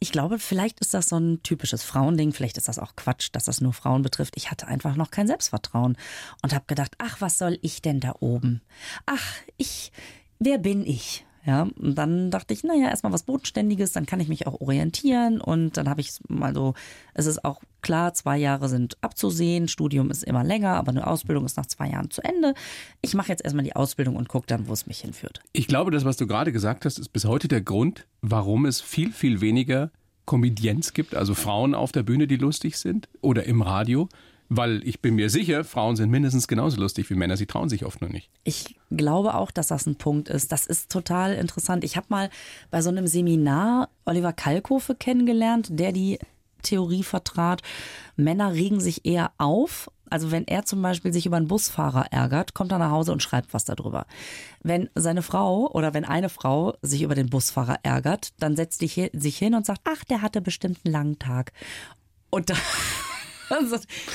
Ich 0.00 0.12
glaube, 0.12 0.38
vielleicht 0.38 0.80
ist 0.80 0.94
das 0.94 1.08
so 1.08 1.16
ein 1.16 1.42
typisches 1.42 1.82
Frauending, 1.82 2.32
vielleicht 2.32 2.58
ist 2.58 2.68
das 2.68 2.78
auch 2.78 2.96
Quatsch, 2.96 3.28
dass 3.32 3.44
das 3.44 3.60
nur 3.60 3.72
Frauen 3.72 4.02
betrifft. 4.02 4.34
Ich 4.36 4.50
hatte 4.50 4.66
einfach 4.66 4.96
noch 4.96 5.10
kein 5.10 5.26
Selbstvertrauen 5.26 5.96
und 6.42 6.54
habe 6.54 6.64
gedacht, 6.66 6.94
ach, 6.98 7.20
was 7.20 7.38
soll 7.38 7.58
ich 7.62 7.82
denn 7.82 8.00
da 8.00 8.14
oben? 8.20 8.62
Ach, 9.06 9.34
ich, 9.56 9.92
wer 10.38 10.58
bin 10.58 10.86
ich? 10.86 11.24
Ja, 11.44 11.62
und 11.62 11.96
dann 11.96 12.30
dachte 12.30 12.54
ich, 12.54 12.62
naja, 12.62 12.88
erstmal 12.88 13.12
was 13.12 13.24
Bodenständiges, 13.24 13.90
dann 13.90 14.06
kann 14.06 14.20
ich 14.20 14.28
mich 14.28 14.46
auch 14.46 14.60
orientieren 14.60 15.40
und 15.40 15.76
dann 15.76 15.88
habe 15.88 16.00
ich 16.00 16.12
mal 16.28 16.54
so, 16.54 16.74
es 17.14 17.26
ist 17.26 17.44
auch 17.44 17.60
klar, 17.80 18.14
zwei 18.14 18.38
Jahre 18.38 18.68
sind 18.68 18.96
abzusehen, 19.00 19.66
Studium 19.66 20.12
ist 20.12 20.22
immer 20.22 20.44
länger, 20.44 20.74
aber 20.74 20.90
eine 20.90 21.04
Ausbildung 21.04 21.44
ist 21.44 21.56
nach 21.56 21.66
zwei 21.66 21.90
Jahren 21.90 22.10
zu 22.10 22.22
Ende. 22.22 22.54
Ich 23.00 23.14
mache 23.14 23.28
jetzt 23.28 23.42
erstmal 23.42 23.64
die 23.64 23.74
Ausbildung 23.74 24.14
und 24.14 24.28
gucke 24.28 24.46
dann, 24.46 24.68
wo 24.68 24.72
es 24.72 24.86
mich 24.86 25.00
hinführt. 25.00 25.40
Ich 25.52 25.66
glaube, 25.66 25.90
das, 25.90 26.04
was 26.04 26.16
du 26.16 26.28
gerade 26.28 26.52
gesagt 26.52 26.84
hast, 26.84 27.00
ist 27.00 27.08
bis 27.08 27.24
heute 27.24 27.48
der 27.48 27.60
Grund, 27.60 28.06
warum 28.20 28.64
es 28.64 28.80
viel, 28.80 29.12
viel 29.12 29.40
weniger 29.40 29.90
Comedians 30.26 30.94
gibt, 30.94 31.16
also 31.16 31.34
Frauen 31.34 31.74
auf 31.74 31.90
der 31.90 32.04
Bühne, 32.04 32.28
die 32.28 32.36
lustig 32.36 32.76
sind 32.78 33.08
oder 33.20 33.44
im 33.44 33.62
Radio, 33.62 34.08
weil 34.56 34.86
ich 34.86 35.00
bin 35.00 35.14
mir 35.14 35.30
sicher, 35.30 35.64
Frauen 35.64 35.96
sind 35.96 36.10
mindestens 36.10 36.48
genauso 36.48 36.80
lustig 36.80 37.08
wie 37.10 37.14
Männer, 37.14 37.36
sie 37.36 37.46
trauen 37.46 37.68
sich 37.68 37.84
oft 37.84 38.00
nur 38.00 38.10
nicht. 38.10 38.30
Ich 38.44 38.76
glaube 38.90 39.34
auch, 39.34 39.50
dass 39.50 39.68
das 39.68 39.86
ein 39.86 39.96
Punkt 39.96 40.28
ist. 40.28 40.52
Das 40.52 40.66
ist 40.66 40.90
total 40.90 41.34
interessant. 41.34 41.84
Ich 41.84 41.96
habe 41.96 42.06
mal 42.10 42.30
bei 42.70 42.82
so 42.82 42.90
einem 42.90 43.06
Seminar 43.06 43.88
Oliver 44.04 44.32
Kalkofe 44.32 44.94
kennengelernt, 44.94 45.68
der 45.70 45.92
die 45.92 46.18
Theorie 46.62 47.02
vertrat, 47.02 47.62
Männer 48.16 48.52
regen 48.52 48.80
sich 48.80 49.04
eher 49.04 49.32
auf. 49.38 49.90
Also 50.10 50.30
wenn 50.30 50.46
er 50.46 50.64
zum 50.64 50.82
Beispiel 50.82 51.12
sich 51.12 51.26
über 51.26 51.38
einen 51.38 51.48
Busfahrer 51.48 52.12
ärgert, 52.12 52.54
kommt 52.54 52.70
er 52.70 52.78
nach 52.78 52.90
Hause 52.90 53.12
und 53.12 53.22
schreibt 53.22 53.54
was 53.54 53.64
darüber. 53.64 54.06
Wenn 54.62 54.90
seine 54.94 55.22
Frau 55.22 55.70
oder 55.72 55.94
wenn 55.94 56.04
eine 56.04 56.28
Frau 56.28 56.74
sich 56.82 57.02
über 57.02 57.14
den 57.14 57.30
Busfahrer 57.30 57.78
ärgert, 57.82 58.32
dann 58.38 58.54
setzt 58.54 58.80
sich 58.80 59.38
hin 59.38 59.54
und 59.54 59.66
sagt, 59.66 59.80
ach, 59.84 60.04
der 60.04 60.22
hatte 60.22 60.40
bestimmt 60.40 60.80
einen 60.84 60.92
langen 60.92 61.18
Tag. 61.18 61.52
Und 62.30 62.50
da 62.50 62.54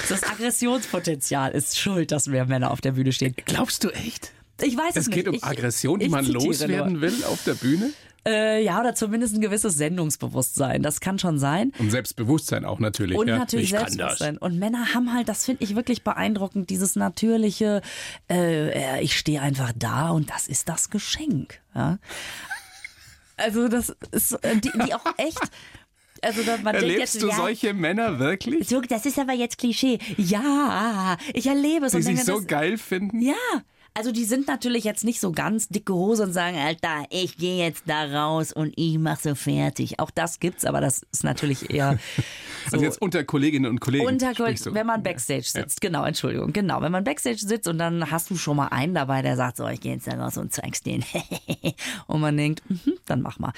das 0.10 0.24
Aggressionspotenzial 0.24 1.52
ist 1.52 1.80
schuld, 1.80 2.12
dass 2.12 2.28
mehr 2.28 2.46
Männer 2.46 2.72
auf 2.72 2.82
der 2.82 2.94
Bühne 2.94 3.12
stehen. 3.12 3.36
Glaubst 3.46 3.84
du 3.84 3.90
echt? 3.90 4.32
Ich 4.62 4.76
weiß 4.76 4.96
es, 4.96 5.04
es 5.04 5.08
nicht. 5.08 5.18
Es 5.18 5.24
geht 5.24 5.28
um 5.28 5.36
ich, 5.36 5.44
Aggression, 5.44 6.00
die 6.00 6.10
man 6.10 6.26
loswerden 6.26 6.94
nur. 6.94 7.02
will 7.02 7.24
auf 7.26 7.44
der 7.44 7.54
Bühne? 7.54 7.94
Äh, 8.28 8.62
ja, 8.62 8.80
oder 8.80 8.94
zumindest 8.94 9.36
ein 9.36 9.42
gewisses 9.42 9.76
Sendungsbewusstsein. 9.76 10.84
Das 10.84 11.00
kann 11.00 11.18
schon 11.18 11.40
sein. 11.40 11.72
Und 11.80 11.92
Selbstbewusstsein 11.92 12.66
auch 12.66 12.80
natürlich. 12.80 13.18
Und 13.18 13.28
ja. 13.30 13.38
natürlich 13.38 13.72
ich 13.72 13.80
Selbstbewusstsein. 13.80 14.38
Und 14.38 14.60
Männer 14.60 14.94
haben 14.94 15.14
halt, 15.14 15.30
das 15.30 15.46
finde 15.46 15.64
ich 15.64 15.76
wirklich 15.76 16.04
beeindruckend, 16.04 16.70
dieses 16.70 16.98
natürliche, 16.98 17.82
äh, 18.30 19.02
ich 19.02 19.18
stehe 19.18 19.42
einfach 19.42 19.72
da 19.76 20.10
und 20.10 20.30
das 20.30 20.48
ist 20.48 20.68
das 20.68 20.90
Geschenk. 20.90 21.62
Ja? 21.74 22.00
Also 23.38 23.70
das 23.70 23.96
ist, 24.12 24.34
äh, 24.44 24.58
die, 24.58 24.72
die 24.86 24.94
auch 24.94 25.06
echt 25.18 25.40
also 26.24 26.42
man 26.64 26.76
Erlebst 26.76 27.16
jetzt, 27.16 27.24
du 27.24 27.28
ja, 27.28 27.36
solche 27.36 27.74
Männer 27.74 28.20
wirklich? 28.20 28.68
So, 28.68 28.82
das 28.82 29.06
ist 29.06 29.20
aber 29.20 29.34
jetzt 29.34 29.58
Klischee. 29.58 30.00
Ja, 30.18 31.18
ich 31.34 31.48
erlebe 31.48 31.86
es. 31.86 31.92
Die 31.92 31.98
und 31.98 32.04
sich 32.04 32.16
denke, 32.16 32.32
so 32.32 32.38
das, 32.38 32.48
geil 32.48 32.78
finden? 32.78 33.22
Ja. 33.22 33.36
Also 33.98 34.12
die 34.12 34.26
sind 34.26 34.48
natürlich 34.48 34.84
jetzt 34.84 35.04
nicht 35.04 35.20
so 35.20 35.32
ganz 35.32 35.70
dicke 35.70 35.92
Hose 35.92 36.22
und 36.22 36.32
sagen, 36.32 36.56
Alter, 36.56 37.06
ich 37.10 37.36
gehe 37.36 37.66
jetzt 37.66 37.82
da 37.88 38.04
raus 38.04 38.54
und 38.54 38.72
ich 38.76 39.00
mache 39.00 39.30
so 39.30 39.34
fertig. 39.34 40.00
Auch 40.00 40.12
das 40.12 40.40
gibt's, 40.40 40.66
aber 40.66 40.82
das 40.82 41.02
ist 41.12 41.24
natürlich 41.24 41.72
eher 41.74 41.98
so 42.70 42.74
Also 42.74 42.86
jetzt 42.86 43.02
unter 43.02 43.24
Kolleginnen 43.24 43.66
und 43.66 43.80
Kollegen. 43.80 44.06
Unter 44.06 44.36
so. 44.56 44.76
wenn 44.76 44.86
man 44.86 45.02
Backstage 45.02 45.48
sitzt, 45.48 45.84
ja. 45.84 45.90
genau, 45.90 46.06
Entschuldigung, 46.06 46.54
genau. 46.54 46.80
Wenn 46.84 46.92
man 46.92 47.06
Backstage 47.06 47.40
sitzt 47.40 47.68
und 47.68 47.80
dann 47.80 48.12
hast 48.12 48.30
du 48.30 48.36
schon 48.36 48.58
mal 48.58 48.68
einen 48.68 48.94
dabei, 48.94 49.24
der 49.24 49.36
sagt, 49.36 49.58
so, 49.58 49.68
ich 49.68 49.82
gehe 49.82 49.94
jetzt 49.94 50.06
da 50.06 50.12
raus 50.12 50.38
und 50.38 50.54
zeig's 50.54 50.84
denen. 50.84 51.04
und 52.06 52.22
man 52.22 52.38
denkt, 52.38 52.62
mh, 52.70 52.94
dann 53.08 53.24
mach 53.24 53.40
mal. 53.40 53.54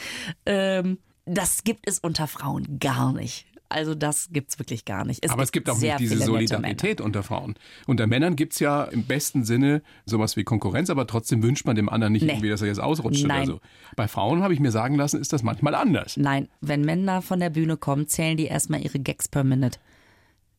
Ähm, 0.45 0.99
das 1.25 1.63
gibt 1.63 1.87
es 1.87 1.99
unter 1.99 2.27
Frauen 2.27 2.79
gar 2.79 3.13
nicht. 3.13 3.45
Also 3.71 3.93
das 3.93 4.29
gibt 4.31 4.49
es 4.49 4.57
wirklich 4.57 4.83
gar 4.83 5.05
nicht. 5.05 5.23
Es 5.23 5.31
Aber 5.31 5.43
es 5.43 5.51
gibt 5.51 5.69
auch 5.69 5.77
nicht 5.77 5.99
diese 5.99 6.17
Solidarität 6.17 7.01
unter 7.01 7.21
Frauen. 7.21 7.53
Unter 7.85 8.07
Männern 8.07 8.35
gibt 8.35 8.53
es 8.53 8.59
ja 8.59 8.83
im 8.85 9.03
besten 9.03 9.45
Sinne 9.45 9.83
sowas 10.07 10.35
wie 10.35 10.43
Konkurrenz, 10.43 10.89
aber 10.89 11.05
trotzdem 11.05 11.43
wünscht 11.43 11.67
man 11.67 11.75
dem 11.75 11.87
anderen 11.87 12.13
nicht 12.13 12.23
nee. 12.23 12.31
irgendwie, 12.31 12.49
dass 12.49 12.63
er 12.63 12.67
jetzt 12.67 12.79
ausrutscht 12.79 13.27
Nein. 13.27 13.43
oder 13.43 13.57
so. 13.57 13.61
Bei 13.95 14.07
Frauen 14.07 14.41
habe 14.41 14.55
ich 14.55 14.59
mir 14.59 14.71
sagen 14.71 14.95
lassen, 14.95 15.21
ist 15.21 15.33
das 15.33 15.43
manchmal 15.43 15.75
anders. 15.75 16.17
Nein, 16.17 16.47
wenn 16.61 16.81
Männer 16.81 17.21
von 17.21 17.39
der 17.39 17.51
Bühne 17.51 17.77
kommen, 17.77 18.07
zählen 18.07 18.37
die 18.37 18.45
erstmal 18.45 18.81
ihre 18.81 18.99
Gags 18.99 19.27
per 19.27 19.43
Minute. 19.43 19.77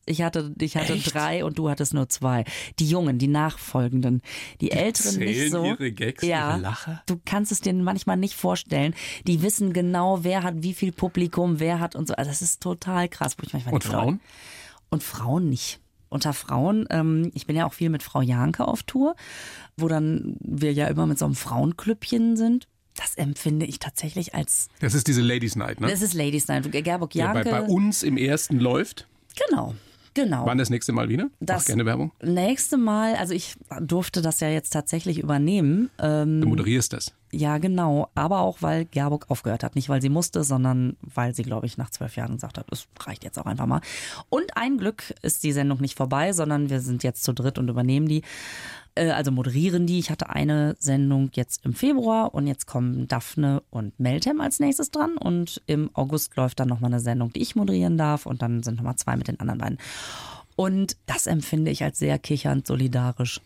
Ich 0.05 0.21
hatte, 0.21 0.53
ich 0.59 0.75
hatte 0.77 0.97
drei 0.97 1.45
und 1.45 1.59
du 1.59 1.69
hattest 1.69 1.93
nur 1.93 2.09
zwei. 2.09 2.43
Die 2.79 2.89
Jungen, 2.89 3.19
die 3.19 3.27
Nachfolgenden. 3.27 4.21
Die, 4.59 4.69
die 4.69 4.71
Älteren 4.71 5.19
nicht 5.19 5.51
so. 5.51 5.63
ihre 5.63 5.91
Gags, 5.91 6.23
ja, 6.23 6.51
ihre 6.51 6.61
Lache. 6.61 7.01
Du 7.05 7.19
kannst 7.23 7.51
es 7.51 7.61
dir 7.61 7.73
manchmal 7.73 8.17
nicht 8.17 8.33
vorstellen. 8.33 8.95
Die 9.27 9.43
wissen 9.43 9.73
genau, 9.73 10.23
wer 10.23 10.43
hat 10.43 10.55
wie 10.63 10.73
viel 10.73 10.91
Publikum, 10.91 11.59
wer 11.59 11.79
hat 11.79 11.95
und 11.95 12.07
so. 12.07 12.15
Also 12.15 12.31
das 12.31 12.41
ist 12.41 12.61
total 12.61 13.09
krass. 13.09 13.35
Wo 13.37 13.43
ich 13.43 13.53
manchmal 13.53 13.75
und 13.75 13.83
Frauen? 13.83 14.19
Und 14.89 15.03
Frauen 15.03 15.49
nicht. 15.49 15.79
Unter 16.09 16.33
Frauen, 16.33 16.87
ähm, 16.89 17.31
ich 17.33 17.47
bin 17.47 17.55
ja 17.55 17.65
auch 17.65 17.73
viel 17.73 17.89
mit 17.89 18.03
Frau 18.03 18.21
Janke 18.21 18.67
auf 18.67 18.83
Tour, 18.83 19.15
wo 19.77 19.87
dann 19.87 20.35
wir 20.41 20.73
ja 20.73 20.87
immer 20.87 21.07
mit 21.07 21.17
so 21.17 21.23
einem 21.25 21.35
Frauenklüppchen 21.35 22.35
sind. 22.35 22.67
Das 22.95 23.15
empfinde 23.15 23.65
ich 23.65 23.79
tatsächlich 23.79 24.35
als. 24.35 24.67
Das 24.79 24.93
ist 24.93 25.07
diese 25.07 25.21
Ladies 25.21 25.55
Night, 25.55 25.79
ne? 25.79 25.87
Das 25.87 26.01
ist 26.01 26.13
Ladies 26.13 26.49
Night. 26.49 26.69
Gerburg 26.69 27.15
Janke. 27.15 27.43
Der 27.43 27.51
bei, 27.51 27.61
bei 27.61 27.67
uns 27.67 28.03
im 28.03 28.17
ersten 28.17 28.59
läuft. 28.59 29.07
Genau. 29.47 29.75
Genau. 30.13 30.45
Wann 30.45 30.57
das 30.57 30.69
nächste 30.69 30.91
Mal 30.91 31.09
wieder? 31.09 31.29
Das 31.39 31.61
Mach 31.61 31.65
gerne 31.67 31.85
Werbung. 31.85 32.11
nächste 32.21 32.77
Mal, 32.77 33.15
also 33.15 33.33
ich 33.33 33.55
durfte 33.79 34.21
das 34.21 34.41
ja 34.41 34.49
jetzt 34.49 34.71
tatsächlich 34.71 35.19
übernehmen. 35.19 35.89
Ähm, 35.99 36.41
du 36.41 36.49
moderierst 36.49 36.93
das. 36.93 37.13
Ja, 37.31 37.59
genau. 37.59 38.09
Aber 38.13 38.41
auch, 38.41 38.61
weil 38.61 38.83
Gerburg 38.85 39.27
aufgehört 39.29 39.63
hat. 39.63 39.75
Nicht, 39.75 39.87
weil 39.87 40.01
sie 40.01 40.09
musste, 40.09 40.43
sondern 40.43 40.97
weil 41.01 41.33
sie, 41.33 41.43
glaube 41.43 41.65
ich, 41.65 41.77
nach 41.77 41.89
zwölf 41.89 42.17
Jahren 42.17 42.33
gesagt 42.33 42.57
hat, 42.57 42.67
es 42.71 42.87
reicht 42.99 43.23
jetzt 43.23 43.39
auch 43.39 43.45
einfach 43.45 43.67
mal. 43.67 43.79
Und 44.29 44.57
ein 44.57 44.77
Glück 44.77 45.13
ist 45.21 45.43
die 45.43 45.53
Sendung 45.53 45.79
nicht 45.79 45.95
vorbei, 45.95 46.33
sondern 46.33 46.69
wir 46.69 46.81
sind 46.81 47.03
jetzt 47.03 47.23
zu 47.23 47.31
dritt 47.33 47.57
und 47.57 47.69
übernehmen 47.69 48.07
die. 48.07 48.23
Äh, 48.95 49.09
also 49.09 49.31
moderieren 49.31 49.87
die. 49.87 49.99
Ich 49.99 50.09
hatte 50.09 50.29
eine 50.29 50.75
Sendung 50.79 51.29
jetzt 51.33 51.65
im 51.65 51.73
Februar 51.73 52.33
und 52.33 52.47
jetzt 52.47 52.65
kommen 52.67 53.07
Daphne 53.07 53.63
und 53.69 53.99
Meltem 53.99 54.41
als 54.41 54.59
nächstes 54.59 54.91
dran 54.91 55.17
und 55.17 55.61
im 55.65 55.89
August 55.93 56.35
läuft 56.35 56.59
dann 56.59 56.67
nochmal 56.67 56.91
eine 56.91 56.99
Sendung, 56.99 57.31
die 57.33 57.41
ich 57.41 57.55
moderieren 57.55 57.97
darf 57.97 58.25
und 58.25 58.41
dann 58.41 58.63
sind 58.63 58.77
nochmal 58.77 58.95
zwei 58.97 59.15
mit 59.15 59.27
den 59.27 59.39
anderen 59.39 59.59
beiden. 59.59 59.77
Und 60.55 60.97
das 61.05 61.27
empfinde 61.27 61.71
ich 61.71 61.83
als 61.83 61.99
sehr 61.99 62.19
kichernd 62.19 62.67
solidarisch. 62.67 63.41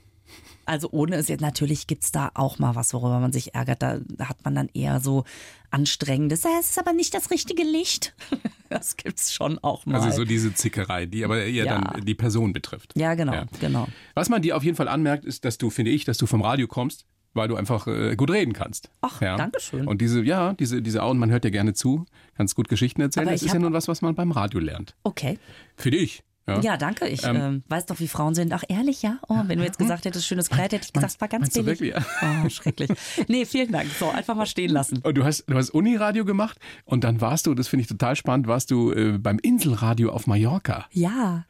Also 0.65 0.89
ohne 0.91 1.17
es 1.17 1.27
jetzt, 1.27 1.41
natürlich 1.41 1.85
gibt 1.87 2.03
es 2.03 2.11
da 2.11 2.31
auch 2.33 2.57
mal 2.57 2.75
was, 2.75 2.93
worüber 2.93 3.19
man 3.19 3.31
sich 3.31 3.53
ärgert. 3.53 3.81
Da 3.81 3.99
hat 4.19 4.43
man 4.43 4.55
dann 4.55 4.69
eher 4.73 4.99
so 4.99 5.23
anstrengendes, 5.69 6.45
es 6.45 6.71
ist 6.71 6.79
aber 6.79 6.93
nicht 6.93 7.13
das 7.13 7.31
richtige 7.31 7.63
Licht. 7.63 8.13
Das 8.67 8.97
gibt 8.97 9.19
es 9.19 9.31
schon 9.31 9.59
auch 9.59 9.85
mal. 9.85 10.01
Also 10.01 10.09
so 10.17 10.25
diese 10.25 10.53
Zickerei, 10.53 11.05
die 11.05 11.23
aber 11.23 11.43
eher 11.43 11.65
ja. 11.65 11.79
dann 11.79 12.03
die 12.03 12.15
Person 12.15 12.51
betrifft. 12.51 12.93
Ja, 12.97 13.13
genau, 13.13 13.31
ja. 13.31 13.45
genau. 13.59 13.87
Was 14.15 14.27
man 14.27 14.41
dir 14.41 14.57
auf 14.57 14.63
jeden 14.63 14.75
Fall 14.75 14.87
anmerkt, 14.87 15.23
ist, 15.23 15.45
dass 15.45 15.59
du, 15.59 15.69
finde 15.69 15.91
ich, 15.91 16.03
dass 16.03 16.17
du 16.17 16.25
vom 16.25 16.41
Radio 16.41 16.67
kommst 16.67 17.05
weil 17.35 17.49
du 17.49 17.55
einfach 17.57 17.85
äh, 17.85 18.15
gut 18.15 18.31
reden 18.31 18.53
kannst. 18.53 18.89
Ach, 19.01 19.21
ja. 19.21 19.35
danke 19.35 19.59
schön. 19.59 19.87
Und 19.87 20.01
diese, 20.01 20.23
ja, 20.23 20.53
diese, 20.53 20.81
diese 20.81 21.03
Augen, 21.03 21.19
man 21.19 21.29
hört 21.29 21.43
dir 21.43 21.51
gerne 21.51 21.73
zu, 21.73 22.05
kannst 22.35 22.55
gut 22.55 22.69
Geschichten 22.69 23.01
erzählen. 23.01 23.27
Aber 23.27 23.33
das 23.33 23.43
ist 23.43 23.53
ja 23.53 23.59
nun 23.59 23.73
was, 23.73 23.87
was 23.87 24.01
man 24.01 24.15
beim 24.15 24.31
Radio 24.31 24.59
lernt. 24.59 24.95
Okay. 25.03 25.37
Für 25.75 25.91
dich. 25.91 26.23
Ja, 26.47 26.59
ja 26.59 26.77
danke. 26.77 27.07
Ich 27.07 27.23
ähm, 27.23 27.63
äh, 27.67 27.71
weiß 27.71 27.87
doch, 27.87 27.99
wie 27.99 28.07
Frauen 28.07 28.35
sind. 28.35 28.53
Ach, 28.53 28.63
ehrlich, 28.67 29.01
ja? 29.01 29.17
Oh, 29.27 29.35
wenn 29.47 29.57
du 29.59 29.65
jetzt 29.65 29.79
gesagt 29.79 30.05
hättest, 30.05 30.27
schönes 30.27 30.49
Kleid, 30.49 30.73
hätte 30.73 30.85
ich 30.85 30.93
gesagt, 30.93 31.13
es 31.13 31.21
war 31.21 31.27
ganz 31.27 31.49
billig. 31.51 31.79
Wirklich, 31.79 31.93
ja? 31.93 32.05
Oh, 32.45 32.49
schrecklich. 32.49 32.91
Nee, 33.27 33.45
vielen 33.45 33.71
Dank. 33.71 33.89
So, 33.99 34.09
einfach 34.09 34.35
mal 34.35 34.45
stehen 34.45 34.71
lassen. 34.71 34.99
Und 35.03 35.17
du 35.17 35.23
hast, 35.23 35.45
du 35.47 35.55
hast 35.55 35.71
Uniradio 35.71 36.25
gemacht 36.25 36.59
und 36.85 37.03
dann 37.03 37.21
warst 37.21 37.47
du, 37.47 37.55
das 37.55 37.67
finde 37.67 37.81
ich 37.81 37.87
total 37.87 38.15
spannend, 38.15 38.47
warst 38.47 38.71
du 38.71 38.91
äh, 38.91 39.17
beim 39.17 39.39
Inselradio 39.39 40.11
auf 40.11 40.27
Mallorca. 40.27 40.85
Ja. 40.91 41.45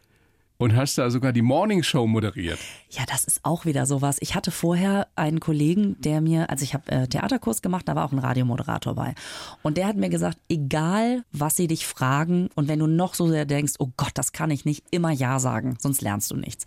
Und 0.57 0.75
hast 0.75 0.97
da 0.97 1.09
sogar 1.09 1.33
die 1.33 1.41
Morning 1.41 1.83
Show 1.83 2.07
moderiert. 2.07 2.59
Ja, 2.89 3.03
das 3.05 3.25
ist 3.25 3.43
auch 3.43 3.65
wieder 3.65 3.85
sowas. 3.85 4.17
Ich 4.21 4.35
hatte 4.35 4.51
vorher 4.51 5.07
einen 5.15 5.41
Kollegen, 5.41 5.99
der 5.99 6.21
mir, 6.21 6.49
also 6.49 6.63
ich 6.63 6.73
habe 6.73 6.89
äh, 6.91 7.07
Theaterkurs 7.07 7.61
gemacht, 7.61 7.87
da 7.87 7.95
war 7.95 8.05
auch 8.05 8.13
ein 8.13 8.19
Radiomoderator 8.19 8.95
bei. 8.95 9.15
Und 9.63 9.75
der 9.75 9.87
hat 9.87 9.97
mir 9.97 10.09
gesagt, 10.09 10.37
egal 10.47 11.23
was 11.33 11.57
sie 11.57 11.67
dich 11.67 11.85
fragen 11.85 12.49
und 12.55 12.69
wenn 12.69 12.79
du 12.79 12.87
noch 12.87 13.15
so 13.15 13.27
sehr 13.27 13.45
denkst, 13.45 13.73
oh 13.79 13.89
Gott, 13.97 14.11
das 14.13 14.31
kann 14.31 14.49
ich 14.49 14.63
nicht, 14.63 14.85
immer 14.91 15.11
Ja 15.11 15.39
sagen, 15.39 15.75
sonst 15.79 16.01
lernst 16.01 16.31
du 16.31 16.37
nichts. 16.37 16.65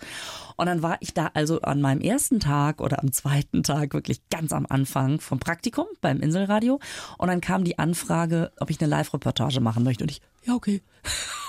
Und 0.56 0.66
dann 0.66 0.82
war 0.82 0.98
ich 1.00 1.14
da 1.14 1.30
also 1.32 1.62
an 1.62 1.80
meinem 1.80 2.00
ersten 2.00 2.40
Tag 2.40 2.82
oder 2.82 3.00
am 3.00 3.12
zweiten 3.12 3.62
Tag 3.62 3.94
wirklich 3.94 4.28
ganz 4.28 4.52
am 4.52 4.66
Anfang 4.68 5.20
vom 5.20 5.38
Praktikum 5.38 5.86
beim 6.00 6.20
Inselradio. 6.20 6.80
Und 7.16 7.28
dann 7.28 7.40
kam 7.40 7.64
die 7.64 7.78
Anfrage, 7.78 8.52
ob 8.58 8.68
ich 8.68 8.80
eine 8.80 8.90
Live-Reportage 8.90 9.60
machen 9.60 9.84
möchte. 9.84 10.04
Und 10.04 10.10
ich, 10.10 10.20
ja, 10.44 10.54
okay. 10.54 10.82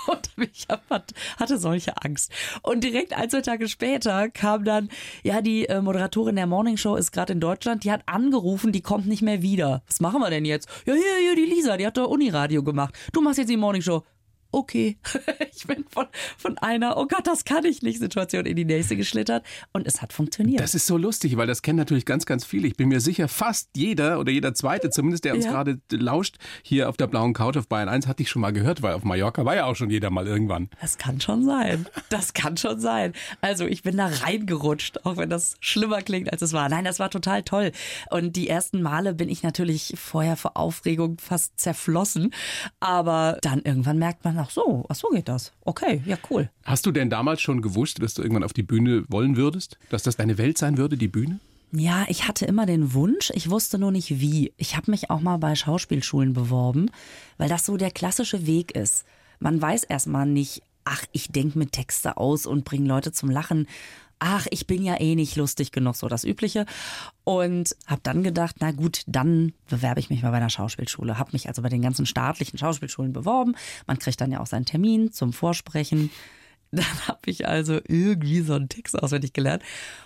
Und 0.06 0.30
ich 0.52 0.66
hatte 1.38 1.58
solche 1.58 1.96
Angst. 2.02 2.32
Und 2.62 2.84
direkt 2.84 3.12
ein, 3.12 3.30
zwei 3.30 3.40
Tage 3.40 3.68
später 3.68 4.28
kam 4.30 4.64
dann, 4.64 4.88
ja, 5.22 5.42
die 5.42 5.66
äh, 5.66 5.80
Moderatorin 5.80 6.36
der 6.36 6.46
Morning 6.46 6.76
Show 6.76 6.96
ist 6.96 7.12
gerade 7.12 7.32
in 7.32 7.40
Deutschland, 7.40 7.84
die 7.84 7.92
hat 7.92 8.02
angerufen, 8.06 8.72
die 8.72 8.82
kommt 8.82 9.06
nicht 9.06 9.22
mehr 9.22 9.42
wieder. 9.42 9.82
Was 9.86 10.00
machen 10.00 10.20
wir 10.20 10.30
denn 10.30 10.44
jetzt? 10.44 10.68
Ja, 10.86 10.94
hier, 10.94 11.02
hier, 11.20 11.36
die 11.36 11.50
Lisa, 11.50 11.76
die 11.76 11.86
hat 11.86 11.96
doch 11.96 12.08
Uniradio 12.08 12.62
gemacht. 12.62 12.94
Du 13.12 13.20
machst 13.20 13.38
jetzt 13.38 13.50
die 13.50 13.56
Morning 13.56 13.82
Show 13.82 14.02
okay, 14.50 14.98
ich 15.54 15.66
bin 15.66 15.84
von, 15.88 16.06
von 16.36 16.58
einer, 16.58 16.96
oh 16.96 17.06
Gott, 17.06 17.26
das 17.26 17.44
kann 17.44 17.64
ich 17.64 17.82
nicht, 17.82 17.98
Situation 17.98 18.46
in 18.46 18.56
die 18.56 18.64
nächste 18.64 18.96
geschlittert 18.96 19.44
und 19.72 19.86
es 19.86 20.02
hat 20.02 20.12
funktioniert. 20.12 20.60
Das 20.60 20.74
ist 20.74 20.86
so 20.86 20.96
lustig, 20.96 21.36
weil 21.36 21.46
das 21.46 21.62
kennen 21.62 21.78
natürlich 21.78 22.04
ganz, 22.04 22.26
ganz 22.26 22.44
viele. 22.44 22.66
Ich 22.66 22.76
bin 22.76 22.88
mir 22.88 23.00
sicher, 23.00 23.28
fast 23.28 23.70
jeder 23.76 24.18
oder 24.18 24.32
jeder 24.32 24.54
Zweite 24.54 24.90
zumindest, 24.90 25.24
der 25.24 25.34
uns 25.34 25.44
ja. 25.44 25.52
gerade 25.52 25.80
lauscht, 25.90 26.36
hier 26.62 26.88
auf 26.88 26.96
der 26.96 27.06
blauen 27.06 27.32
Couch 27.32 27.56
auf 27.56 27.68
Bayern 27.68 27.88
1, 27.88 28.06
hatte 28.06 28.22
ich 28.22 28.30
schon 28.30 28.42
mal 28.42 28.52
gehört, 28.52 28.82
weil 28.82 28.94
auf 28.94 29.04
Mallorca 29.04 29.44
war 29.44 29.54
ja 29.54 29.66
auch 29.66 29.76
schon 29.76 29.90
jeder 29.90 30.10
mal 30.10 30.26
irgendwann. 30.26 30.68
Das 30.80 30.98
kann 30.98 31.20
schon 31.20 31.44
sein. 31.44 31.86
Das 32.08 32.34
kann 32.34 32.56
schon 32.56 32.80
sein. 32.80 33.12
Also 33.40 33.66
ich 33.66 33.82
bin 33.82 33.96
da 33.96 34.06
reingerutscht, 34.06 35.04
auch 35.04 35.16
wenn 35.16 35.30
das 35.30 35.56
schlimmer 35.60 36.02
klingt, 36.02 36.32
als 36.32 36.42
es 36.42 36.52
war. 36.52 36.68
Nein, 36.68 36.84
das 36.84 36.98
war 36.98 37.10
total 37.10 37.42
toll. 37.42 37.72
Und 38.10 38.36
die 38.36 38.48
ersten 38.48 38.82
Male 38.82 39.14
bin 39.14 39.28
ich 39.28 39.42
natürlich 39.42 39.94
vorher 39.96 40.36
vor 40.36 40.56
Aufregung 40.56 41.18
fast 41.18 41.58
zerflossen. 41.58 42.32
Aber 42.80 43.38
dann 43.42 43.60
irgendwann 43.62 43.98
merkt 43.98 44.24
man, 44.24 44.36
ach 44.40 44.50
so, 44.50 44.84
ach 44.88 44.94
so 44.94 45.08
geht 45.08 45.28
das. 45.28 45.52
Okay, 45.64 46.02
ja 46.06 46.16
cool. 46.30 46.50
Hast 46.64 46.86
du 46.86 46.92
denn 46.92 47.10
damals 47.10 47.40
schon 47.40 47.62
gewusst, 47.62 48.02
dass 48.02 48.14
du 48.14 48.22
irgendwann 48.22 48.44
auf 48.44 48.52
die 48.52 48.62
Bühne 48.62 49.04
wollen 49.08 49.36
würdest? 49.36 49.78
Dass 49.90 50.02
das 50.02 50.16
deine 50.16 50.38
Welt 50.38 50.58
sein 50.58 50.76
würde, 50.76 50.96
die 50.96 51.08
Bühne? 51.08 51.40
Ja, 51.72 52.04
ich 52.08 52.26
hatte 52.26 52.46
immer 52.46 52.66
den 52.66 52.94
Wunsch, 52.94 53.30
ich 53.34 53.48
wusste 53.48 53.78
nur 53.78 53.92
nicht 53.92 54.20
wie. 54.20 54.52
Ich 54.56 54.76
habe 54.76 54.90
mich 54.90 55.08
auch 55.08 55.20
mal 55.20 55.36
bei 55.36 55.54
Schauspielschulen 55.54 56.32
beworben, 56.32 56.90
weil 57.38 57.48
das 57.48 57.64
so 57.64 57.76
der 57.76 57.92
klassische 57.92 58.46
Weg 58.46 58.72
ist. 58.72 59.04
Man 59.38 59.62
weiß 59.62 59.84
erstmal 59.84 60.26
nicht, 60.26 60.62
ach, 60.84 61.04
ich 61.12 61.30
denke 61.30 61.58
mit 61.58 61.72
Texte 61.72 62.16
aus 62.16 62.46
und 62.46 62.64
bringe 62.64 62.88
Leute 62.88 63.12
zum 63.12 63.30
Lachen, 63.30 63.68
ach, 64.20 64.46
ich 64.50 64.66
bin 64.66 64.84
ja 64.84 65.00
eh 65.00 65.14
nicht 65.16 65.34
lustig 65.36 65.72
genug, 65.72 65.96
so 65.96 66.06
das 66.06 66.24
Übliche. 66.24 66.66
Und 67.24 67.74
habe 67.86 68.00
dann 68.02 68.22
gedacht, 68.22 68.56
na 68.60 68.70
gut, 68.70 69.02
dann 69.06 69.52
bewerbe 69.68 69.98
ich 69.98 70.10
mich 70.10 70.22
mal 70.22 70.30
bei 70.30 70.36
einer 70.36 70.50
Schauspielschule. 70.50 71.18
Habe 71.18 71.30
mich 71.32 71.48
also 71.48 71.62
bei 71.62 71.68
den 71.68 71.82
ganzen 71.82 72.06
staatlichen 72.06 72.58
Schauspielschulen 72.58 73.12
beworben. 73.12 73.56
Man 73.86 73.98
kriegt 73.98 74.20
dann 74.20 74.30
ja 74.30 74.40
auch 74.40 74.46
seinen 74.46 74.66
Termin 74.66 75.12
zum 75.12 75.32
Vorsprechen. 75.32 76.10
Dann 76.72 77.08
habe 77.08 77.18
ich 77.26 77.48
also 77.48 77.80
irgendwie 77.88 78.42
so 78.42 78.54
einen 78.54 78.68
Text 78.68 78.96
auswendig 78.96 79.32
gelernt. 79.32 79.60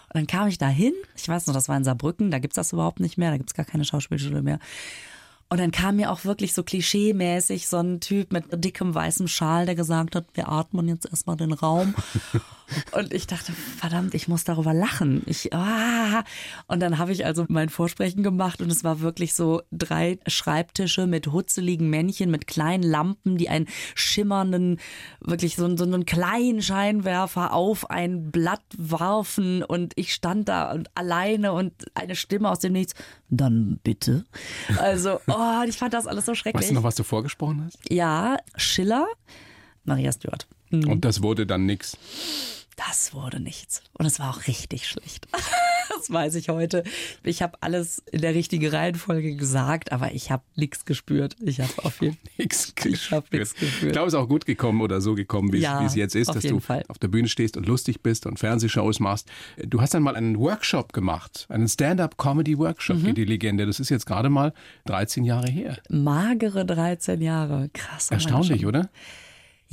Und 0.09 0.15
dann 0.15 0.27
kam 0.27 0.49
ich 0.49 0.57
da 0.57 0.67
hin. 0.67 0.95
Ich 1.15 1.29
weiß 1.29 1.47
noch, 1.47 1.53
das 1.53 1.69
war 1.69 1.77
in 1.77 1.85
Saarbrücken. 1.85 2.31
Da 2.31 2.39
gibt's 2.39 2.57
das 2.57 2.73
überhaupt 2.73 3.01
nicht 3.01 3.19
mehr. 3.19 3.31
Da 3.31 3.37
gibt's 3.37 3.53
gar 3.53 3.67
keine 3.67 3.85
Schauspielschule 3.85 4.41
mehr. 4.41 4.59
Und 5.49 5.61
dann 5.61 5.71
kam 5.71 5.97
mir 5.97 6.11
auch 6.11 6.25
wirklich 6.25 6.53
so 6.53 6.63
klischee-mäßig 6.63 7.69
so 7.69 7.79
ein 7.79 8.01
Typ 8.01 8.33
mit 8.33 8.45
dickem 8.53 8.95
weißem 8.95 9.29
Schal, 9.29 9.67
der 9.67 9.75
gesagt 9.75 10.17
hat, 10.17 10.27
wir 10.35 10.49
atmen 10.49 10.89
jetzt 10.89 11.07
erstmal 11.07 11.37
den 11.37 11.53
Raum. 11.53 11.95
Und 12.93 13.13
ich 13.13 13.27
dachte, 13.27 13.53
verdammt, 13.53 14.15
ich 14.15 14.27
muss 14.27 14.45
darüber 14.45 14.73
lachen. 14.73 15.23
Ich, 15.27 15.53
ah. 15.53 16.25
Und 16.67 16.81
dann 16.81 16.99
habe 16.99 17.13
ich 17.13 17.27
also 17.27 17.45
mein 17.49 17.69
Vorsprechen 17.69 18.23
gemacht 18.23 18.63
und 18.63 18.73
es 18.73 18.85
war 18.85 19.01
wirklich 19.01 19.35
so 19.35 19.63
drei 19.71 20.19
Schreibtische 20.27 21.07
mit 21.07 21.31
hutzeligen 21.31 21.91
Männchen, 21.91 22.31
mit 22.31 22.47
kleinen 22.47 22.83
Lampen, 22.83 23.37
die 23.37 23.49
einen 23.49 23.69
schimmernden, 23.95 24.81
wirklich 25.21 25.57
so, 25.57 25.77
so 25.77 25.85
einen 25.85 26.07
kleinen 26.07 26.63
Scheinwerfer 26.63 27.53
auf 27.53 27.91
ein 27.91 28.31
Blatt 28.31 28.65
warfen 28.77 29.63
und 29.63 29.93
ich 29.97 30.15
stand 30.15 30.49
da 30.49 30.73
und 30.73 30.91
alleine 30.97 31.53
und 31.53 31.73
eine 31.95 32.17
Stimme 32.17 32.51
aus 32.51 32.61
dem 32.61 32.73
Nichts. 32.73 32.95
Dann 33.29 33.79
bitte. 33.83 34.25
Also, 34.79 35.21
oh, 35.37 35.69
ich 35.69 35.77
fand 35.77 35.95
das 35.95 36.07
alles 36.07 36.27
so 36.27 36.35
schrecklich. 36.35 36.63
Weißt 36.63 36.71
du 36.71 36.75
noch, 36.75 36.83
was 36.83 36.95
du 36.95 37.03
vorgesprochen 37.03 37.65
hast? 37.65 37.79
Ja, 37.91 38.37
Schiller, 38.57 39.07
Maria 39.85 40.13
Stuart. 40.13 40.47
Mhm. 40.71 40.89
Und 40.89 41.05
das 41.05 41.23
wurde 41.23 41.47
dann 41.47 41.67
nix. 41.67 41.97
Das 42.77 43.15
wurde 43.15 43.41
nichts. 43.41 43.83
Und 43.93 44.07
es 44.07 44.19
war 44.19 44.31
auch 44.31 44.47
richtig 44.47 44.89
schlecht. 44.89 45.27
das 45.97 46.11
weiß 46.11 46.35
ich 46.35 46.49
heute. 46.49 46.83
Ich 47.23 47.43
habe 47.43 47.57
alles 47.61 48.03
in 48.11 48.21
der 48.21 48.35
richtigen 48.35 48.69
Reihenfolge 48.69 49.37
gesagt, 49.37 49.93
aber 49.93 50.13
ich 50.13 50.31
habe 50.31 50.43
nichts 50.57 50.85
gespürt. 50.85 51.37
Ich 51.41 51.61
habe 51.61 51.73
auf 51.85 52.01
jeden 52.01 52.15
Fall 52.15 52.33
nichts 52.39 52.75
gespürt. 52.75 53.31
gespürt. 53.31 53.73
Ich 53.83 53.93
glaube, 53.93 54.09
es 54.09 54.15
ist 54.15 54.19
auch 54.19 54.29
gut 54.29 54.47
gekommen 54.47 54.81
oder 54.81 55.01
so 55.01 55.15
gekommen, 55.15 55.53
wie 55.53 55.59
ja, 55.59 55.85
es 55.85 55.95
jetzt 55.95 56.15
ist, 56.17 56.35
dass 56.35 56.43
du 56.43 56.61
Fall. 56.61 56.85
auf 56.89 56.99
der 56.99 57.09
Bühne 57.09 57.29
stehst 57.29 57.57
und 57.57 57.67
lustig 57.67 58.03
bist 58.03 58.27
und 58.27 58.39
Fernsehshows 58.39 59.01
machst. 59.01 59.29
Du 59.57 59.81
hast 59.81 59.95
dann 59.95 60.03
mal 60.03 60.17
einen 60.17 60.39
Workshop 60.39 60.93
gemacht, 60.93 61.47
einen 61.49 61.69
Stand-up-Comedy-Workshop, 61.69 62.99
mhm. 62.99 63.15
die 63.15 63.25
Legende. 63.25 63.67
Das 63.67 63.81
ist 63.81 63.91
jetzt 63.91 64.07
gerade 64.07 64.31
mal 64.31 64.53
13 64.87 65.25
Jahre 65.25 65.49
her. 65.49 65.79
Magere 65.89 66.67
13 66.67 67.21
Jahre. 67.21 67.71
Krass. 67.73 68.11
Erstaunlich, 68.11 68.67
oder? 68.67 68.91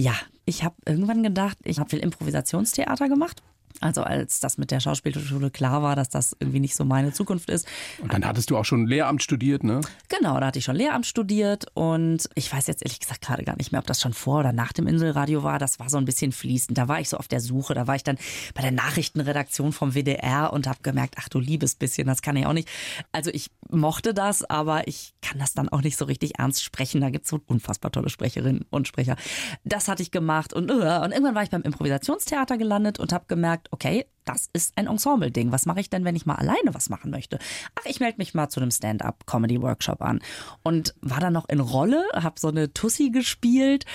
Ja, 0.01 0.15
ich 0.45 0.63
habe 0.63 0.73
irgendwann 0.87 1.21
gedacht, 1.21 1.59
ich 1.63 1.77
habe 1.77 1.91
viel 1.91 1.99
Improvisationstheater 1.99 3.07
gemacht. 3.07 3.43
Also 3.81 4.03
als 4.03 4.39
das 4.39 4.57
mit 4.57 4.71
der 4.71 4.79
Schauspielschule 4.79 5.49
klar 5.49 5.81
war, 5.81 5.95
dass 5.95 6.09
das 6.09 6.35
irgendwie 6.39 6.59
nicht 6.59 6.75
so 6.75 6.85
meine 6.85 7.13
Zukunft 7.13 7.49
ist. 7.49 7.67
Und 8.01 8.13
dann 8.13 8.25
hattest 8.25 8.49
du 8.49 8.57
auch 8.57 8.65
schon 8.65 8.85
Lehramt 8.85 9.23
studiert, 9.23 9.63
ne? 9.63 9.81
Genau, 10.07 10.39
da 10.39 10.47
hatte 10.47 10.59
ich 10.59 10.65
schon 10.65 10.75
Lehramt 10.75 11.05
studiert 11.05 11.65
und 11.73 12.29
ich 12.35 12.51
weiß 12.51 12.67
jetzt 12.67 12.83
ehrlich 12.83 12.99
gesagt 12.99 13.21
gerade 13.21 13.43
gar 13.43 13.57
nicht 13.57 13.71
mehr, 13.71 13.79
ob 13.79 13.87
das 13.87 13.99
schon 13.99 14.13
vor 14.13 14.39
oder 14.39 14.53
nach 14.53 14.71
dem 14.71 14.87
Inselradio 14.87 15.43
war. 15.43 15.59
Das 15.59 15.79
war 15.79 15.89
so 15.89 15.97
ein 15.97 16.05
bisschen 16.05 16.31
fließend. 16.31 16.77
Da 16.77 16.87
war 16.87 16.99
ich 16.99 17.09
so 17.09 17.17
auf 17.17 17.27
der 17.27 17.41
Suche. 17.41 17.73
Da 17.73 17.87
war 17.87 17.95
ich 17.95 18.03
dann 18.03 18.17
bei 18.53 18.61
der 18.61 18.71
Nachrichtenredaktion 18.71 19.73
vom 19.73 19.93
WDR 19.93 20.53
und 20.53 20.67
habe 20.67 20.79
gemerkt, 20.83 21.15
ach 21.17 21.29
du 21.29 21.39
liebes 21.39 21.75
bisschen, 21.75 22.07
das 22.07 22.21
kann 22.21 22.35
ich 22.35 22.45
auch 22.45 22.53
nicht. 22.53 22.69
Also 23.11 23.31
ich 23.33 23.49
mochte 23.69 24.13
das, 24.13 24.43
aber 24.43 24.87
ich 24.87 25.13
kann 25.21 25.39
das 25.39 25.53
dann 25.53 25.69
auch 25.69 25.81
nicht 25.81 25.97
so 25.97 26.05
richtig 26.05 26.37
ernst 26.37 26.63
sprechen. 26.63 27.01
Da 27.01 27.09
gibt 27.09 27.25
es 27.25 27.31
so 27.31 27.39
unfassbar 27.47 27.91
tolle 27.91 28.09
Sprecherinnen 28.09 28.65
und 28.69 28.87
Sprecher. 28.87 29.15
Das 29.63 29.87
hatte 29.87 30.03
ich 30.03 30.11
gemacht 30.11 30.53
und, 30.53 30.69
und 30.69 30.81
irgendwann 30.81 31.35
war 31.35 31.43
ich 31.43 31.49
beim 31.49 31.61
Improvisationstheater 31.63 32.57
gelandet 32.57 32.99
und 32.99 33.13
habe 33.13 33.25
gemerkt, 33.27 33.70
okay, 33.71 34.05
das 34.25 34.49
ist 34.53 34.77
ein 34.77 34.87
Ensemble-Ding. 34.87 35.51
Was 35.51 35.65
mache 35.65 35.79
ich 35.79 35.89
denn, 35.89 36.05
wenn 36.05 36.15
ich 36.15 36.25
mal 36.25 36.35
alleine 36.35 36.73
was 36.73 36.89
machen 36.89 37.09
möchte? 37.09 37.39
Ach, 37.75 37.85
ich 37.85 37.99
melde 37.99 38.17
mich 38.17 38.33
mal 38.33 38.49
zu 38.49 38.59
einem 38.59 38.71
Stand-up-Comedy-Workshop 38.71 40.01
an. 40.01 40.19
Und 40.61 40.93
war 41.01 41.19
dann 41.19 41.33
noch 41.33 41.49
in 41.49 41.59
Rolle, 41.59 42.03
habe 42.13 42.39
so 42.39 42.49
eine 42.49 42.73
Tussi 42.73 43.09
gespielt 43.09 43.85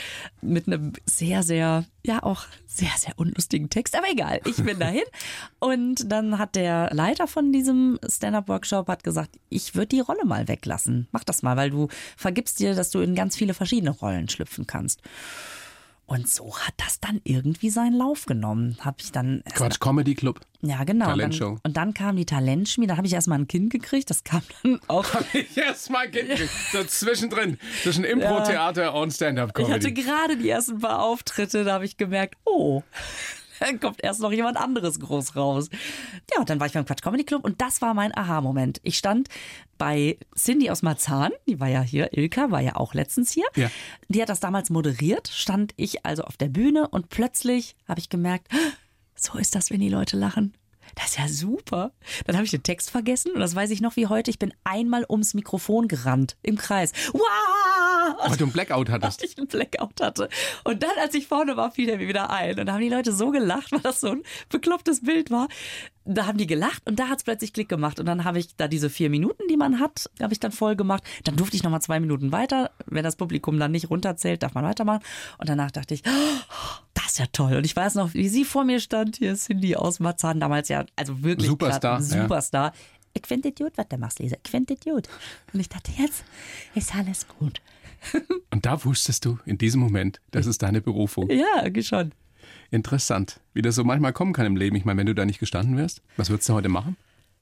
mit 0.40 0.66
einem 0.66 0.94
sehr, 1.04 1.42
sehr, 1.42 1.84
ja 2.04 2.22
auch 2.22 2.44
sehr, 2.66 2.90
sehr 2.96 3.14
unlustigen 3.16 3.70
Text. 3.70 3.96
Aber 3.96 4.10
egal, 4.10 4.40
ich 4.46 4.56
bin 4.56 4.78
dahin. 4.80 5.04
Und 5.60 6.10
dann 6.10 6.38
hat 6.38 6.56
der 6.56 6.92
Leiter 6.92 7.28
von 7.28 7.52
diesem 7.52 7.98
Stand-up-Workshop 8.06 8.88
hat 8.88 9.04
gesagt, 9.04 9.38
ich 9.48 9.74
würde 9.74 9.88
die 9.88 10.00
Rolle 10.00 10.24
mal 10.24 10.48
weglassen. 10.48 11.06
Mach 11.12 11.24
das 11.24 11.42
mal, 11.42 11.56
weil 11.56 11.70
du 11.70 11.88
vergibst 12.16 12.58
dir, 12.58 12.74
dass 12.74 12.90
du 12.90 13.00
in 13.00 13.14
ganz 13.14 13.36
viele 13.36 13.54
verschiedene 13.54 13.90
Rollen 13.90 14.28
schlüpfen 14.28 14.66
kannst. 14.66 15.02
Und 16.06 16.28
so 16.28 16.56
hat 16.56 16.74
das 16.76 17.00
dann 17.00 17.20
irgendwie 17.24 17.68
seinen 17.68 17.94
Lauf 17.94 18.26
genommen. 18.26 18.78
Habe 18.80 18.98
ich 19.00 19.10
dann 19.10 19.42
Quatsch 19.52 19.80
Comedy 19.80 20.14
Club. 20.14 20.40
Ja, 20.62 20.84
genau. 20.84 21.06
Talentshow. 21.06 21.48
Und, 21.48 21.64
und 21.64 21.76
dann 21.76 21.94
kam 21.94 22.16
die 22.16 22.24
Talentschmiede. 22.24 22.92
Da 22.92 22.96
habe 22.96 23.08
ich 23.08 23.12
erstmal 23.12 23.40
ein 23.40 23.48
Kind 23.48 23.70
gekriegt. 23.70 24.08
Das 24.08 24.22
kam 24.22 24.42
dann 24.62 24.80
auch. 24.86 25.12
Habe 25.12 25.26
ich 25.32 25.56
erstmal 25.56 26.06
ein 26.06 26.12
Kind 26.12 26.28
gekriegt. 26.28 26.50
So 26.72 26.84
zwischendrin. 26.84 27.58
Zwischen 27.82 28.04
Impro-Theater 28.04 28.82
ja. 28.82 28.90
und 28.90 29.12
Stand-up-Comedy. 29.12 29.70
Ich 29.70 29.74
hatte 29.74 29.92
gerade 29.92 30.36
die 30.36 30.48
ersten 30.48 30.78
paar 30.78 31.02
Auftritte. 31.02 31.64
Da 31.64 31.74
habe 31.74 31.84
ich 31.84 31.96
gemerkt, 31.96 32.36
oh, 32.44 32.82
dann 33.60 33.80
kommt 33.80 34.02
erst 34.02 34.20
noch 34.20 34.32
jemand 34.32 34.56
anderes 34.56 35.00
groß 35.00 35.36
raus. 35.36 35.68
Ja, 36.36 36.44
dann 36.44 36.60
war 36.60 36.66
ich 36.66 36.72
beim 36.72 36.84
Quatsch 36.84 37.02
Comedy 37.02 37.24
Club 37.24 37.44
und 37.44 37.60
das 37.60 37.82
war 37.82 37.94
mein 37.94 38.16
Aha-Moment. 38.16 38.80
Ich 38.82 38.98
stand 38.98 39.28
bei 39.78 40.18
Cindy 40.36 40.70
aus 40.70 40.82
Marzahn, 40.82 41.32
die 41.46 41.60
war 41.60 41.68
ja 41.68 41.82
hier, 41.82 42.16
Ilka 42.16 42.50
war 42.50 42.60
ja 42.60 42.76
auch 42.76 42.94
letztens 42.94 43.32
hier. 43.32 43.46
Ja. 43.56 43.70
Die 44.08 44.22
hat 44.22 44.28
das 44.28 44.40
damals 44.40 44.70
moderiert, 44.70 45.28
stand 45.28 45.72
ich 45.76 46.06
also 46.06 46.22
auf 46.22 46.36
der 46.36 46.48
Bühne 46.48 46.88
und 46.88 47.08
plötzlich 47.08 47.76
habe 47.86 48.00
ich 48.00 48.08
gemerkt, 48.08 48.48
so 49.14 49.38
ist 49.38 49.54
das, 49.54 49.70
wenn 49.70 49.80
die 49.80 49.88
Leute 49.88 50.16
lachen. 50.16 50.54
Das 50.96 51.10
ist 51.10 51.18
ja 51.18 51.28
super. 51.28 51.92
Dann 52.24 52.36
habe 52.36 52.46
ich 52.46 52.50
den 52.50 52.62
Text 52.62 52.90
vergessen 52.90 53.32
und 53.32 53.40
das 53.40 53.54
weiß 53.54 53.70
ich 53.70 53.82
noch 53.82 53.96
wie 53.96 54.06
heute. 54.06 54.30
Ich 54.30 54.38
bin 54.38 54.52
einmal 54.64 55.04
ums 55.08 55.34
Mikrofon 55.34 55.88
gerannt 55.88 56.36
im 56.42 56.56
Kreis. 56.56 56.92
Wow! 57.12 57.20
Weil 58.26 58.36
du 58.36 58.44
einen 58.44 58.52
Blackout 58.52 58.88
hattest. 58.88 59.20
Weil 59.20 59.28
ich 59.28 59.38
einen 59.38 59.46
Blackout 59.46 60.00
hatte. 60.00 60.28
Und 60.64 60.82
dann, 60.82 60.96
als 61.00 61.14
ich 61.14 61.26
vorne 61.26 61.56
war, 61.56 61.70
fiel 61.70 61.90
er 61.90 61.98
mir 61.98 62.08
wieder 62.08 62.30
ein. 62.30 62.58
Und 62.58 62.66
da 62.66 62.72
haben 62.72 62.80
die 62.80 62.88
Leute 62.88 63.12
so 63.12 63.30
gelacht, 63.30 63.72
weil 63.72 63.80
das 63.80 64.00
so 64.00 64.08
ein 64.08 64.22
beklopptes 64.48 65.02
Bild 65.02 65.30
war. 65.30 65.48
Da 66.06 66.26
haben 66.26 66.38
die 66.38 66.46
gelacht 66.46 66.82
und 66.86 66.98
da 66.98 67.08
hat 67.08 67.18
es 67.18 67.24
plötzlich 67.24 67.52
Klick 67.52 67.68
gemacht. 67.68 67.98
Und 67.98 68.06
dann 68.06 68.24
habe 68.24 68.38
ich 68.38 68.56
da 68.56 68.68
diese 68.68 68.90
vier 68.90 69.10
Minuten, 69.10 69.42
die 69.50 69.56
man 69.56 69.80
hat, 69.80 70.10
habe 70.20 70.32
ich 70.32 70.40
dann 70.40 70.52
voll 70.52 70.76
gemacht. 70.76 71.02
Dann 71.24 71.36
durfte 71.36 71.56
ich 71.56 71.62
noch 71.62 71.70
mal 71.70 71.80
zwei 71.80 72.00
Minuten 72.00 72.32
weiter. 72.32 72.70
Wenn 72.86 73.04
das 73.04 73.16
Publikum 73.16 73.58
dann 73.58 73.72
nicht 73.72 73.90
runterzählt, 73.90 74.42
darf 74.42 74.54
man 74.54 74.64
weitermachen. 74.64 75.02
Und 75.38 75.48
danach 75.48 75.70
dachte 75.70 75.94
ich, 75.94 76.02
oh, 76.06 76.54
das 76.94 77.06
ist 77.06 77.18
ja 77.18 77.26
toll. 77.32 77.56
Und 77.56 77.66
ich 77.66 77.74
weiß 77.74 77.96
noch, 77.96 78.14
wie 78.14 78.28
sie 78.28 78.44
vor 78.44 78.64
mir 78.64 78.80
stand, 78.80 79.16
hier 79.16 79.34
Cindy 79.34 79.76
aus 79.76 80.00
Marzahn, 80.00 80.40
damals 80.40 80.68
ja, 80.68 80.84
also 80.96 81.22
wirklich 81.22 81.48
Superstar. 81.48 82.00
Superstar. 82.00 82.66
Ja. 82.66 82.80
Ich 83.14 83.26
finde 83.26 83.50
gut, 83.50 83.72
was 83.76 83.88
du 83.88 83.96
machst, 83.96 84.18
Lisa. 84.18 84.36
Ich 84.44 84.50
finde 84.50 84.76
gut. 84.76 85.08
Und 85.52 85.60
ich 85.60 85.68
dachte, 85.68 85.90
jetzt 85.96 86.24
ist 86.74 86.94
alles 86.94 87.26
gut. 87.26 87.60
Und 88.50 88.66
da 88.66 88.84
wusstest 88.84 89.24
du 89.24 89.38
in 89.46 89.58
diesem 89.58 89.80
Moment, 89.80 90.20
das 90.30 90.46
ist 90.46 90.62
deine 90.62 90.80
Berufung. 90.80 91.30
Ja, 91.30 91.64
schon. 91.82 92.12
Interessant, 92.70 93.40
wie 93.54 93.62
das 93.62 93.74
so 93.74 93.84
manchmal 93.84 94.12
kommen 94.12 94.32
kann 94.32 94.46
im 94.46 94.56
Leben. 94.56 94.76
Ich 94.76 94.84
meine, 94.84 94.98
wenn 94.98 95.06
du 95.06 95.14
da 95.14 95.24
nicht 95.24 95.38
gestanden 95.38 95.76
wärst, 95.76 96.02
was 96.16 96.30
würdest 96.30 96.48
du 96.48 96.54
heute 96.54 96.68
machen? 96.68 96.96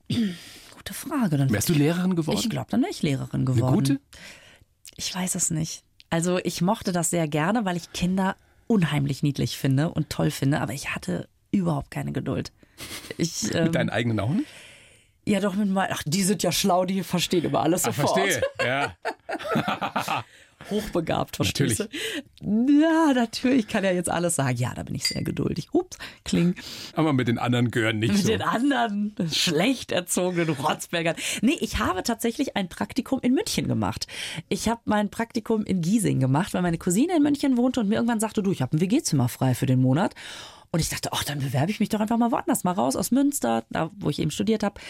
Gute 0.09 0.95
Frage. 0.95 1.39
Dann 1.39 1.51
Wärst 1.51 1.69
du 1.69 1.73
Lehrerin 1.73 2.15
geworden? 2.15 2.39
Ich 2.39 2.51
glaube, 2.51 2.67
dann 2.71 2.83
wäre 2.83 2.91
ich 2.91 3.03
Lehrerin 3.03 3.45
geworden. 3.45 3.65
Eine 3.65 3.77
gute? 3.77 4.01
Ich 4.97 5.15
weiß 5.15 5.35
es 5.35 5.51
nicht. 5.51 5.83
Also 6.11 6.39
ich 6.45 6.61
mochte 6.61 6.93
das 6.93 7.11
sehr 7.11 7.27
gerne, 7.27 7.65
weil 7.65 7.77
ich 7.77 7.93
Kinder 7.93 8.37
unheimlich 8.67 9.23
niedlich 9.23 9.59
finde 9.59 9.91
und 9.91 10.11
toll 10.11 10.31
finde, 10.31 10.61
aber 10.61 10.73
ich 10.73 10.95
hatte 10.95 11.29
überhaupt 11.51 11.91
keine 11.91 12.13
Geduld. 12.13 12.53
Ich, 13.17 13.55
ähm, 13.55 13.65
mit 13.65 13.75
deinen 13.75 13.91
eigenen 13.91 14.21
Augen? 14.21 14.45
Ja, 15.27 15.41
doch 15.41 15.55
mit 15.55 15.71
meinen. 15.71 15.91
Ach, 15.93 16.03
die 16.05 16.23
sind 16.23 16.43
ja 16.43 16.53
schlau, 16.53 16.85
die 16.85 17.03
verstehen 17.03 17.45
immer 17.45 17.61
alles 17.61 17.85
sofort. 17.85 18.11
Ach, 18.11 18.19
verstehe, 18.19 18.43
ja. 18.63 20.25
Hochbegabt, 20.71 21.37
verstehst 21.37 21.81
natürlich. 21.81 22.81
Ja, 22.81 23.13
natürlich 23.15 23.69
kann 23.69 23.85
er 23.85 23.95
jetzt 23.95 24.11
alles 24.11 24.37
sagen. 24.37 24.57
Ja, 24.57 24.75
da 24.75 24.83
bin 24.83 24.95
ich 24.95 25.07
sehr 25.07 25.23
geduldig. 25.23 25.69
Ups, 25.73 25.99
kling. 26.25 26.55
Aber 26.95 27.13
mit 27.13 27.29
den 27.29 27.39
anderen 27.39 27.71
gehören 27.71 27.99
nicht 27.99 28.13
mit 28.13 28.23
so. 28.23 28.33
Mit 28.33 28.41
den 28.41 28.47
anderen 28.47 29.15
schlecht 29.33 29.93
erzogenen 29.93 30.49
Rotzbergern. 30.51 31.17
Nee, 31.43 31.57
ich 31.61 31.79
habe 31.79 32.03
tatsächlich 32.03 32.57
ein 32.57 32.69
Praktikum 32.69 33.21
in 33.21 33.35
München 33.35 33.69
gemacht. 33.69 34.07
Ich 34.49 34.69
habe 34.69 34.81
mein 34.85 35.11
Praktikum 35.11 35.65
in 35.65 35.81
Giesing 35.81 36.21
gemacht, 36.21 36.55
weil 36.55 36.63
meine 36.63 36.79
Cousine 36.79 37.17
in 37.17 37.23
München 37.23 37.57
wohnte 37.57 37.81
und 37.81 37.89
mir 37.89 37.97
irgendwann 37.97 38.21
sagte, 38.21 38.43
du, 38.43 38.53
ich 38.53 38.63
habe 38.63 38.77
ein 38.77 38.81
WG-Zimmer 38.81 39.29
frei 39.29 39.55
für 39.55 39.67
den 39.67 39.81
Monat. 39.81 40.15
Und 40.75 40.81
ich 40.81 40.89
dachte, 40.89 41.11
ach, 41.13 41.23
dann 41.23 41.39
bewerbe 41.39 41.71
ich 41.71 41.79
mich 41.79 41.89
doch 41.89 42.01
einfach 42.01 42.19
mal 42.19 42.33
woanders, 42.33 42.65
mal 42.65 42.73
raus 42.73 42.97
aus 42.97 43.13
Münster, 43.13 43.65
da 43.71 43.93
wo 43.97 44.11
ich 44.11 44.19
eben 44.19 44.33
studiert 44.33 44.65
habe. 44.65 44.81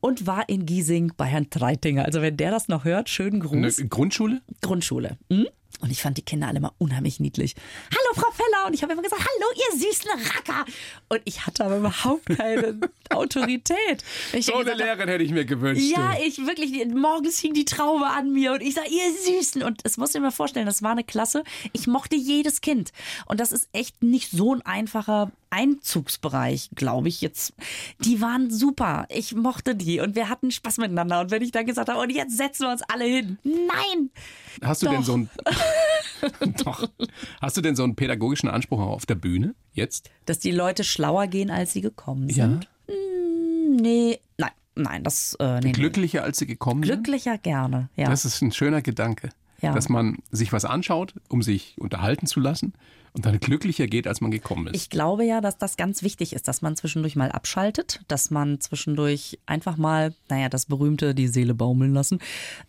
Und 0.00 0.26
war 0.26 0.48
in 0.48 0.66
Giesing 0.66 1.12
bei 1.16 1.26
Herrn 1.26 1.48
Treitinger. 1.48 2.04
Also 2.04 2.22
wenn 2.22 2.36
der 2.36 2.50
das 2.50 2.66
noch 2.66 2.84
hört, 2.84 3.08
schönen 3.08 3.38
Gruß. 3.38 3.78
Eine 3.78 3.88
Grundschule? 3.88 4.42
Grundschule. 4.62 5.16
Hm? 5.30 5.46
Und 5.80 5.92
ich 5.92 6.02
fand 6.02 6.16
die 6.16 6.22
Kinder 6.22 6.48
alle 6.48 6.58
mal 6.58 6.72
unheimlich 6.78 7.20
niedlich. 7.20 7.54
Hallo, 7.92 8.20
Frau 8.20 8.32
Feller. 8.58 8.66
Und 8.66 8.74
ich 8.74 8.82
habe 8.82 8.92
immer 8.92 9.02
gesagt, 9.02 9.22
hallo, 9.22 9.52
ihr 9.56 9.78
süßen 9.78 10.10
Racker. 10.10 10.64
Und 11.08 11.20
ich 11.24 11.46
hatte 11.46 11.64
aber 11.64 11.78
überhaupt 11.78 12.26
keine 12.36 12.78
Autorität. 13.10 14.04
so 14.40 14.54
eine 14.54 14.74
Lehrerin 14.74 15.08
hätte 15.08 15.24
ich 15.24 15.32
mir 15.32 15.44
gewünscht. 15.44 15.82
Ja, 15.82 16.14
ich 16.24 16.38
wirklich, 16.46 16.86
morgens 16.88 17.38
hing 17.38 17.54
die 17.54 17.64
Traube 17.64 18.06
an 18.06 18.32
mir 18.32 18.52
und 18.52 18.60
ich 18.62 18.74
sage, 18.74 18.88
ihr 18.88 19.12
Süßen. 19.12 19.62
Und 19.62 19.80
es 19.84 19.96
muss 19.96 20.14
ich 20.14 20.20
mir 20.20 20.32
vorstellen, 20.32 20.66
das 20.66 20.82
war 20.82 20.92
eine 20.92 21.04
Klasse. 21.04 21.44
Ich 21.72 21.86
mochte 21.86 22.16
jedes 22.16 22.60
Kind. 22.60 22.92
Und 23.26 23.40
das 23.40 23.52
ist 23.52 23.68
echt 23.72 24.02
nicht 24.02 24.30
so 24.30 24.54
ein 24.54 24.62
einfacher 24.62 25.32
Einzugsbereich, 25.50 26.70
glaube 26.74 27.08
ich 27.08 27.20
jetzt. 27.22 27.54
Die 28.00 28.20
waren 28.20 28.50
super. 28.50 29.06
Ich 29.08 29.34
mochte 29.34 29.74
die 29.74 30.00
und 30.00 30.14
wir 30.14 30.28
hatten 30.28 30.50
Spaß 30.50 30.76
miteinander. 30.78 31.20
Und 31.20 31.30
wenn 31.30 31.42
ich 31.42 31.52
dann 31.52 31.64
gesagt 31.66 31.88
habe, 31.88 32.00
und 32.00 32.10
jetzt 32.10 32.36
setzen 32.36 32.64
wir 32.66 32.70
uns 32.70 32.82
alle 32.82 33.04
hin. 33.04 33.38
Nein! 33.44 34.10
Hast 34.62 34.82
du 34.82 34.86
Doch. 34.86 34.92
denn 34.92 35.02
so 35.04 35.16
ein 35.16 35.30
Doch. 36.64 36.88
Hast 37.40 37.56
du 37.56 37.60
denn 37.60 37.76
so 37.76 37.84
einen 37.84 37.96
pädagogischen 37.96 38.48
Anspruch 38.48 38.80
auch 38.80 38.92
auf 38.92 39.06
der 39.06 39.14
Bühne 39.14 39.54
jetzt? 39.72 40.10
Dass 40.26 40.38
die 40.38 40.50
Leute 40.50 40.84
schlauer 40.84 41.26
gehen, 41.26 41.50
als 41.50 41.72
sie 41.72 41.80
gekommen 41.80 42.28
sind? 42.28 42.68
Ja. 42.88 42.94
Hm, 42.94 43.76
nee, 43.76 44.18
nein, 44.36 44.50
nein, 44.74 45.04
das 45.04 45.36
äh, 45.40 45.60
nee, 45.60 45.72
Glücklicher, 45.72 46.24
als 46.24 46.38
sie 46.38 46.46
gekommen 46.46 46.82
sind? 46.82 46.92
Glücklicher 46.92 47.38
gerne, 47.38 47.88
ja. 47.96 48.08
Das 48.08 48.24
ist 48.24 48.42
ein 48.42 48.52
schöner 48.52 48.82
Gedanke. 48.82 49.30
Ja. 49.60 49.72
Dass 49.72 49.88
man 49.88 50.18
sich 50.30 50.52
was 50.52 50.64
anschaut, 50.64 51.14
um 51.28 51.42
sich 51.42 51.76
unterhalten 51.78 52.26
zu 52.26 52.38
lassen 52.38 52.74
und 53.18 53.26
dann 53.26 53.40
glücklicher 53.40 53.86
geht, 53.86 54.06
als 54.06 54.20
man 54.20 54.30
gekommen 54.30 54.68
ist. 54.68 54.76
Ich 54.76 54.90
glaube 54.90 55.24
ja, 55.24 55.40
dass 55.40 55.58
das 55.58 55.76
ganz 55.76 56.02
wichtig 56.02 56.32
ist, 56.32 56.48
dass 56.48 56.62
man 56.62 56.76
zwischendurch 56.76 57.16
mal 57.16 57.30
abschaltet, 57.30 58.00
dass 58.08 58.30
man 58.30 58.60
zwischendurch 58.60 59.38
einfach 59.46 59.76
mal, 59.76 60.14
naja, 60.28 60.48
das 60.48 60.66
berühmte, 60.66 61.14
die 61.14 61.28
Seele 61.28 61.54
baumeln 61.54 61.92
lassen. 61.92 62.20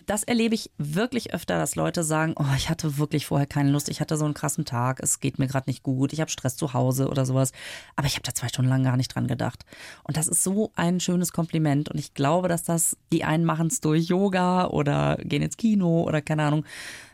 Das 0.06 0.24
erlebe 0.24 0.56
ich 0.56 0.72
wirklich 0.78 1.34
öfter, 1.34 1.58
dass 1.58 1.76
Leute 1.76 2.04
sagen, 2.04 2.34
oh, 2.38 2.56
ich 2.58 2.70
hatte 2.70 2.98
wirklich 2.98 3.28
vorher 3.28 3.48
keine 3.48 3.70
Lust, 3.70 3.90
ich 3.90 4.02
hatte 4.02 4.18
so 4.18 4.26
einen 4.26 4.34
krassen 4.34 4.66
Tag, 4.66 5.00
es 5.02 5.20
geht 5.20 5.40
mir 5.40 5.48
gerade 5.48 5.70
nicht 5.70 5.84
gut, 5.84 6.14
ich 6.14 6.20
habe 6.20 6.32
Stress 6.32 6.58
zu 6.58 6.74
Hause 6.74 7.10
oder 7.10 7.26
sowas. 7.26 7.52
Aber 7.96 8.08
ich 8.08 8.16
habe 8.16 8.24
da 8.24 8.34
zwei 8.34 8.48
Stunden 8.48 8.70
lang 8.70 8.84
gar 8.84 8.98
nicht 8.98 9.14
dran 9.14 9.28
gedacht. 9.28 9.66
Und 10.04 10.18
das 10.18 10.28
ist 10.28 10.44
so 10.44 10.72
ein 10.76 11.00
schönes 11.00 11.32
Kompliment. 11.32 11.90
Und 11.90 12.00
ich 12.00 12.14
glaube, 12.14 12.48
dass 12.48 12.64
das, 12.64 12.98
die 13.14 13.24
einen 13.24 13.46
machen 13.46 13.68
es 13.68 13.82
durch 13.82 14.08
Yoga 14.08 14.68
oder 14.68 15.18
gehen 15.18 15.44
ins 15.44 15.58
Kino 15.58 16.04
oder 16.04 16.22
keine 16.22 16.44
Ahnung 16.44 16.66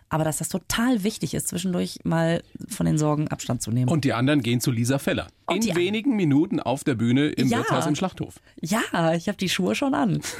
aber 0.09 0.23
dass 0.23 0.37
das 0.37 0.49
total 0.49 1.03
wichtig 1.03 1.33
ist, 1.33 1.47
zwischendurch 1.47 1.99
mal 2.03 2.43
von 2.67 2.85
den 2.85 2.97
Sorgen 2.97 3.27
Abstand 3.27 3.61
zu 3.61 3.71
nehmen. 3.71 3.89
Und 3.89 4.05
die 4.05 4.13
anderen 4.13 4.41
gehen 4.41 4.61
zu 4.61 4.71
Lisa 4.71 4.99
Feller. 4.99 5.27
Und 5.45 5.65
in 5.65 5.75
wenigen 5.75 6.15
Minuten 6.15 6.59
auf 6.59 6.83
der 6.83 6.95
Bühne 6.95 7.27
im 7.29 7.47
ja. 7.47 7.59
Wirtshaus 7.59 7.85
im 7.85 7.95
Schlachthof. 7.95 8.35
Ja, 8.61 9.13
ich 9.13 9.27
habe 9.27 9.37
die 9.37 9.49
Schuhe 9.49 9.75
schon 9.75 9.93
an. 9.93 10.21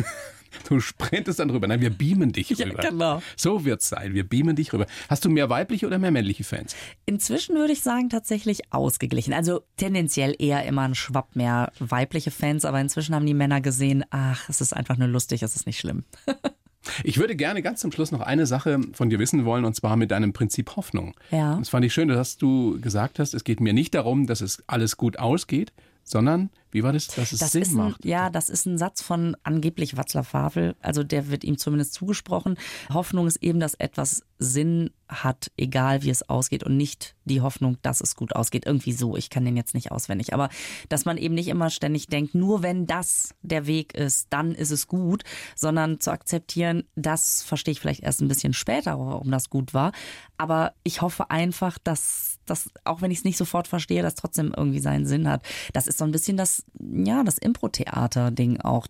Du 0.69 0.79
sprintest 0.79 1.39
dann 1.39 1.49
rüber. 1.49 1.67
Nein, 1.67 1.81
wir 1.81 1.89
beamen 1.89 2.31
dich 2.31 2.51
rüber. 2.51 2.81
Ja, 2.83 2.89
genau. 2.89 3.21
So 3.35 3.65
wird's 3.65 3.89
sein. 3.89 4.13
Wir 4.13 4.27
beamen 4.27 4.55
dich 4.55 4.71
rüber. 4.73 4.85
Hast 5.09 5.25
du 5.25 5.29
mehr 5.29 5.49
weibliche 5.49 5.85
oder 5.85 5.99
mehr 5.99 6.11
männliche 6.11 6.43
Fans? 6.43 6.75
Inzwischen 7.05 7.55
würde 7.55 7.73
ich 7.73 7.81
sagen, 7.81 8.09
tatsächlich 8.09 8.71
ausgeglichen. 8.71 9.33
Also 9.33 9.61
tendenziell 9.77 10.35
eher 10.39 10.65
immer 10.65 10.83
ein 10.83 10.95
Schwapp 10.95 11.35
mehr 11.35 11.71
weibliche 11.79 12.31
Fans, 12.31 12.65
aber 12.65 12.79
inzwischen 12.79 13.13
haben 13.13 13.25
die 13.25 13.33
Männer 13.33 13.61
gesehen, 13.61 14.05
ach, 14.09 14.47
es 14.49 14.61
ist 14.61 14.73
einfach 14.73 14.97
nur 14.97 15.07
lustig, 15.07 15.43
es 15.43 15.55
ist 15.55 15.67
nicht 15.67 15.79
schlimm. 15.79 16.03
Ich 17.03 17.17
würde 17.17 17.35
gerne 17.35 17.61
ganz 17.61 17.79
zum 17.79 17.91
Schluss 17.91 18.11
noch 18.11 18.21
eine 18.21 18.45
Sache 18.45 18.79
von 18.93 19.09
dir 19.09 19.19
wissen 19.19 19.45
wollen, 19.45 19.65
und 19.65 19.75
zwar 19.75 19.95
mit 19.97 20.11
deinem 20.11 20.33
Prinzip 20.33 20.75
Hoffnung. 20.75 21.15
Ja. 21.31 21.57
Das 21.57 21.69
fand 21.69 21.85
ich 21.85 21.93
schön, 21.93 22.07
dass 22.07 22.37
du 22.37 22.79
gesagt 22.81 23.19
hast, 23.19 23.33
es 23.33 23.43
geht 23.43 23.59
mir 23.59 23.73
nicht 23.73 23.93
darum, 23.93 24.27
dass 24.27 24.41
es 24.41 24.63
alles 24.67 24.97
gut 24.97 25.19
ausgeht, 25.19 25.73
sondern, 26.05 26.51
wie 26.71 26.83
war 26.83 26.93
das, 26.93 27.07
dass 27.07 27.31
es 27.31 27.39
das 27.39 27.51
Sinn 27.51 27.63
ein, 27.63 27.73
macht? 27.73 28.05
Ja, 28.05 28.29
das 28.29 28.49
ist 28.49 28.67
ein 28.67 28.77
Satz 28.77 29.01
von 29.01 29.35
angeblich 29.43 29.95
Václav 29.95 30.33
Havel, 30.33 30.75
also 30.79 31.03
der 31.03 31.29
wird 31.29 31.43
ihm 31.43 31.57
zumindest 31.57 31.93
zugesprochen. 31.93 32.57
Hoffnung 32.93 33.25
ist 33.25 33.41
eben, 33.41 33.59
dass 33.59 33.73
etwas 33.73 34.23
Sinn 34.37 34.91
hat, 35.07 35.51
egal 35.57 36.03
wie 36.03 36.11
es 36.11 36.29
ausgeht 36.29 36.63
und 36.63 36.77
nicht 36.77 37.15
die 37.25 37.41
Hoffnung, 37.41 37.77
dass 37.81 38.01
es 38.01 38.15
gut 38.15 38.35
ausgeht. 38.35 38.65
Irgendwie 38.65 38.91
so, 38.91 39.15
ich 39.15 39.29
kann 39.31 39.45
den 39.45 39.57
jetzt 39.57 39.73
nicht 39.73 39.91
auswendig, 39.91 40.33
aber 40.33 40.49
dass 40.89 41.05
man 41.05 41.17
eben 41.17 41.33
nicht 41.33 41.47
immer 41.47 41.71
ständig 41.71 42.07
denkt, 42.07 42.35
nur 42.35 42.61
wenn 42.61 42.85
das 42.85 43.33
der 43.41 43.65
Weg 43.65 43.95
ist, 43.95 44.27
dann 44.29 44.53
ist 44.53 44.71
es 44.71 44.87
gut, 44.87 45.23
sondern 45.55 45.99
zu 45.99 46.11
akzeptieren, 46.11 46.83
das 46.95 47.41
verstehe 47.41 47.71
ich 47.71 47.79
vielleicht 47.79 48.03
erst 48.03 48.21
ein 48.21 48.27
bisschen 48.27 48.53
später, 48.53 48.99
warum 48.99 49.31
das 49.31 49.49
gut 49.49 49.73
war, 49.73 49.91
aber 50.37 50.73
ich 50.83 51.01
hoffe 51.01 51.31
einfach, 51.31 51.79
dass 51.79 52.34
das, 52.45 52.69
auch 52.83 53.01
wenn 53.01 53.11
ich 53.11 53.19
es 53.19 53.23
nicht 53.23 53.37
sofort 53.37 53.67
verstehe, 53.67 54.01
das 54.01 54.15
trotzdem 54.15 54.53
irgendwie 54.55 54.79
seinen 54.79 55.05
Sinn 55.05 55.29
hat. 55.29 55.43
Das 55.73 55.87
ist 55.87 55.97
so 55.97 56.05
ein 56.05 56.11
bisschen 56.11 56.37
das, 56.37 56.63
ja, 56.79 57.23
das 57.23 57.37
Impro-Theater-Ding 57.37 58.61
auch. 58.61 58.87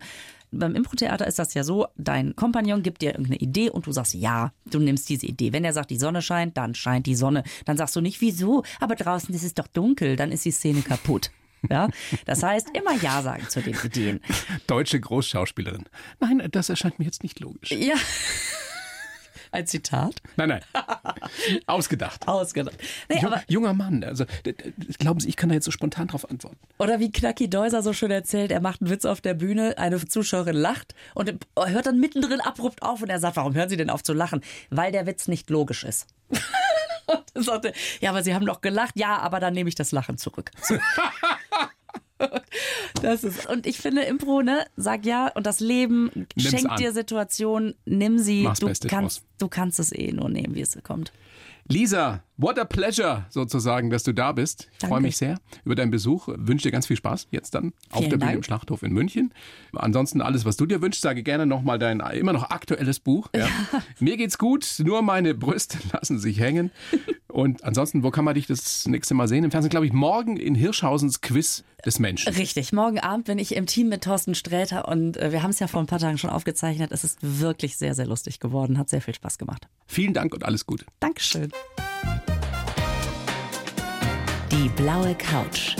Beim 0.52 0.74
Impro-Theater 0.74 1.26
ist 1.26 1.38
das 1.38 1.54
ja 1.54 1.64
so, 1.64 1.86
dein 1.96 2.36
Kompagnon 2.36 2.82
gibt 2.82 3.02
dir 3.02 3.10
irgendeine 3.10 3.38
Idee 3.38 3.70
und 3.70 3.86
du 3.86 3.92
sagst 3.92 4.14
ja, 4.14 4.52
du 4.66 4.78
nimmst 4.78 5.08
diese 5.08 5.26
Idee. 5.26 5.52
Wenn 5.52 5.64
er 5.64 5.72
sagt, 5.72 5.90
die 5.90 5.98
Sonne 5.98 6.22
scheint, 6.22 6.56
dann 6.56 6.74
scheint 6.74 7.06
die 7.06 7.16
Sonne. 7.16 7.42
Dann 7.64 7.76
sagst 7.76 7.96
du 7.96 8.00
nicht, 8.00 8.20
wieso? 8.20 8.62
Aber 8.80 8.94
draußen 8.94 9.34
ist 9.34 9.42
es 9.42 9.54
doch 9.54 9.66
dunkel, 9.66 10.16
dann 10.16 10.32
ist 10.32 10.44
die 10.44 10.52
Szene 10.52 10.82
kaputt. 10.82 11.30
Ja, 11.68 11.88
das 12.26 12.42
heißt, 12.42 12.68
immer 12.74 12.94
Ja 13.02 13.22
sagen 13.22 13.48
zu 13.48 13.60
den 13.60 13.74
Ideen. 13.82 14.20
Deutsche 14.66 15.00
Großschauspielerin. 15.00 15.84
Nein, 16.20 16.46
das 16.52 16.68
erscheint 16.68 16.98
mir 16.98 17.06
jetzt 17.06 17.22
nicht 17.22 17.40
logisch. 17.40 17.72
Ja. 17.72 17.96
Ein 19.52 19.66
Zitat? 19.66 20.22
Nein, 20.36 20.48
nein. 20.48 20.62
Ausgedacht. 21.66 22.26
Ausgedacht. 22.26 22.76
Nee, 23.08 23.20
Jung, 23.20 23.34
junger 23.48 23.74
Mann. 23.74 24.04
Also, 24.04 24.24
glauben 24.98 25.20
Sie, 25.20 25.28
ich 25.28 25.36
kann 25.36 25.48
da 25.48 25.54
jetzt 25.54 25.64
so 25.64 25.70
spontan 25.70 26.08
drauf 26.08 26.28
antworten. 26.28 26.58
Oder 26.78 27.00
wie 27.00 27.10
Knacki 27.10 27.48
Deuser 27.48 27.82
so 27.82 27.92
schön 27.92 28.10
erzählt, 28.10 28.50
er 28.50 28.60
macht 28.60 28.80
einen 28.80 28.90
Witz 28.90 29.04
auf 29.04 29.20
der 29.20 29.34
Bühne, 29.34 29.78
eine 29.78 30.04
Zuschauerin 30.04 30.56
lacht 30.56 30.94
und 31.14 31.32
hört 31.56 31.86
dann 31.86 32.00
mittendrin 32.00 32.40
abrupt 32.40 32.82
auf 32.82 33.02
und 33.02 33.10
er 33.10 33.20
sagt, 33.20 33.36
warum 33.36 33.54
hören 33.54 33.68
Sie 33.68 33.76
denn 33.76 33.90
auf 33.90 34.02
zu 34.02 34.12
lachen? 34.12 34.42
Weil 34.70 34.92
der 34.92 35.06
Witz 35.06 35.28
nicht 35.28 35.50
logisch 35.50 35.84
ist. 35.84 36.06
und 37.06 37.22
er 37.34 37.42
sagte, 37.42 37.72
ja, 38.00 38.10
aber 38.10 38.22
Sie 38.22 38.34
haben 38.34 38.46
doch 38.46 38.60
gelacht. 38.60 38.94
Ja, 38.96 39.18
aber 39.18 39.40
dann 39.40 39.54
nehme 39.54 39.68
ich 39.68 39.74
das 39.74 39.92
Lachen 39.92 40.18
zurück. 40.18 40.50
So. 42.18 42.28
Das 43.02 43.24
ist, 43.24 43.46
und 43.48 43.66
ich 43.66 43.78
finde, 43.78 44.02
Impro, 44.02 44.42
ne, 44.42 44.64
sag 44.76 45.04
ja, 45.06 45.28
und 45.34 45.46
das 45.46 45.60
Leben 45.60 46.10
Nimm's 46.14 46.32
schenkt 46.38 46.70
an. 46.70 46.76
dir 46.78 46.92
Situationen, 46.92 47.74
nimm 47.84 48.18
sie. 48.18 48.42
Mach's 48.42 48.60
Du 48.60 48.66
Beste 48.66 48.88
kannst, 48.88 49.18
draus. 49.18 49.26
du 49.38 49.48
kannst 49.48 49.80
es 49.80 49.92
eh 49.92 50.12
nur 50.12 50.28
nehmen, 50.28 50.54
wie 50.54 50.62
es 50.62 50.76
kommt. 50.82 51.12
Lisa, 51.68 52.22
what 52.36 52.58
a 52.58 52.64
pleasure 52.64 53.26
sozusagen, 53.30 53.90
dass 53.90 54.02
du 54.02 54.12
da 54.12 54.32
bist. 54.32 54.68
Ich 54.80 54.88
freue 54.88 55.00
mich 55.00 55.16
sehr 55.16 55.38
über 55.64 55.74
deinen 55.74 55.90
Besuch. 55.90 56.28
Wünsche 56.28 56.64
dir 56.64 56.72
ganz 56.72 56.86
viel 56.86 56.96
Spaß 56.96 57.28
jetzt 57.30 57.54
dann 57.54 57.72
auf 57.90 58.00
Vielen 58.00 58.10
der 58.10 58.18
Bühne 58.18 58.34
im 58.34 58.42
Schlachthof 58.42 58.82
in 58.82 58.92
München. 58.92 59.32
Ansonsten 59.72 60.20
alles, 60.20 60.44
was 60.44 60.56
du 60.56 60.66
dir 60.66 60.82
wünschst, 60.82 61.02
sage 61.02 61.22
gerne 61.22 61.46
nochmal 61.46 61.78
dein 61.78 62.00
immer 62.00 62.32
noch 62.32 62.50
aktuelles 62.50 63.00
Buch. 63.00 63.28
Ja. 63.34 63.48
Mir 64.00 64.16
geht's 64.16 64.38
gut, 64.38 64.66
nur 64.84 65.02
meine 65.02 65.34
Brüste 65.34 65.78
lassen 65.92 66.18
sich 66.18 66.40
hängen. 66.40 66.70
Und 67.28 67.64
ansonsten, 67.64 68.02
wo 68.02 68.10
kann 68.10 68.24
man 68.24 68.34
dich 68.34 68.46
das 68.46 68.86
nächste 68.86 69.14
Mal 69.14 69.28
sehen? 69.28 69.44
Im 69.44 69.50
Fernsehen, 69.50 69.70
glaube 69.70 69.86
ich, 69.86 69.92
morgen 69.92 70.36
in 70.36 70.54
Hirschhausens 70.54 71.20
Quiz 71.20 71.64
des 71.84 71.98
Menschen. 71.98 72.32
Richtig, 72.34 72.72
morgen 72.72 72.98
Abend 72.98 73.26
bin 73.26 73.38
ich 73.38 73.54
im 73.54 73.66
Team 73.66 73.88
mit 73.88 74.04
Thorsten 74.04 74.34
Sträter 74.34 74.88
und 74.88 75.16
äh, 75.16 75.32
wir 75.32 75.42
haben 75.42 75.50
es 75.50 75.58
ja 75.58 75.66
vor 75.66 75.80
ein 75.80 75.86
paar 75.86 75.98
Tagen 75.98 76.18
schon 76.18 76.30
aufgezeichnet. 76.30 76.92
Es 76.92 77.04
ist 77.04 77.18
wirklich 77.20 77.76
sehr, 77.76 77.94
sehr 77.94 78.06
lustig 78.06 78.40
geworden, 78.40 78.78
hat 78.78 78.88
sehr 78.88 79.02
viel 79.02 79.14
Spaß 79.14 79.38
gemacht. 79.38 79.68
Vielen 79.86 80.14
Dank 80.14 80.34
und 80.34 80.44
alles 80.44 80.66
Gute. 80.66 80.86
Dankeschön. 81.00 81.52
Die 84.50 84.68
blaue 84.70 85.14
Couch. 85.14 85.76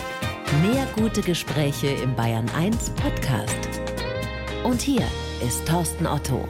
Mehr 0.62 0.87
gute 0.95 1.23
Gespräche 1.23 1.89
im 1.89 2.14
Bayern 2.14 2.49
1 2.57 2.91
Podcast. 2.91 3.57
Und 4.64 4.81
hier 4.81 5.03
ist 5.47 5.67
Thorsten 5.67 6.07
Otto. 6.07 6.47